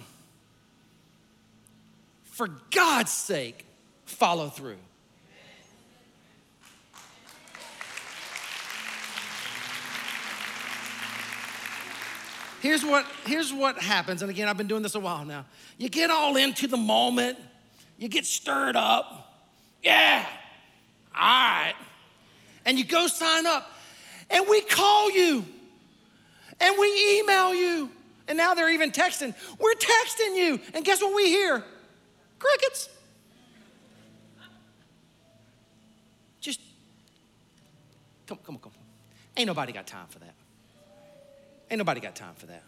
For 2.39 2.47
God's 2.71 3.11
sake, 3.11 3.67
follow 4.05 4.49
through. 4.49 4.77
Here's 12.61 12.85
what, 12.85 13.05
here's 13.27 13.53
what 13.53 13.77
happens, 13.79 14.23
and 14.23 14.31
again, 14.31 14.47
I've 14.47 14.57
been 14.57 14.69
doing 14.69 14.85
this 14.85 14.95
a 14.95 15.01
while 15.01 15.25
now. 15.25 15.47
You 15.79 15.89
get 15.89 16.11
all 16.11 16.37
into 16.37 16.69
the 16.69 16.77
moment, 16.77 17.39
you 17.99 18.07
get 18.07 18.25
stirred 18.25 18.77
up. 18.77 19.28
Yeah, 19.83 20.27
all 21.15 21.21
right. 21.21 21.75
And 22.65 22.79
you 22.79 22.85
go 22.85 23.07
sign 23.07 23.47
up, 23.47 23.71
and 24.31 24.47
we 24.49 24.61
call 24.61 25.11
you, 25.11 25.45
and 26.61 26.77
we 26.79 27.19
email 27.21 27.55
you, 27.55 27.91
and 28.27 28.37
now 28.37 28.55
they're 28.55 28.71
even 28.71 28.91
texting. 28.91 29.35
We're 29.59 29.75
texting 29.75 30.37
you, 30.37 30.61
and 30.75 30.85
guess 30.85 31.01
what 31.01 31.15
we 31.15 31.29
hear? 31.29 31.65
Crickets. 32.39 32.89
Just 36.41 36.61
come, 38.27 38.39
come 38.45 38.59
come. 38.59 38.73
Ain't 39.37 39.47
nobody 39.47 39.73
got 39.73 39.87
time 39.87 40.07
for 40.09 40.19
that. 40.19 40.35
Ain't 41.71 41.79
nobody 41.79 42.01
got 42.01 42.17
time 42.17 42.35
for 42.35 42.47
that. 42.47 42.63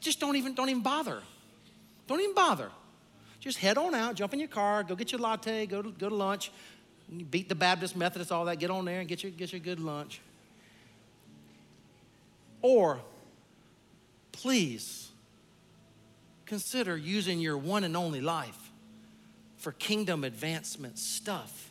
Just 0.00 0.20
don't 0.20 0.36
even, 0.36 0.54
don't 0.54 0.68
even 0.68 0.82
bother. 0.82 1.22
Don't 2.06 2.20
even 2.20 2.34
bother. 2.34 2.70
Just 3.46 3.58
head 3.58 3.78
on 3.78 3.94
out, 3.94 4.16
jump 4.16 4.34
in 4.34 4.40
your 4.40 4.48
car, 4.48 4.82
go 4.82 4.96
get 4.96 5.12
your 5.12 5.20
latte, 5.20 5.66
go 5.66 5.80
to, 5.80 5.92
go 5.92 6.08
to 6.08 6.14
lunch, 6.16 6.50
beat 7.30 7.48
the 7.48 7.54
Baptist, 7.54 7.94
Methodist, 7.94 8.32
all 8.32 8.44
that, 8.46 8.58
get 8.58 8.72
on 8.72 8.84
there 8.84 8.98
and 8.98 9.08
get 9.08 9.22
your, 9.22 9.30
get 9.30 9.52
your 9.52 9.60
good 9.60 9.78
lunch. 9.78 10.20
Or, 12.60 12.98
please, 14.32 15.12
consider 16.44 16.96
using 16.96 17.38
your 17.38 17.56
one 17.56 17.84
and 17.84 17.96
only 17.96 18.20
life 18.20 18.72
for 19.58 19.70
kingdom 19.70 20.24
advancement 20.24 20.98
stuff. 20.98 21.70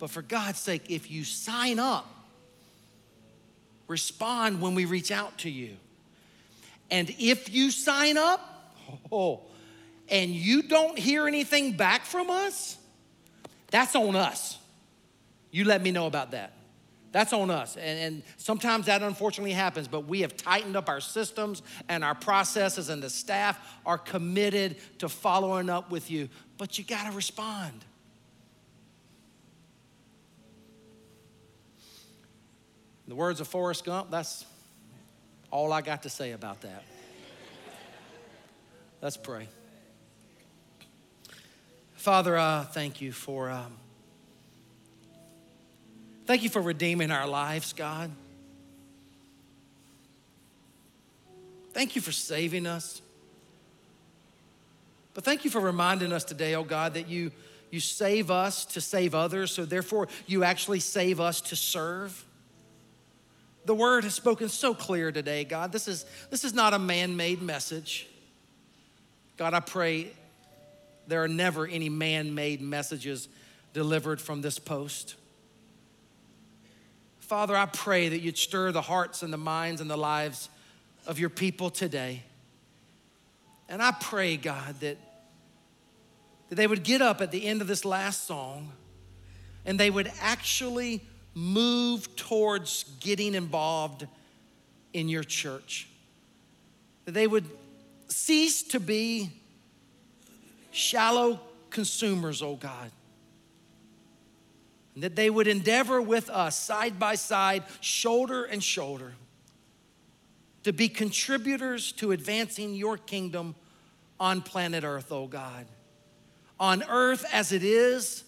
But 0.00 0.10
for 0.10 0.20
God's 0.20 0.58
sake, 0.58 0.90
if 0.90 1.12
you 1.12 1.22
sign 1.22 1.78
up, 1.78 2.12
respond 3.86 4.60
when 4.60 4.74
we 4.74 4.84
reach 4.84 5.12
out 5.12 5.38
to 5.38 5.48
you. 5.48 5.76
And 6.90 7.08
if 7.20 7.54
you 7.54 7.70
sign 7.70 8.18
up, 8.18 8.74
oh, 9.12 9.42
and 10.08 10.30
you 10.30 10.62
don't 10.62 10.98
hear 10.98 11.26
anything 11.26 11.72
back 11.72 12.04
from 12.04 12.30
us, 12.30 12.78
that's 13.70 13.96
on 13.96 14.16
us. 14.16 14.58
You 15.50 15.64
let 15.64 15.82
me 15.82 15.90
know 15.90 16.06
about 16.06 16.32
that. 16.32 16.52
That's 17.12 17.32
on 17.32 17.50
us. 17.50 17.76
And, 17.76 17.98
and, 17.98 18.22
sometimes 18.36 18.86
that 18.86 19.02
unfortunately 19.02 19.52
happens, 19.52 19.88
but 19.88 20.06
we 20.06 20.20
have 20.20 20.36
tightened 20.36 20.76
up 20.76 20.88
our 20.90 21.00
systems 21.00 21.62
and 21.88 22.04
our 22.04 22.14
processes, 22.14 22.90
and 22.90 23.02
the 23.02 23.08
staff 23.08 23.58
are 23.86 23.96
committed 23.96 24.76
to 24.98 25.08
following 25.08 25.70
up 25.70 25.90
with 25.90 26.10
you. 26.10 26.28
But 26.58 26.76
you 26.76 26.84
got 26.84 27.08
to 27.08 27.16
respond. 27.16 27.84
In 33.06 33.10
the 33.10 33.14
words 33.14 33.40
of 33.40 33.48
Forrest 33.48 33.84
Gump, 33.84 34.10
that's 34.10 34.44
all 35.50 35.72
I 35.72 35.80
got 35.80 36.02
to 36.02 36.10
say 36.10 36.32
about 36.32 36.60
that. 36.62 36.84
Let's 39.00 39.16
pray. 39.16 39.48
Father, 42.06 42.36
uh, 42.36 42.62
thank 42.62 43.00
you 43.00 43.10
for 43.10 43.50
um, 43.50 43.72
thank 46.24 46.44
you 46.44 46.48
for 46.48 46.62
redeeming 46.62 47.10
our 47.10 47.26
lives, 47.26 47.72
God. 47.72 48.12
Thank 51.72 51.96
you 51.96 52.00
for 52.00 52.12
saving 52.12 52.64
us. 52.64 53.02
But 55.14 55.24
thank 55.24 55.44
you 55.44 55.50
for 55.50 55.58
reminding 55.58 56.12
us 56.12 56.22
today, 56.22 56.54
oh 56.54 56.62
God, 56.62 56.94
that 56.94 57.08
you, 57.08 57.32
you 57.72 57.80
save 57.80 58.30
us 58.30 58.66
to 58.66 58.80
save 58.80 59.12
others, 59.12 59.50
so 59.50 59.64
therefore 59.64 60.06
you 60.28 60.44
actually 60.44 60.78
save 60.78 61.18
us 61.18 61.40
to 61.40 61.56
serve 61.56 62.24
the 63.64 63.74
word 63.74 64.04
has 64.04 64.14
spoken 64.14 64.48
so 64.48 64.74
clear 64.74 65.10
today, 65.10 65.42
God. 65.42 65.72
This 65.72 65.88
is, 65.88 66.06
this 66.30 66.44
is 66.44 66.54
not 66.54 66.72
a 66.72 66.78
man 66.78 67.16
made 67.16 67.42
message. 67.42 68.06
God, 69.36 69.54
I 69.54 69.58
pray 69.58 70.12
there 71.06 71.22
are 71.22 71.28
never 71.28 71.66
any 71.66 71.88
man 71.88 72.34
made 72.34 72.60
messages 72.60 73.28
delivered 73.72 74.20
from 74.20 74.42
this 74.42 74.58
post. 74.58 75.14
Father, 77.20 77.56
I 77.56 77.66
pray 77.66 78.08
that 78.08 78.20
you'd 78.20 78.38
stir 78.38 78.72
the 78.72 78.82
hearts 78.82 79.22
and 79.22 79.32
the 79.32 79.38
minds 79.38 79.80
and 79.80 79.90
the 79.90 79.96
lives 79.96 80.48
of 81.06 81.18
your 81.18 81.28
people 81.28 81.70
today. 81.70 82.22
And 83.68 83.82
I 83.82 83.92
pray, 83.92 84.36
God, 84.36 84.78
that, 84.80 84.96
that 86.48 86.54
they 86.54 86.66
would 86.66 86.84
get 86.84 87.02
up 87.02 87.20
at 87.20 87.32
the 87.32 87.44
end 87.44 87.60
of 87.60 87.66
this 87.66 87.84
last 87.84 88.26
song 88.26 88.72
and 89.64 89.78
they 89.78 89.90
would 89.90 90.10
actually 90.20 91.02
move 91.34 92.14
towards 92.16 92.84
getting 93.00 93.34
involved 93.34 94.06
in 94.92 95.08
your 95.08 95.24
church. 95.24 95.88
That 97.04 97.12
they 97.12 97.26
would 97.26 97.44
cease 98.08 98.62
to 98.68 98.80
be 98.80 99.30
shallow 100.76 101.40
consumers, 101.70 102.42
oh 102.42 102.56
God. 102.56 102.90
And 104.94 105.02
that 105.02 105.16
they 105.16 105.30
would 105.30 105.46
endeavor 105.46 106.00
with 106.00 106.30
us 106.30 106.58
side 106.58 106.98
by 106.98 107.14
side, 107.14 107.64
shoulder 107.80 108.44
and 108.44 108.62
shoulder, 108.62 109.14
to 110.62 110.72
be 110.72 110.88
contributors 110.88 111.92
to 111.92 112.12
advancing 112.12 112.74
your 112.74 112.96
kingdom 112.96 113.54
on 114.18 114.42
planet 114.42 114.84
Earth, 114.84 115.10
oh 115.10 115.26
God. 115.26 115.66
On 116.58 116.82
earth 116.88 117.24
as 117.32 117.52
it 117.52 117.62
is 117.62 118.24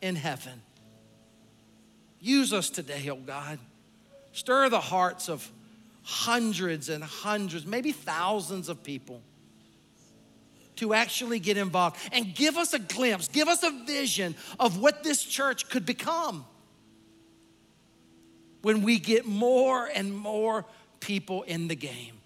in 0.00 0.16
heaven. 0.16 0.62
Use 2.20 2.52
us 2.52 2.70
today, 2.70 3.08
oh 3.10 3.16
God. 3.16 3.58
Stir 4.32 4.68
the 4.70 4.80
hearts 4.80 5.28
of 5.28 5.50
hundreds 6.02 6.88
and 6.88 7.04
hundreds, 7.04 7.66
maybe 7.66 7.92
thousands 7.92 8.68
of 8.68 8.82
people 8.82 9.20
to 10.76 10.94
actually 10.94 11.38
get 11.38 11.56
involved 11.56 11.96
and 12.12 12.34
give 12.34 12.56
us 12.56 12.72
a 12.72 12.78
glimpse, 12.78 13.28
give 13.28 13.48
us 13.48 13.62
a 13.62 13.70
vision 13.86 14.34
of 14.58 14.78
what 14.78 15.02
this 15.04 15.22
church 15.22 15.68
could 15.68 15.84
become 15.84 16.44
when 18.62 18.82
we 18.82 18.98
get 18.98 19.26
more 19.26 19.86
and 19.86 20.16
more 20.16 20.64
people 21.00 21.42
in 21.42 21.68
the 21.68 21.74
game. 21.74 22.18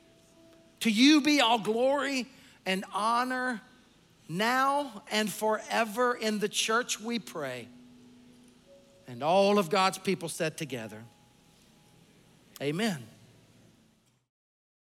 To 0.80 0.90
you 0.90 1.20
be 1.20 1.40
all 1.40 1.59
glory 1.59 2.26
and 2.64 2.84
honor 2.92 3.61
now 4.28 5.03
and 5.11 5.32
forever 5.32 6.14
in 6.14 6.38
the 6.38 6.49
church, 6.49 7.01
we 7.01 7.18
pray. 7.18 7.68
And 9.09 9.22
all 9.22 9.59
of 9.59 9.70
God's 9.70 9.99
people 9.99 10.28
said 10.28 10.57
together, 10.57 11.03
Amen. 12.61 13.03